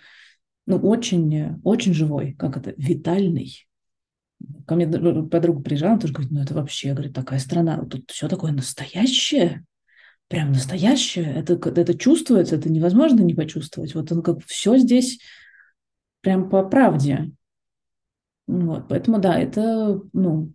ну, 0.66 0.76
очень, 0.78 1.60
очень 1.64 1.94
живой, 1.94 2.34
как 2.38 2.56
это, 2.56 2.74
витальный. 2.76 3.66
Ко 4.66 4.76
мне 4.76 4.86
подруга 4.86 5.62
приезжала, 5.62 5.92
она 5.92 6.00
тоже 6.00 6.12
говорит, 6.12 6.32
ну, 6.32 6.42
это 6.42 6.54
вообще, 6.54 6.92
говорит, 6.92 7.14
такая 7.14 7.40
страна, 7.40 7.84
тут 7.84 8.10
все 8.10 8.28
такое 8.28 8.52
настоящее, 8.52 9.64
прям 10.28 10.52
настоящее. 10.52 11.32
Это, 11.34 11.54
это 11.54 11.98
чувствуется, 11.98 12.56
это 12.56 12.70
невозможно 12.70 13.22
не 13.22 13.34
почувствовать. 13.34 13.94
Вот 13.94 14.12
он 14.12 14.22
как 14.22 14.44
все 14.44 14.76
здесь 14.76 15.18
прям 16.20 16.48
по 16.48 16.62
правде. 16.62 17.32
Вот, 18.48 18.88
поэтому 18.88 19.18
да, 19.18 19.38
это, 19.38 20.00
ну, 20.14 20.54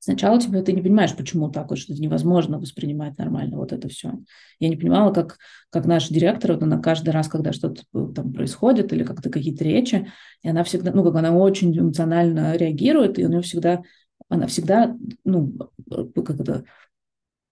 сначала 0.00 0.40
тебе 0.40 0.62
ты 0.62 0.72
не 0.72 0.82
понимаешь, 0.82 1.16
почему 1.16 1.48
так, 1.48 1.70
вот, 1.70 1.78
что 1.78 1.92
это 1.92 2.02
невозможно 2.02 2.58
воспринимать 2.58 3.16
нормально, 3.18 3.56
вот 3.56 3.72
это 3.72 3.88
все. 3.88 4.14
Я 4.58 4.68
не 4.68 4.76
понимала, 4.76 5.14
как, 5.14 5.38
как 5.70 5.86
наш 5.86 6.08
директор, 6.08 6.52
вот 6.52 6.62
она 6.64 6.80
каждый 6.80 7.10
раз, 7.10 7.28
когда 7.28 7.52
что-то 7.52 7.82
там 7.92 8.32
происходит 8.32 8.92
или 8.92 9.04
как-то 9.04 9.30
какие-то 9.30 9.62
речи, 9.62 10.10
и 10.42 10.48
она 10.48 10.64
всегда, 10.64 10.90
ну, 10.92 11.04
как 11.04 11.14
она 11.14 11.32
очень 11.32 11.78
эмоционально 11.78 12.56
реагирует, 12.56 13.16
и 13.20 13.24
у 13.24 13.28
нее 13.28 13.42
всегда, 13.42 13.82
она 14.28 14.48
всегда, 14.48 14.96
ну, 15.24 15.56
как 15.88 16.40
это, 16.40 16.64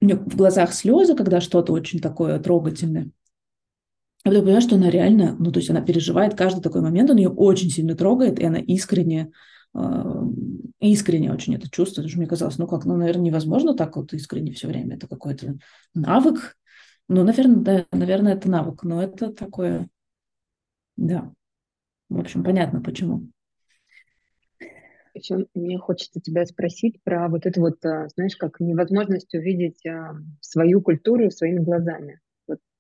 у 0.01 0.05
нее 0.05 0.17
в 0.17 0.37
глазах 0.37 0.73
слезы, 0.73 1.15
когда 1.15 1.41
что-то 1.41 1.73
очень 1.73 2.01
такое 2.01 2.41
трогательное. 2.41 3.11
А 4.27 4.29
потом 4.29 4.43
понимаешь, 4.43 4.65
что 4.65 4.75
она 4.75 4.91
реально, 4.91 5.37
ну, 5.39 5.53
то 5.53 5.61
есть 5.61 5.71
она 5.71 5.81
переживает 5.81 6.35
каждый 6.35 6.61
такой 6.61 6.81
момент, 6.81 7.09
он 7.11 7.17
ее 7.17 7.29
очень 7.29 7.71
сильно 7.71 7.95
трогает, 7.95 8.41
и 8.41 8.45
она 8.45 8.59
искренне, 8.59 9.31
э, 9.73 10.23
искренне 10.81 11.33
очень 11.33 11.55
это 11.55 11.71
чувствует. 11.71 12.09
Уже 12.09 12.19
мне 12.19 12.27
казалось, 12.27 12.59
ну 12.59 12.67
как, 12.67 12.87
ну, 12.87 12.97
наверное, 12.97 13.27
невозможно 13.27 13.77
так 13.77 13.95
вот 13.95 14.13
искренне 14.15 14.51
все 14.51 14.67
время. 14.67 14.97
Это 14.97 15.07
какой-то 15.07 15.57
навык. 15.95 16.57
Ну, 17.07 17.23
наверное, 17.23 17.57
да, 17.63 17.87
наверное, 17.93 18.35
это 18.35 18.51
навык, 18.51 18.83
но 18.83 19.01
это 19.01 19.33
такое, 19.33 19.89
да. 20.97 21.33
В 22.09 22.19
общем, 22.19 22.43
понятно 22.43 22.81
почему. 22.83 23.29
Еще 25.15 25.47
мне 25.55 25.79
хочется 25.79 26.21
тебя 26.21 26.45
спросить 26.47 27.01
про 27.05 27.29
вот 27.29 27.47
это 27.47 27.61
вот, 27.61 27.77
а, 27.87 28.09
знаешь, 28.09 28.35
как 28.35 28.59
невозможность 28.59 29.33
увидеть 29.35 29.87
а, 29.87 30.17
свою 30.41 30.81
культуру 30.81 31.31
своими 31.31 31.61
глазами. 31.61 32.19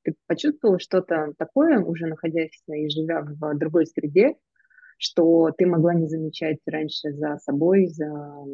Ты 0.07 0.14
почувствовала 0.28 0.78
что-то 0.78 1.32
такое, 1.36 1.80
уже 1.80 2.07
находясь 2.07 2.62
и 2.68 2.88
живя 2.88 3.22
в 3.22 3.59
другой 3.59 3.86
среде, 3.86 4.36
что 4.98 5.50
ты 5.50 5.66
могла 5.66 5.94
не 5.94 6.07
замечать 6.07 6.59
раньше 6.64 7.11
за 7.11 7.38
собой, 7.38 7.88
за, 7.88 8.44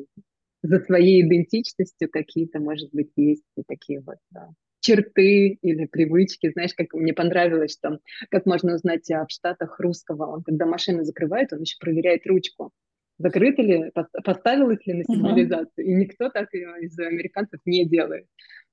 за 0.62 0.80
своей 0.80 1.20
идентичностью 1.20 2.08
какие-то, 2.10 2.58
может 2.58 2.88
быть, 2.94 3.10
есть 3.16 3.44
такие 3.68 4.00
вот 4.00 4.16
да, 4.30 4.48
черты 4.80 5.58
или 5.60 5.84
привычки. 5.84 6.50
Знаешь, 6.50 6.72
как 6.74 6.94
мне 6.94 7.12
понравилось, 7.12 7.74
что 7.74 7.98
как 8.30 8.46
можно 8.46 8.74
узнать 8.74 9.06
в 9.06 9.26
Штатах 9.28 9.78
русского, 9.78 10.32
он 10.32 10.42
когда 10.44 10.64
машину 10.64 11.04
закрывает, 11.04 11.52
он 11.52 11.60
еще 11.60 11.76
проверяет 11.78 12.26
ручку 12.26 12.72
закрыто 13.18 13.62
ли, 13.62 13.92
поставилось 14.24 14.84
ли 14.86 14.94
на 14.94 15.04
сигнализацию. 15.04 15.86
Uh-huh. 15.86 15.90
И 15.90 15.94
никто 15.94 16.28
так 16.28 16.52
из 16.54 16.98
американцев 16.98 17.60
не 17.64 17.86
делает. 17.86 18.26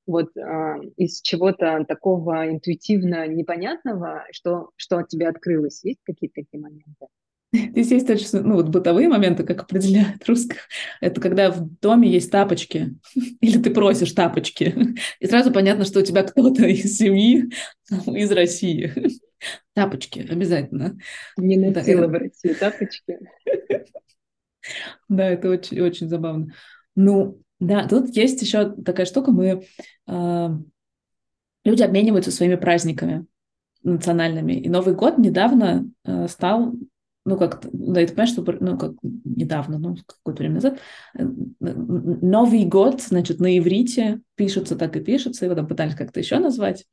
Вот 0.10 0.36
а, 0.38 0.78
из 0.98 1.22
чего-то 1.22 1.86
такого 1.88 2.50
интуитивно 2.50 3.28
непонятного, 3.28 4.26
что, 4.32 4.72
что 4.76 4.98
от 4.98 5.08
тебя 5.08 5.30
открылось? 5.30 5.84
Есть 5.84 6.00
какие-то 6.04 6.42
такие 6.42 6.62
моменты? 6.62 7.08
Здесь 7.54 7.92
есть 7.92 8.08
точно, 8.08 8.42
ну, 8.42 8.56
вот 8.56 8.70
бытовые 8.70 9.08
моменты, 9.08 9.44
как 9.44 9.62
определяют 9.62 10.28
русских. 10.28 10.68
Это 11.02 11.20
когда 11.20 11.52
в 11.52 11.62
доме 11.80 12.10
есть 12.10 12.32
тапочки, 12.32 12.96
или 13.42 13.60
ты 13.60 13.72
просишь 13.72 14.12
тапочки, 14.12 14.76
и 15.20 15.28
сразу 15.28 15.52
понятно, 15.52 15.86
что 15.86 16.00
у 16.00 16.04
тебя 16.04 16.24
кто-то 16.24 16.66
из 16.66 16.98
семьи 16.98 17.50
из 17.90 18.32
России. 18.32 18.94
Тапочки 19.74 20.28
обязательно. 20.30 20.98
Не 21.38 21.58
носила 21.58 22.08
в 22.08 22.14
России 22.14 22.54
тапочки. 22.54 23.20
Да, 25.08 25.30
это 25.30 25.50
очень, 25.50 25.80
очень 25.80 26.10
забавно. 26.10 26.54
Ну, 26.96 27.42
да, 27.60 27.88
тут 27.88 28.16
есть 28.16 28.42
еще 28.42 28.74
такая 28.84 29.06
штука, 29.06 29.32
мы 29.32 29.46
э, 29.48 29.62
люди 31.66 31.84
обмениваются 31.84 32.32
своими 32.32 32.56
праздниками 32.56 33.26
национальными. 33.84 34.54
И 34.54 34.70
Новый 34.70 34.94
год 34.96 35.18
недавно 35.18 35.90
э, 36.06 36.28
стал 36.28 36.74
ну, 37.26 37.38
как, 37.38 37.60
да, 37.72 38.02
это 38.02 38.14
понимаешь, 38.14 38.32
что, 38.32 38.58
ну, 38.60 38.78
как 38.78 38.94
недавно, 39.04 39.78
ну, 39.78 39.96
какое-то 40.06 40.42
время 40.42 40.56
назад, 40.56 40.80
э, 41.16 41.24
Новый 41.60 42.66
год, 42.66 43.02
значит, 43.02 43.40
на 43.40 43.58
иврите 43.58 44.22
пишется, 44.36 44.76
так 44.76 44.96
и 44.96 45.00
пишется, 45.00 45.46
его 45.46 45.54
там 45.54 45.68
пытались 45.68 45.96
как-то 45.96 46.20
еще 46.20 46.40
назвать, 46.40 46.86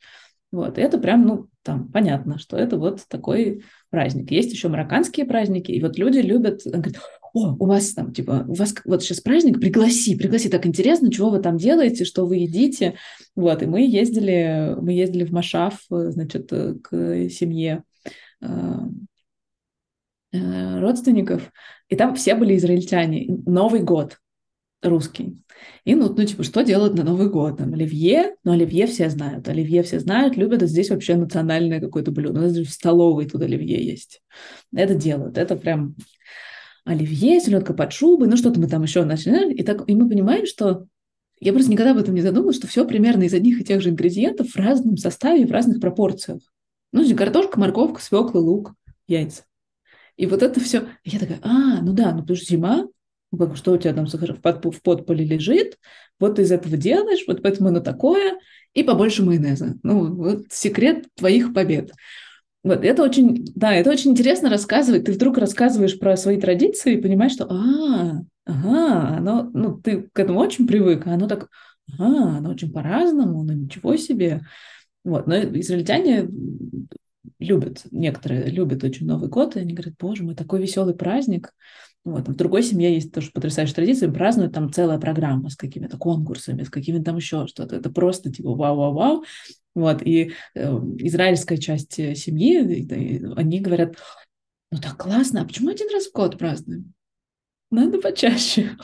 вот, 0.52 0.78
и 0.78 0.80
это 0.80 0.98
прям, 0.98 1.26
ну, 1.26 1.48
там, 1.62 1.90
понятно, 1.90 2.38
что 2.38 2.56
это 2.56 2.78
вот 2.78 3.02
такой 3.08 3.64
праздник. 3.90 4.30
Есть 4.30 4.52
еще 4.52 4.68
марокканские 4.68 5.26
праздники, 5.26 5.72
и 5.72 5.82
вот 5.82 5.98
люди 5.98 6.18
любят, 6.18 6.60
говорят, 6.64 6.96
о, 7.36 7.56
у 7.58 7.66
вас 7.66 7.92
там, 7.92 8.12
типа, 8.12 8.44
у 8.48 8.54
вас 8.54 8.74
вот 8.84 9.02
сейчас 9.02 9.20
праздник, 9.20 9.60
пригласи, 9.60 10.16
пригласи, 10.16 10.48
так 10.48 10.66
интересно, 10.66 11.12
чего 11.12 11.30
вы 11.30 11.40
там 11.40 11.56
делаете, 11.56 12.04
что 12.04 12.26
вы 12.26 12.36
едите, 12.36 12.94
вот, 13.34 13.62
и 13.62 13.66
мы 13.66 13.86
ездили, 13.86 14.76
мы 14.80 14.92
ездили 14.92 15.24
в 15.24 15.32
Машав, 15.32 15.80
значит, 15.88 16.50
к 16.50 17.28
семье 17.28 17.84
Э, 20.32 20.80
родственников, 20.80 21.52
и 21.88 21.96
там 21.96 22.14
все 22.14 22.34
были 22.34 22.56
израильтяне. 22.56 23.26
Новый 23.46 23.82
год 23.82 24.18
русский. 24.82 25.38
И 25.84 25.94
ну, 25.94 26.12
ну, 26.12 26.24
типа, 26.24 26.42
что 26.42 26.62
делают 26.62 26.94
на 26.94 27.04
Новый 27.04 27.30
год? 27.30 27.58
Там 27.58 27.72
оливье, 27.72 28.34
ну, 28.44 28.52
оливье 28.52 28.86
все 28.86 29.08
знают. 29.08 29.48
Оливье 29.48 29.82
все 29.82 30.00
знают, 30.00 30.36
любят, 30.36 30.62
а 30.62 30.66
здесь 30.66 30.90
вообще 30.90 31.14
национальное 31.16 31.80
какое-то 31.80 32.10
блюдо. 32.10 32.40
У 32.40 32.42
нас 32.42 32.52
даже 32.52 32.66
в 32.66 32.72
столовой 32.72 33.26
тут 33.26 33.42
оливье 33.42 33.82
есть. 33.84 34.20
Это 34.74 34.94
делают, 34.94 35.38
это 35.38 35.56
прям 35.56 35.94
оливье, 36.86 37.40
селедка 37.40 37.74
под 37.74 37.92
шубой, 37.92 38.28
ну, 38.28 38.36
что-то 38.36 38.58
мы 38.58 38.68
там 38.68 38.82
еще 38.82 39.04
начали. 39.04 39.52
И, 39.52 39.62
так, 39.62 39.88
и 39.88 39.94
мы 39.94 40.08
понимаем, 40.08 40.46
что 40.46 40.86
я 41.40 41.52
просто 41.52 41.70
никогда 41.70 41.90
об 41.90 41.98
этом 41.98 42.14
не 42.14 42.22
задумывалась, 42.22 42.56
что 42.56 42.66
все 42.66 42.86
примерно 42.86 43.24
из 43.24 43.34
одних 43.34 43.60
и 43.60 43.64
тех 43.64 43.82
же 43.82 43.90
ингредиентов 43.90 44.48
в 44.48 44.56
разном 44.56 44.96
составе, 44.96 45.46
в 45.46 45.52
разных 45.52 45.80
пропорциях. 45.80 46.40
Ну, 46.92 47.04
картошка, 47.14 47.60
морковка, 47.60 48.00
свекла, 48.00 48.40
лук, 48.40 48.72
яйца. 49.06 49.42
И 50.16 50.26
вот 50.26 50.42
это 50.42 50.60
все, 50.60 50.88
я 51.04 51.18
такая, 51.18 51.40
а, 51.42 51.82
ну 51.82 51.92
да, 51.92 52.12
ну 52.12 52.22
потому 52.22 52.36
что 52.36 52.46
зима, 52.46 52.86
ну 53.32 53.38
как, 53.38 53.56
что 53.56 53.72
у 53.72 53.76
тебя 53.76 53.92
там 53.92 54.06
в, 54.06 54.40
под, 54.40 54.64
в 54.64 54.80
подполе 54.80 55.24
лежит, 55.26 55.78
вот 56.18 56.36
ты 56.36 56.42
из 56.42 56.52
этого 56.52 56.76
делаешь, 56.78 57.24
вот 57.26 57.42
поэтому 57.42 57.68
оно 57.68 57.80
такое, 57.80 58.38
и 58.72 58.82
побольше 58.82 59.24
майонеза. 59.24 59.74
Ну, 59.82 60.14
вот 60.14 60.46
секрет 60.50 61.06
твоих 61.16 61.52
побед. 61.52 61.92
Вот, 62.66 62.84
это 62.84 63.04
очень, 63.04 63.44
да, 63.54 63.72
это 63.72 63.90
очень 63.90 64.10
интересно 64.10 64.50
рассказывать. 64.50 65.04
Ты 65.04 65.12
вдруг 65.12 65.38
рассказываешь 65.38 65.96
про 66.00 66.16
свои 66.16 66.40
традиции 66.40 66.94
и 66.94 67.00
понимаешь, 67.00 67.30
что, 67.30 67.46
а, 67.48 68.22
ага, 68.44 69.18
оно, 69.18 69.48
ну, 69.54 69.80
ты 69.80 70.08
к 70.12 70.18
этому 70.18 70.40
очень 70.40 70.66
привык, 70.66 71.06
а 71.06 71.14
оно 71.14 71.28
так, 71.28 71.48
ага, 71.96 72.38
оно 72.38 72.50
очень 72.50 72.72
по-разному, 72.72 73.44
ну, 73.44 73.52
ничего 73.52 73.94
себе. 73.94 74.40
Вот, 75.04 75.28
но 75.28 75.36
израильтяне 75.36 76.28
любят, 77.38 77.82
некоторые 77.92 78.46
любят 78.46 78.82
очень 78.82 79.06
Новый 79.06 79.28
год, 79.28 79.54
и 79.54 79.60
они 79.60 79.72
говорят, 79.72 79.94
боже 80.00 80.24
мой, 80.24 80.34
такой 80.34 80.60
веселый 80.60 80.96
праздник. 80.96 81.52
Вот. 82.04 82.26
В 82.26 82.34
другой 82.34 82.64
семье 82.64 82.92
есть 82.92 83.12
тоже 83.12 83.30
потрясающая 83.32 83.76
традиция, 83.76 84.10
празднуют 84.10 84.54
там 84.54 84.72
целая 84.72 84.98
программа 84.98 85.50
с 85.50 85.56
какими-то 85.56 85.98
конкурсами, 85.98 86.64
с 86.64 86.70
какими-то 86.70 87.04
там 87.04 87.16
еще 87.16 87.46
что-то. 87.46 87.76
Это 87.76 87.90
просто 87.90 88.32
типа 88.32 88.56
вау-вау-вау. 88.56 89.22
Вот. 89.76 90.02
И 90.02 90.32
э, 90.54 90.64
израильская 90.98 91.58
часть 91.58 91.92
семьи, 91.94 92.60
и, 92.60 92.82
и, 92.82 93.24
они 93.36 93.60
говорят, 93.60 93.96
ну 94.72 94.78
так 94.80 94.96
классно, 94.96 95.42
а 95.42 95.44
почему 95.44 95.68
один 95.68 95.88
раз 95.92 96.06
в 96.06 96.12
год 96.12 96.38
празднуем? 96.38 96.94
Надо 97.70 98.00
почаще. 98.00 98.76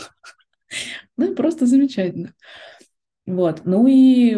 Ну, 1.19 1.35
просто 1.35 1.67
замечательно. 1.67 2.33
Вот. 3.27 3.67
Ну 3.67 3.87
и 3.87 4.37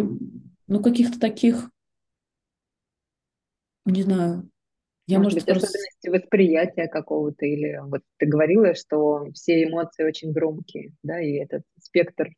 ну, 0.66 0.82
каких-то 0.82 1.20
таких 1.20 1.70
не 3.84 4.02
знаю. 4.02 4.50
Я, 5.06 5.18
может, 5.18 5.34
может 5.34 5.46
быть, 5.46 5.54
просто... 5.54 5.66
особенности 5.68 6.08
восприятия 6.08 6.88
какого-то, 6.88 7.44
или 7.44 7.78
вот 7.82 8.00
ты 8.16 8.26
говорила, 8.26 8.74
что 8.74 9.26
все 9.34 9.64
эмоции 9.64 10.02
очень 10.02 10.32
громкие, 10.32 10.92
да, 11.02 11.20
и 11.20 11.34
этот 11.34 11.62
спектр 11.78 12.28
э, 12.28 12.32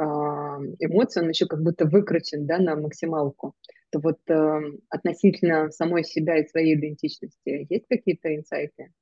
эмоций, 0.00 1.22
он 1.22 1.28
еще 1.28 1.46
как 1.46 1.62
будто 1.62 1.86
выкручен, 1.86 2.46
да, 2.46 2.58
на 2.58 2.76
максималку. 2.76 3.54
То 3.90 4.00
вот 4.00 4.18
э, 4.28 4.60
относительно 4.88 5.70
самой 5.70 6.04
себя 6.04 6.38
и 6.38 6.46
своей 6.46 6.76
идентичности 6.76 7.66
есть 7.68 7.86
какие-то 7.88 8.34
инсайты? 8.34 8.92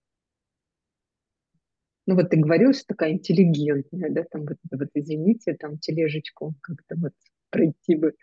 Ну 2.07 2.15
вот 2.15 2.31
ты 2.31 2.39
говорил, 2.39 2.73
что 2.73 2.87
такая 2.87 3.13
интеллигентная, 3.13 4.11
да, 4.11 4.25
там 4.31 4.47
вот, 4.47 4.57
вот 4.71 4.89
извините, 4.95 5.55
там 5.55 5.79
тележечку 5.79 6.55
как-то 6.63 6.97
вот 6.97 7.13
пройти 7.51 7.97
бы. 7.97 8.15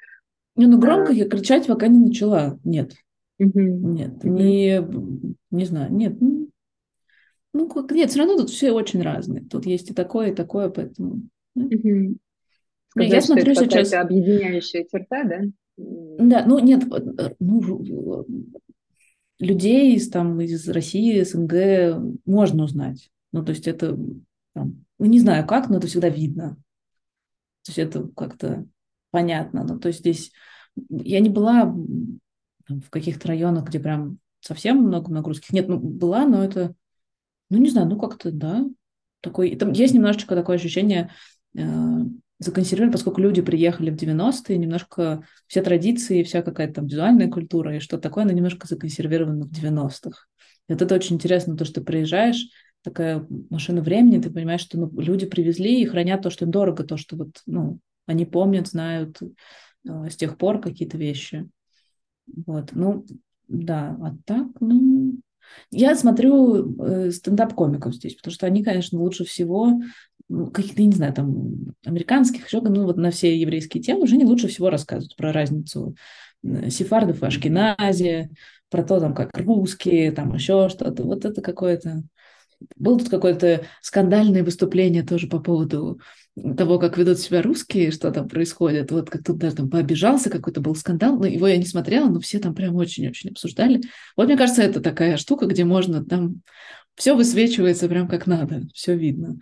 Не, 0.56 0.66
ну 0.66 0.80
громко 0.80 1.12
а... 1.12 1.16
я 1.16 1.30
кричать 1.30 1.68
пока 1.68 1.88
не 1.88 2.00
начала, 2.00 2.60
нет. 2.64 2.94
Угу. 3.38 3.60
Нет, 3.60 4.24
угу. 4.24 4.34
не, 4.34 4.82
не 5.52 5.66
знаю, 5.66 5.94
нет. 5.94 6.20
Ну, 6.20 6.50
ну, 7.54 7.70
как, 7.70 7.92
нет, 7.92 8.10
все 8.10 8.20
равно 8.20 8.38
тут 8.38 8.50
все 8.50 8.72
очень 8.72 9.02
разные. 9.02 9.44
Тут 9.44 9.66
есть 9.66 9.92
и 9.92 9.94
такое, 9.94 10.32
и 10.32 10.36
такое, 10.36 10.70
поэтому... 10.70 11.22
Угу. 11.56 12.18
Сказать, 12.96 13.14
я 13.14 13.22
смотрю 13.22 13.52
это 13.52 13.66
сейчас... 13.66 13.94
объединяющая 13.94 14.86
черта, 14.90 15.24
да? 15.26 15.42
Да, 15.78 16.46
ну 16.46 16.60
нет, 16.60 16.86
э, 16.92 17.36
ну, 17.40 18.26
людей 19.40 19.96
из, 19.96 20.10
там, 20.10 20.40
из 20.40 20.70
России, 20.70 21.22
СНГ 21.22 22.18
можно 22.26 22.64
узнать. 22.64 23.12
Ну, 23.34 23.44
то 23.44 23.50
есть 23.52 23.68
это, 23.68 23.98
там, 24.54 24.86
ну, 24.98 25.06
не 25.06 25.20
знаю 25.20 25.46
как, 25.46 25.70
но 25.70 25.78
это 25.78 25.88
всегда 25.88 26.08
видно. 26.08 26.56
То 27.66 27.72
есть 27.72 27.80
это 27.80 28.08
как-то 28.16 28.66
понятно. 29.12 29.66
Ну, 29.68 29.78
то 29.78 29.90
есть 29.90 30.00
здесь 30.00 30.32
я 30.90 31.20
не 31.20 31.30
была 31.30 31.66
в 31.66 32.90
каких-то 32.90 33.28
районах, 33.28 33.68
где 33.68 33.80
прям 33.80 34.20
совсем 34.40 34.78
много-много 34.78 35.30
русских. 35.30 35.52
Нет, 35.52 35.68
ну, 35.68 35.80
была, 35.80 36.26
но 36.26 36.44
это, 36.44 36.74
ну, 37.50 37.58
не 37.58 37.70
знаю, 37.70 37.90
ну, 37.90 38.00
как-то, 38.00 38.32
да, 38.32 38.66
такой... 39.20 39.56
Там 39.58 39.74
есть 39.74 39.94
немножечко 39.94 40.36
такое 40.36 40.56
ощущение 40.56 41.12
э, 41.58 41.62
законсервировано, 42.40 42.92
поскольку 42.92 43.22
люди 43.22 43.42
приехали 43.42 43.90
в 43.90 43.96
90-е, 43.96 44.58
немножко 44.58 45.26
все 45.48 45.62
традиции, 45.62 46.24
вся 46.24 46.42
какая-то 46.42 46.76
там 46.76 46.88
визуальная 46.88 47.30
культура 47.30 47.76
и 47.76 47.80
что 47.80 47.98
такое, 47.98 48.24
она 48.24 48.34
немножко 48.34 48.68
законсервирована 48.68 49.46
в 49.46 49.52
90-х. 49.52 50.26
И 50.68 50.74
вот 50.74 50.82
это 50.82 50.96
очень 50.96 51.16
интересно, 51.16 51.56
то, 51.56 51.66
что 51.66 51.82
приезжаешь, 51.82 52.48
такая 52.84 53.26
машина 53.50 53.82
времени, 53.82 54.22
ты 54.22 54.30
понимаешь, 54.30 54.62
что 54.62 54.78
ну, 54.78 54.92
люди 55.00 55.26
привезли 55.26 55.82
и 55.82 55.86
хранят 55.86 56.22
то, 56.22 56.30
что 56.30 56.46
им 56.46 56.52
дорого, 56.52 56.84
то, 56.84 56.98
что 56.98 57.16
вот, 57.16 57.42
ну, 57.46 57.80
они 58.06 58.26
помнят, 58.26 58.68
знают 58.68 59.20
э, 59.88 60.10
с 60.10 60.16
тех 60.16 60.38
пор 60.38 60.62
какие-то 60.62 60.98
вещи. 60.98 61.50
Вот, 62.46 62.72
ну, 62.74 63.06
да, 63.48 63.98
а 64.02 64.16
так, 64.26 64.48
ну, 64.60 65.16
я 65.72 65.96
смотрю 65.96 66.76
э, 66.80 67.12
стендап-комиков 67.12 67.96
здесь, 67.96 68.16
потому 68.16 68.34
что 68.34 68.46
они, 68.46 68.64
конечно, 68.64 69.00
лучше 69.00 69.26
всего, 69.26 69.80
каких-то, 70.30 70.82
не 70.82 70.96
знаю, 70.96 71.14
там, 71.14 71.76
американских, 71.86 72.48
еще, 72.48 72.62
ну, 72.62 72.86
вот 72.86 72.98
на 72.98 73.12
все 73.12 73.38
еврейские 73.38 73.84
темы 73.84 74.04
уже 74.04 74.16
они 74.16 74.26
лучше 74.26 74.48
всего 74.48 74.70
рассказывают 74.70 75.16
про 75.16 75.32
разницу 75.32 75.96
сефардов 76.70 77.22
и 77.22 77.26
ашкенази, 77.26 78.30
про 78.70 78.84
то, 78.84 79.00
там, 79.00 79.14
как 79.14 79.38
русские, 79.38 80.12
там, 80.12 80.34
еще 80.34 80.70
что-то. 80.70 81.04
Вот 81.04 81.26
это 81.26 81.42
какое-то... 81.42 82.04
Было 82.76 82.98
тут 82.98 83.10
какое-то 83.10 83.66
скандальное 83.82 84.44
выступление 84.44 85.04
тоже 85.04 85.28
по 85.28 85.40
поводу 85.40 86.00
того, 86.58 86.80
как 86.80 86.98
ведут 86.98 87.20
себя 87.20 87.42
русские, 87.42 87.92
что 87.92 88.12
там 88.12 88.28
происходит. 88.28 88.92
Вот 88.92 89.10
как 89.10 89.24
тут 89.24 89.38
даже 89.38 89.58
там 89.58 89.70
пообижался, 89.70 90.30
какой-то 90.30 90.62
был 90.62 90.76
скандал, 90.76 91.18
но 91.18 91.26
его 91.26 91.48
я 91.48 91.58
не 91.58 91.66
смотрела, 91.66 92.08
но 92.08 92.20
все 92.20 92.40
там 92.40 92.56
прям 92.56 92.76
очень-очень 92.76 93.32
обсуждали. 93.32 93.82
Вот 94.18 94.28
мне 94.28 94.38
кажется, 94.38 94.64
это 94.64 94.82
такая 94.82 95.18
штука, 95.18 95.46
где 95.46 95.64
можно 95.66 96.04
там 96.04 96.42
все 96.96 97.14
высвечивается 97.14 97.88
прям 97.88 98.08
как 98.08 98.26
надо, 98.26 98.64
все 98.74 98.96
видно. 98.96 99.38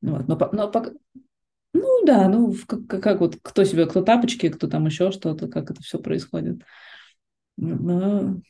Вот. 0.00 0.28
Но, 0.28 0.36
но. 0.52 0.72
Ну 1.74 2.04
да, 2.04 2.28
ну 2.28 2.54
как, 2.66 2.86
как 2.86 3.20
вот 3.20 3.36
кто 3.42 3.64
себе, 3.64 3.86
кто 3.86 4.02
тапочки, 4.02 4.48
кто 4.48 4.68
там 4.68 4.86
еще 4.86 5.10
что-то, 5.12 5.48
как 5.48 5.70
это 5.70 5.82
все 5.82 5.98
происходит. 5.98 6.62
Но... 7.56 8.40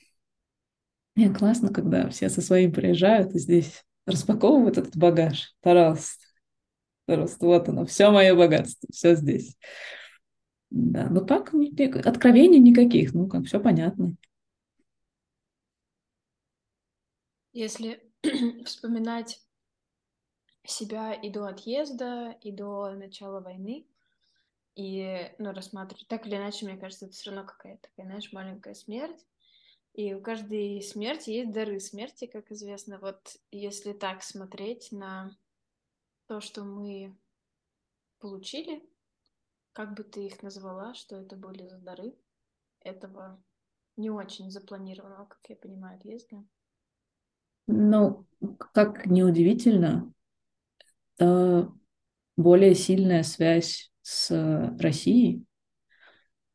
Не, 1.16 1.34
классно, 1.34 1.72
когда 1.72 2.09
все 2.11 2.28
со 2.30 2.40
своим 2.40 2.72
приезжают 2.72 3.34
и 3.34 3.38
здесь 3.38 3.84
распаковывают 4.07 4.78
этот 4.78 4.96
багаж. 4.96 5.55
Пожалуйста. 5.61 6.28
Просто 7.07 7.46
вот 7.46 7.68
оно, 7.68 7.86
все 7.86 8.11
мое 8.11 8.34
богатство, 8.36 8.86
все 8.92 9.14
здесь. 9.16 9.57
Да, 10.70 11.09
ну 11.09 11.24
так, 11.24 11.55
откровений 12.05 12.59
никаких, 12.59 13.14
ну 13.14 13.26
как, 13.26 13.46
все 13.46 13.59
понятно. 13.59 14.14
Если 17.55 18.03
вспоминать 18.66 19.40
себя 20.71 21.14
и 21.14 21.31
до 21.31 21.47
отъезда, 21.47 22.37
и 22.43 22.53
до 22.53 22.91
начала 22.93 23.41
войны, 23.41 23.87
и, 24.75 25.33
ну, 25.39 25.53
рассматривать, 25.53 26.07
так 26.09 26.27
или 26.27 26.37
иначе, 26.37 26.66
мне 26.66 26.77
кажется, 26.77 27.07
это 27.07 27.14
все 27.14 27.31
равно 27.31 27.47
какая-то 27.47 27.89
такая, 27.89 28.07
знаешь, 28.07 28.33
маленькая 28.33 28.75
смерть, 28.75 29.27
и 29.95 30.14
у 30.14 30.21
каждой 30.21 30.81
смерти 30.83 31.31
есть 31.31 31.53
дары 31.53 31.81
смерти, 31.81 32.27
как 32.27 32.53
известно. 32.53 32.99
Вот 33.01 33.37
если 33.51 33.93
так 33.93 34.23
смотреть 34.23 34.93
на 34.93 35.37
то, 36.27 36.41
что 36.41 36.62
мы 36.62 37.16
получили, 38.21 38.89
как 39.73 39.95
бы 39.95 40.05
ты 40.05 40.27
их 40.27 40.43
назвала, 40.43 40.95
что 40.95 41.16
это 41.16 41.35
были 41.35 41.66
за 41.66 41.79
дары 41.79 42.14
этого 42.81 43.43
не 43.97 44.11
очень 44.11 44.51
запланированного, 44.51 45.27
как 45.27 45.41
я 45.49 45.57
понимаю, 45.57 45.97
отъезда? 45.97 46.45
Ну, 47.66 48.25
как 48.73 49.07
неудивительно, 49.07 50.12
более 51.19 52.75
сильная 52.75 53.23
связь 53.23 53.91
с 54.03 54.75
Россией, 54.79 55.45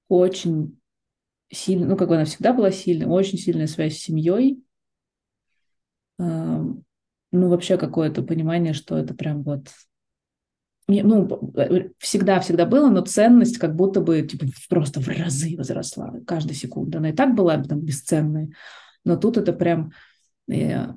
очень 0.07 0.79
сильная, 1.51 1.87
ну, 1.89 1.97
как 1.97 2.09
бы 2.09 2.15
она 2.15 2.25
всегда 2.25 2.53
была 2.53 2.71
сильной, 2.71 3.07
очень 3.07 3.37
сильная 3.37 3.67
связь 3.67 3.97
с 3.97 4.03
семьей, 4.03 4.63
ну, 6.17 6.83
вообще 7.31 7.77
какое-то 7.77 8.21
понимание, 8.21 8.73
что 8.73 8.97
это 8.97 9.13
прям 9.13 9.43
вот 9.43 9.67
ну, 10.87 11.53
всегда-всегда 11.97 12.65
было, 12.65 12.89
но 12.89 13.01
ценность 13.01 13.57
как 13.57 13.75
будто 13.75 14.01
бы 14.01 14.21
типа, 14.21 14.45
просто 14.69 14.99
в 14.99 15.07
разы 15.07 15.55
возросла 15.55 16.13
каждая 16.27 16.55
секунда. 16.55 16.97
Она 16.97 17.09
и 17.09 17.13
так 17.13 17.35
была 17.35 17.61
там, 17.63 17.79
бесценной, 17.79 18.53
но 19.05 19.15
тут 19.15 19.37
это 19.37 19.53
прям 19.53 19.93
э, 20.51 20.87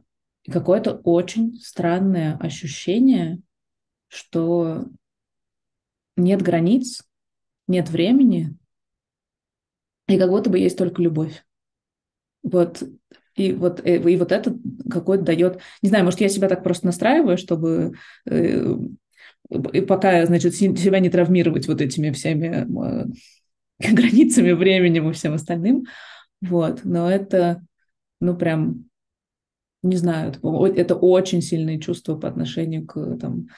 какое-то 0.51 1.01
очень 1.05 1.55
странное 1.61 2.37
ощущение, 2.39 3.41
что 4.09 4.87
нет 6.17 6.43
границ, 6.43 7.03
нет 7.69 7.89
времени, 7.89 8.57
и 10.09 10.19
как 10.19 10.31
будто 10.31 10.51
бы 10.51 10.59
есть 10.59 10.79
только 10.79 11.03
любовь. 11.03 11.45
Вот 12.43 12.83
и 13.35 13.53
вот, 13.53 13.85
э, 13.85 13.97
и 13.97 14.17
вот 14.17 14.33
это 14.33 14.57
какой-то 14.91 15.25
дает, 15.25 15.61
не 15.83 15.89
знаю, 15.89 16.05
может, 16.05 16.21
я 16.21 16.29
себя 16.29 16.49
так 16.49 16.63
просто 16.63 16.87
настраиваю, 16.87 17.37
чтобы 17.37 17.95
э, 18.27 18.77
и 19.73 19.81
пока, 19.83 20.27
значит, 20.27 20.55
себя 20.55 20.99
не 20.99 21.11
травмировать 21.11 21.69
вот 21.69 21.81
этими 21.81 22.11
всеми 22.11 22.47
э, 22.47 23.07
границами, 23.93 24.53
временем 24.53 25.09
и 25.11 25.13
всем 25.13 25.35
остальным. 25.35 25.85
Вот, 26.41 26.81
но 26.85 27.11
это, 27.11 27.65
ну, 28.21 28.37
прям, 28.37 28.87
не 29.83 29.97
знаю, 29.97 30.33
это 30.33 30.97
очень 30.97 31.43
сильные 31.43 31.81
чувства 31.81 32.17
по 32.17 32.29
отношению 32.29 32.87
к, 32.87 33.19
там, 33.19 33.49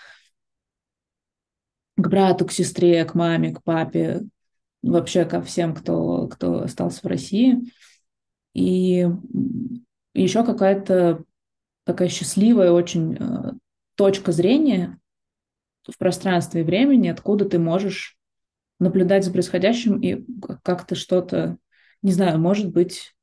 к 1.98 2.08
брату, 2.08 2.46
к 2.46 2.52
сестре, 2.52 3.04
к 3.04 3.14
маме, 3.14 3.52
к 3.52 3.62
папе, 3.62 4.22
вообще 4.82 5.24
ко 5.24 5.42
всем, 5.42 5.74
кто, 5.74 6.28
кто 6.28 6.62
остался 6.62 7.00
в 7.02 7.06
России. 7.06 7.72
И 8.54 9.06
еще 10.14 10.44
какая-то 10.44 11.24
такая 11.84 12.08
счастливая 12.08 12.70
очень 12.70 13.16
э, 13.16 13.52
точка 13.96 14.30
зрения 14.30 14.98
в 15.86 15.98
пространстве 15.98 16.60
и 16.60 16.64
времени, 16.64 17.08
откуда 17.08 17.44
ты 17.44 17.58
можешь 17.58 18.16
наблюдать 18.78 19.24
за 19.24 19.32
происходящим 19.32 20.00
и 20.00 20.24
как-то 20.62 20.94
что-то, 20.94 21.56
не 22.02 22.12
знаю, 22.12 22.38
может 22.38 22.70
быть, 22.70 23.14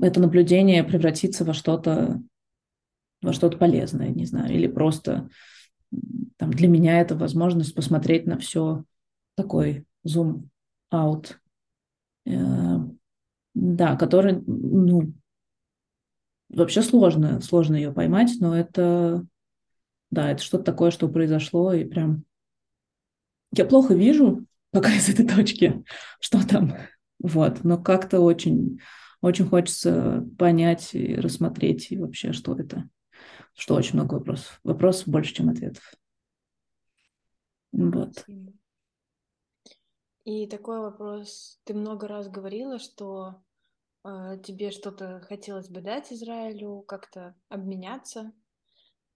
это 0.00 0.20
наблюдение 0.20 0.84
превратится 0.84 1.44
во 1.44 1.54
что-то 1.54 2.22
во 3.22 3.32
что-то 3.32 3.56
полезное, 3.56 4.10
не 4.10 4.26
знаю, 4.26 4.54
или 4.54 4.68
просто 4.68 5.28
там, 6.36 6.50
для 6.50 6.68
меня 6.68 7.00
это 7.00 7.16
возможность 7.16 7.74
посмотреть 7.74 8.26
на 8.26 8.38
все 8.38 8.84
такой 9.36 9.86
зум-аут, 10.04 11.40
э, 12.26 12.76
да, 13.54 13.96
который, 13.96 14.42
ну, 14.46 15.12
вообще 16.48 16.82
сложно, 16.82 17.40
сложно 17.40 17.74
ее 17.76 17.92
поймать, 17.92 18.32
но 18.40 18.56
это 18.56 19.26
да, 20.10 20.30
это 20.30 20.42
что-то 20.42 20.64
такое, 20.64 20.90
что 20.90 21.08
произошло, 21.08 21.72
и 21.72 21.84
прям 21.84 22.24
я 23.52 23.64
плохо 23.64 23.94
вижу 23.94 24.46
пока 24.70 24.94
из 24.94 25.08
этой 25.08 25.26
точки, 25.26 25.84
что 26.20 26.46
там. 26.46 26.74
Вот, 27.18 27.64
но 27.64 27.78
как-то 27.78 28.20
очень, 28.20 28.78
очень 29.20 29.46
хочется 29.46 30.26
понять 30.38 30.94
и 30.94 31.16
рассмотреть 31.16 31.90
и 31.90 31.98
вообще, 31.98 32.32
что 32.32 32.58
это. 32.58 32.88
Что 33.56 33.74
очень 33.74 33.94
много 33.94 34.14
вопросов. 34.14 34.60
Вопросов 34.64 35.08
больше, 35.08 35.34
чем 35.34 35.48
ответов. 35.48 35.94
Вот. 37.72 38.24
И 40.24 40.46
такой 40.46 40.80
вопрос. 40.80 41.58
Ты 41.64 41.72
много 41.72 42.06
раз 42.06 42.28
говорила, 42.28 42.78
что 42.78 43.42
э, 44.04 44.38
тебе 44.44 44.70
что-то 44.70 45.20
хотелось 45.20 45.68
бы 45.68 45.80
дать 45.80 46.12
Израилю, 46.12 46.82
как-то 46.82 47.34
обменяться. 47.48 48.32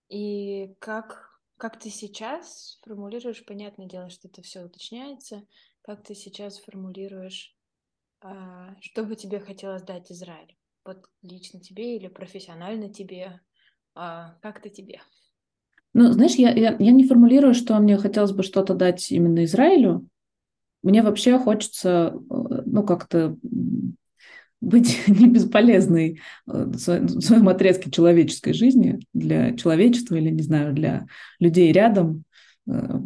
И 0.08 0.74
как, 0.78 1.40
как 1.56 1.78
ты 1.78 1.90
сейчас 1.90 2.78
формулируешь, 2.82 3.44
понятное 3.44 3.86
дело, 3.86 4.08
что 4.08 4.28
это 4.28 4.40
все 4.42 4.62
уточняется, 4.62 5.46
как 5.82 6.02
ты 6.02 6.14
сейчас 6.14 6.58
формулируешь, 6.58 7.54
а, 8.22 8.74
что 8.80 9.04
бы 9.04 9.16
тебе 9.16 9.38
хотелось 9.40 9.82
дать 9.82 10.10
Израилю? 10.10 10.56
Вот 10.84 11.04
лично 11.22 11.60
тебе 11.60 11.96
или 11.96 12.08
профессионально 12.08 12.92
тебе? 12.92 13.40
А, 13.94 14.34
как-то 14.40 14.68
тебе? 14.68 15.00
Ну, 15.92 16.12
знаешь, 16.12 16.34
я, 16.34 16.50
я, 16.52 16.76
я 16.78 16.90
не 16.92 17.06
формулирую, 17.06 17.54
что 17.54 17.78
мне 17.78 17.96
хотелось 17.96 18.32
бы 18.32 18.42
что-то 18.42 18.74
дать 18.74 19.10
именно 19.10 19.44
Израилю. 19.44 20.06
Мне 20.82 21.02
вообще 21.02 21.38
хочется, 21.38 22.14
э, 22.14 22.62
ну, 22.64 22.84
как-то 22.84 23.36
быть 24.60 25.02
не 25.08 25.28
бесполезной 25.28 26.20
э, 26.46 26.64
в 26.64 26.78
своем 26.78 27.48
отрезке 27.48 27.90
человеческой 27.90 28.52
жизни 28.52 29.00
для 29.12 29.56
человечества 29.56 30.14
или, 30.14 30.30
не 30.30 30.42
знаю, 30.42 30.72
для 30.74 31.06
людей 31.40 31.72
рядом. 31.72 32.24
Э, 32.68 33.00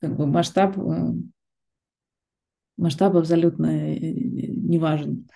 как 0.00 0.16
бы 0.16 0.26
масштаб, 0.26 0.76
масштаб 2.76 3.14
абсолютно 3.14 3.94
не 3.94 4.78
важен. 4.80 5.28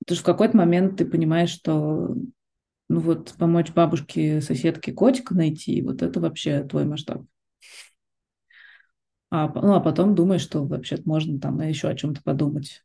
Потому 0.00 0.16
что 0.16 0.22
в 0.22 0.26
какой-то 0.26 0.56
момент 0.58 0.98
ты 0.98 1.06
понимаешь, 1.06 1.48
что 1.48 2.14
ну 2.92 3.00
вот 3.00 3.34
помочь 3.38 3.72
бабушке, 3.72 4.42
соседке 4.42 4.92
котика 4.92 5.34
найти, 5.34 5.80
вот 5.80 6.02
это 6.02 6.20
вообще 6.20 6.62
твой 6.62 6.84
масштаб. 6.84 7.24
А, 9.30 9.48
ну, 9.48 9.72
а 9.72 9.80
потом 9.80 10.14
думаешь, 10.14 10.42
что 10.42 10.66
вообще 10.66 10.98
можно 11.06 11.40
там 11.40 11.58
еще 11.62 11.88
о 11.88 11.94
чем-то 11.94 12.22
подумать. 12.22 12.84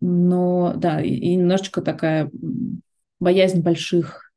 Но 0.00 0.72
да, 0.74 1.02
и, 1.02 1.10
и 1.10 1.36
немножечко 1.36 1.82
такая 1.82 2.30
боязнь 3.20 3.60
больших 3.60 4.32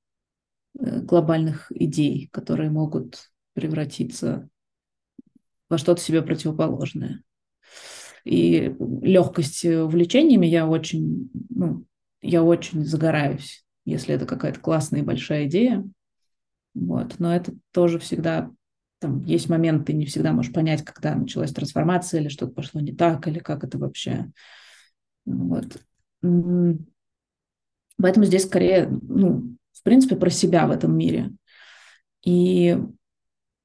э, 0.78 1.00
глобальных 1.00 1.72
идей, 1.72 2.28
которые 2.34 2.70
могут 2.70 3.32
превратиться 3.54 4.50
во 5.70 5.78
что-то 5.78 6.02
себе 6.02 6.22
противоположное. 6.22 7.24
И 8.26 8.76
легкость 9.02 9.64
увлечениями 9.64 10.46
я 10.46 10.68
очень, 10.68 11.30
ну, 11.50 11.86
я 12.22 12.44
очень 12.44 12.84
загораюсь, 12.84 13.66
если 13.92 14.16
это 14.16 14.26
какая-то 14.26 14.60
классная 14.60 15.02
и 15.02 15.04
большая 15.04 15.46
идея. 15.46 15.84
Вот. 16.74 17.16
Но 17.20 17.36
это 17.36 17.54
тоже 17.72 18.00
всегда 18.00 18.50
там 19.00 19.24
есть 19.26 19.48
моменты, 19.48 19.94
не 19.94 20.06
всегда 20.06 20.34
можешь 20.34 20.54
понять, 20.54 20.84
когда 20.84 21.16
началась 21.16 21.54
трансформация 21.54 22.22
или 22.22 22.30
что-то 22.30 22.54
пошло 22.54 22.82
не 22.82 22.94
так, 22.94 23.28
или 23.28 23.40
как 23.40 23.64
это 23.64 23.78
вообще 23.78 24.32
вот. 25.28 25.78
Поэтому 26.22 26.86
здесь 28.26 28.44
скорее, 28.44 28.88
ну, 28.88 29.56
в 29.74 29.84
принципе, 29.84 30.16
про 30.16 30.30
себя 30.30 30.68
в 30.68 30.72
этом 30.72 30.98
мире. 30.98 31.32
И 32.24 32.78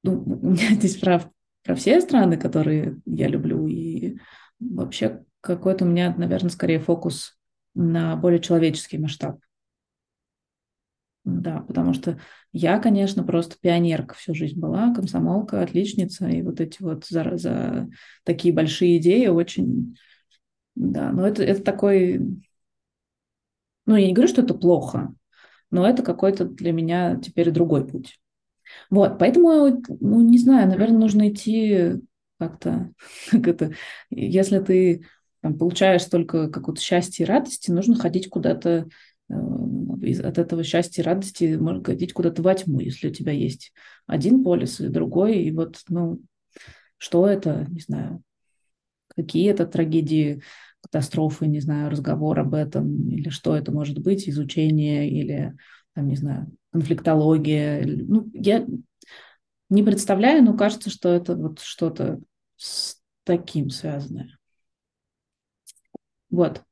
ну, 0.03 0.55
здесь 0.71 0.97
про, 0.97 1.23
про 1.63 1.75
все 1.75 2.01
страны, 2.01 2.37
которые 2.37 2.97
я 3.05 3.27
люблю, 3.27 3.67
и 3.67 4.17
вообще 4.59 5.23
какой-то 5.41 5.85
у 5.85 5.87
меня, 5.87 6.13
наверное, 6.15 6.49
скорее 6.49 6.79
фокус 6.79 7.37
на 7.73 8.15
более 8.15 8.39
человеческий 8.39 8.97
масштаб. 8.97 9.39
Да, 11.25 11.61
потому 11.61 11.93
что 11.93 12.19
я, 12.51 12.79
конечно, 12.79 13.23
просто 13.23 13.55
пионерка 13.61 14.13
всю 14.15 14.35
жизнь 14.35 14.59
была, 14.59 14.93
комсомолка, 14.93 15.61
отличница, 15.61 16.27
и 16.27 16.41
вот 16.41 16.59
эти 16.59 16.81
вот 16.81 17.05
за, 17.05 17.37
за 17.37 17.87
такие 18.25 18.53
большие 18.53 18.97
идеи 18.97 19.27
очень 19.27 19.95
да, 20.75 21.11
но 21.11 21.27
это, 21.27 21.43
это 21.43 21.63
такой... 21.63 22.19
Ну, 23.85 23.95
я 23.95 24.07
не 24.07 24.13
говорю, 24.13 24.29
что 24.31 24.41
это 24.41 24.53
плохо, 24.53 25.13
но 25.71 25.87
это 25.87 26.03
какой-то 26.03 26.45
для 26.45 26.71
меня 26.71 27.17
теперь 27.17 27.51
другой 27.51 27.87
путь. 27.87 28.19
Вот, 28.89 29.19
поэтому, 29.19 29.81
ну, 30.01 30.21
не 30.21 30.37
знаю, 30.39 30.69
наверное, 30.69 30.99
нужно 30.99 31.29
идти 31.29 31.95
как-то, 32.39 32.91
как 33.31 33.47
это, 33.47 33.73
если 34.09 34.59
ты 34.59 35.05
там, 35.41 35.57
получаешь 35.57 36.05
только 36.05 36.49
какое-то 36.49 36.81
счастье 36.81 37.25
и 37.25 37.29
радости, 37.29 37.71
нужно 37.71 37.95
ходить 37.95 38.29
куда-то 38.29 38.87
от 39.29 40.37
этого 40.37 40.63
счастья 40.63 41.01
и 41.01 41.05
радости, 41.05 41.55
можно 41.55 41.83
ходить 41.83 42.13
куда-то 42.13 42.41
во 42.41 42.53
тьму, 42.53 42.79
если 42.79 43.07
у 43.07 43.13
тебя 43.13 43.31
есть 43.31 43.73
один 44.05 44.43
полис 44.43 44.79
и 44.79 44.89
другой, 44.89 45.43
и 45.43 45.51
вот, 45.51 45.81
ну, 45.87 46.21
что 46.97 47.27
это, 47.27 47.65
не 47.69 47.79
знаю, 47.79 48.21
какие 49.15 49.49
это 49.49 49.65
трагедии, 49.65 50.41
катастрофы, 50.81 51.47
не 51.47 51.59
знаю, 51.59 51.89
разговор 51.89 52.39
об 52.39 52.53
этом, 52.53 53.09
или 53.09 53.29
что 53.29 53.55
это 53.55 53.71
может 53.71 53.99
быть, 53.99 54.27
изучение, 54.27 55.09
или, 55.09 55.53
там, 55.93 56.07
не 56.07 56.15
знаю, 56.15 56.51
конфликтология. 56.71 57.85
Ну, 57.85 58.29
я 58.33 58.65
не 59.69 59.83
представляю, 59.83 60.43
но 60.43 60.57
кажется, 60.57 60.89
что 60.89 61.09
это 61.09 61.35
вот 61.35 61.59
что-то 61.59 62.19
с 62.57 62.97
таким 63.23 63.69
связанное. 63.69 64.37
Вот. 66.29 66.63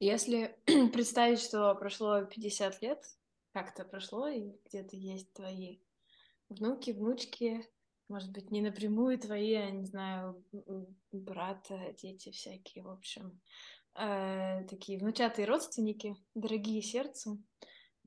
Если 0.00 0.56
представить, 0.92 1.40
что 1.40 1.74
прошло 1.74 2.24
50 2.24 2.80
лет, 2.80 3.04
как-то 3.52 3.84
прошло, 3.84 4.28
и 4.28 4.52
где-то 4.64 4.96
есть 4.96 5.30
твои 5.34 5.80
внуки, 6.48 6.92
внучки, 6.92 7.68
может 8.08 8.32
быть, 8.32 8.50
не 8.50 8.62
напрямую 8.62 9.18
твои, 9.18 9.50
я 9.50 9.70
не 9.70 9.84
знаю, 9.84 10.42
брата, 11.12 11.94
дети 11.98 12.30
всякие, 12.30 12.82
в 12.82 12.88
общем, 12.88 13.42
э, 13.94 14.64
такие 14.70 14.98
внучатые 14.98 15.46
родственники, 15.46 16.16
дорогие 16.34 16.80
сердцу, 16.80 17.38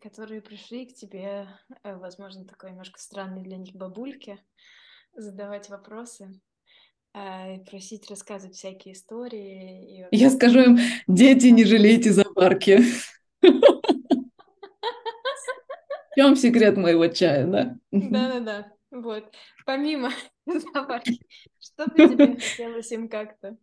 которые 0.01 0.41
пришли 0.41 0.87
к 0.87 0.95
тебе, 0.95 1.47
э, 1.83 1.95
возможно, 1.95 2.43
такой 2.45 2.71
немножко 2.71 2.99
странный 2.99 3.43
для 3.43 3.57
них 3.57 3.75
бабульке, 3.75 4.43
задавать 5.13 5.69
вопросы 5.69 6.41
просить 7.13 8.09
рассказывать 8.09 8.55
всякие 8.55 8.95
истории. 8.95 10.07
И... 10.09 10.15
Я 10.15 10.29
скажу 10.29 10.59
им, 10.59 10.79
дети, 11.07 11.47
не 11.47 11.63
жалейте 11.63 12.11
за 12.11 12.25
парки. 12.25 12.81
В 13.41 13.49
чем 16.15 16.35
секрет 16.35 16.77
моего 16.77 17.07
чая, 17.07 17.47
да? 17.47 17.77
Да-да-да. 17.91 18.71
Вот. 18.91 19.33
Помимо 19.65 20.11
запахи, 20.45 21.19
что 21.59 21.87
бы 21.87 21.95
тебе 21.95 22.35
хотелось 22.35 22.91
им 22.91 23.09
как-то 23.09 23.57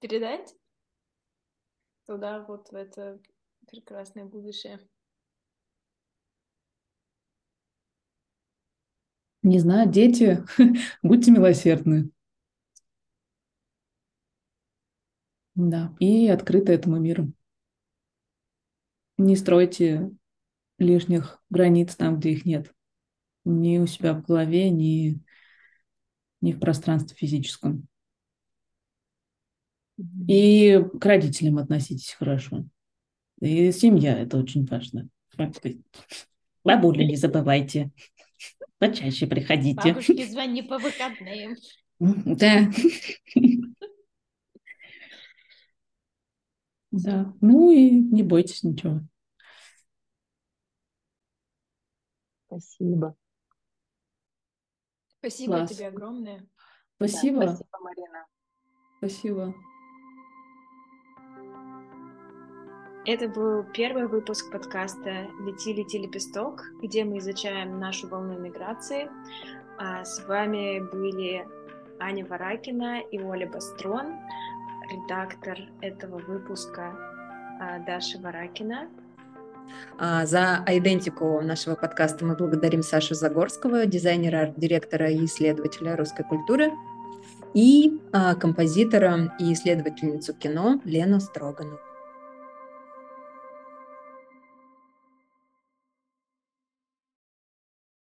передать 0.00 0.54
туда, 2.06 2.44
вот 2.46 2.68
в 2.70 2.74
это 2.74 3.20
прекрасное 3.66 4.24
будущее? 4.24 4.80
Не 9.42 9.58
знаю, 9.58 9.88
дети, 9.88 10.44
будьте 11.02 11.30
милосердны. 11.30 12.10
Да, 15.58 15.92
и 15.98 16.28
открыты 16.28 16.72
этому 16.72 17.00
миру. 17.00 17.32
Не 19.16 19.34
стройте 19.34 20.08
лишних 20.78 21.42
границ 21.50 21.96
там, 21.96 22.20
где 22.20 22.30
их 22.30 22.44
нет 22.44 22.72
ни 23.44 23.78
у 23.78 23.86
себя 23.86 24.14
в 24.14 24.22
голове, 24.22 24.70
ни, 24.70 25.20
ни 26.40 26.52
в 26.52 26.60
пространстве 26.60 27.16
физическом. 27.16 27.88
И 30.28 30.80
к 31.00 31.04
родителям 31.04 31.58
относитесь 31.58 32.12
хорошо. 32.12 32.64
И 33.40 33.72
семья– 33.72 34.16
это 34.20 34.36
очень 34.36 34.64
важно. 34.64 35.08
Бабуля 36.62 37.04
не 37.04 37.16
забывайте. 37.16 37.90
Почаще 38.78 39.26
приходите. 39.26 39.92
Бабушке 39.92 40.24
звони 40.26 40.62
по 40.62 40.78
выходным. 40.78 41.56
Да. 41.98 42.70
Да. 47.04 47.32
Ну 47.40 47.70
и 47.70 47.90
не 47.90 48.22
бойтесь 48.22 48.62
ничего. 48.62 49.00
Спасибо. 52.46 53.14
Спасибо 55.18 55.58
Класс. 55.58 55.70
тебе 55.70 55.88
огромное. 55.88 56.46
Спасибо. 56.96 57.40
Да, 57.40 57.56
спасибо, 57.56 57.78
Марина. 57.80 58.26
Спасибо. 58.98 59.54
Это 63.06 63.28
был 63.28 63.64
первый 63.72 64.06
выпуск 64.06 64.50
подкаста 64.52 65.28
«Лети, 65.40 65.72
лети, 65.72 65.98
лепесток», 65.98 66.62
где 66.82 67.04
мы 67.04 67.18
изучаем 67.18 67.78
нашу 67.78 68.08
волну 68.08 68.38
миграции. 68.38 69.08
А 69.78 70.04
с 70.04 70.26
вами 70.26 70.80
были 70.80 71.46
Аня 72.00 72.26
Варакина 72.26 73.00
и 73.00 73.18
Оля 73.20 73.48
Бастрон, 73.48 74.16
редактор 74.90 75.58
этого 75.80 76.18
выпуска 76.18 76.96
а, 77.60 77.78
Даша 77.80 78.18
Варакина. 78.18 78.88
А, 79.98 80.24
за 80.26 80.64
идентику 80.66 81.40
нашего 81.40 81.74
подкаста 81.74 82.24
мы 82.24 82.36
благодарим 82.36 82.82
Сашу 82.82 83.14
Загорского, 83.14 83.86
дизайнера, 83.86 84.42
арт-директора 84.42 85.10
и 85.10 85.24
исследователя 85.24 85.96
русской 85.96 86.24
культуры, 86.24 86.72
и 87.54 88.00
а, 88.12 88.34
композитора 88.34 89.34
и 89.38 89.52
исследовательницу 89.52 90.34
кино 90.34 90.80
Лену 90.84 91.20
Строгану. 91.20 91.78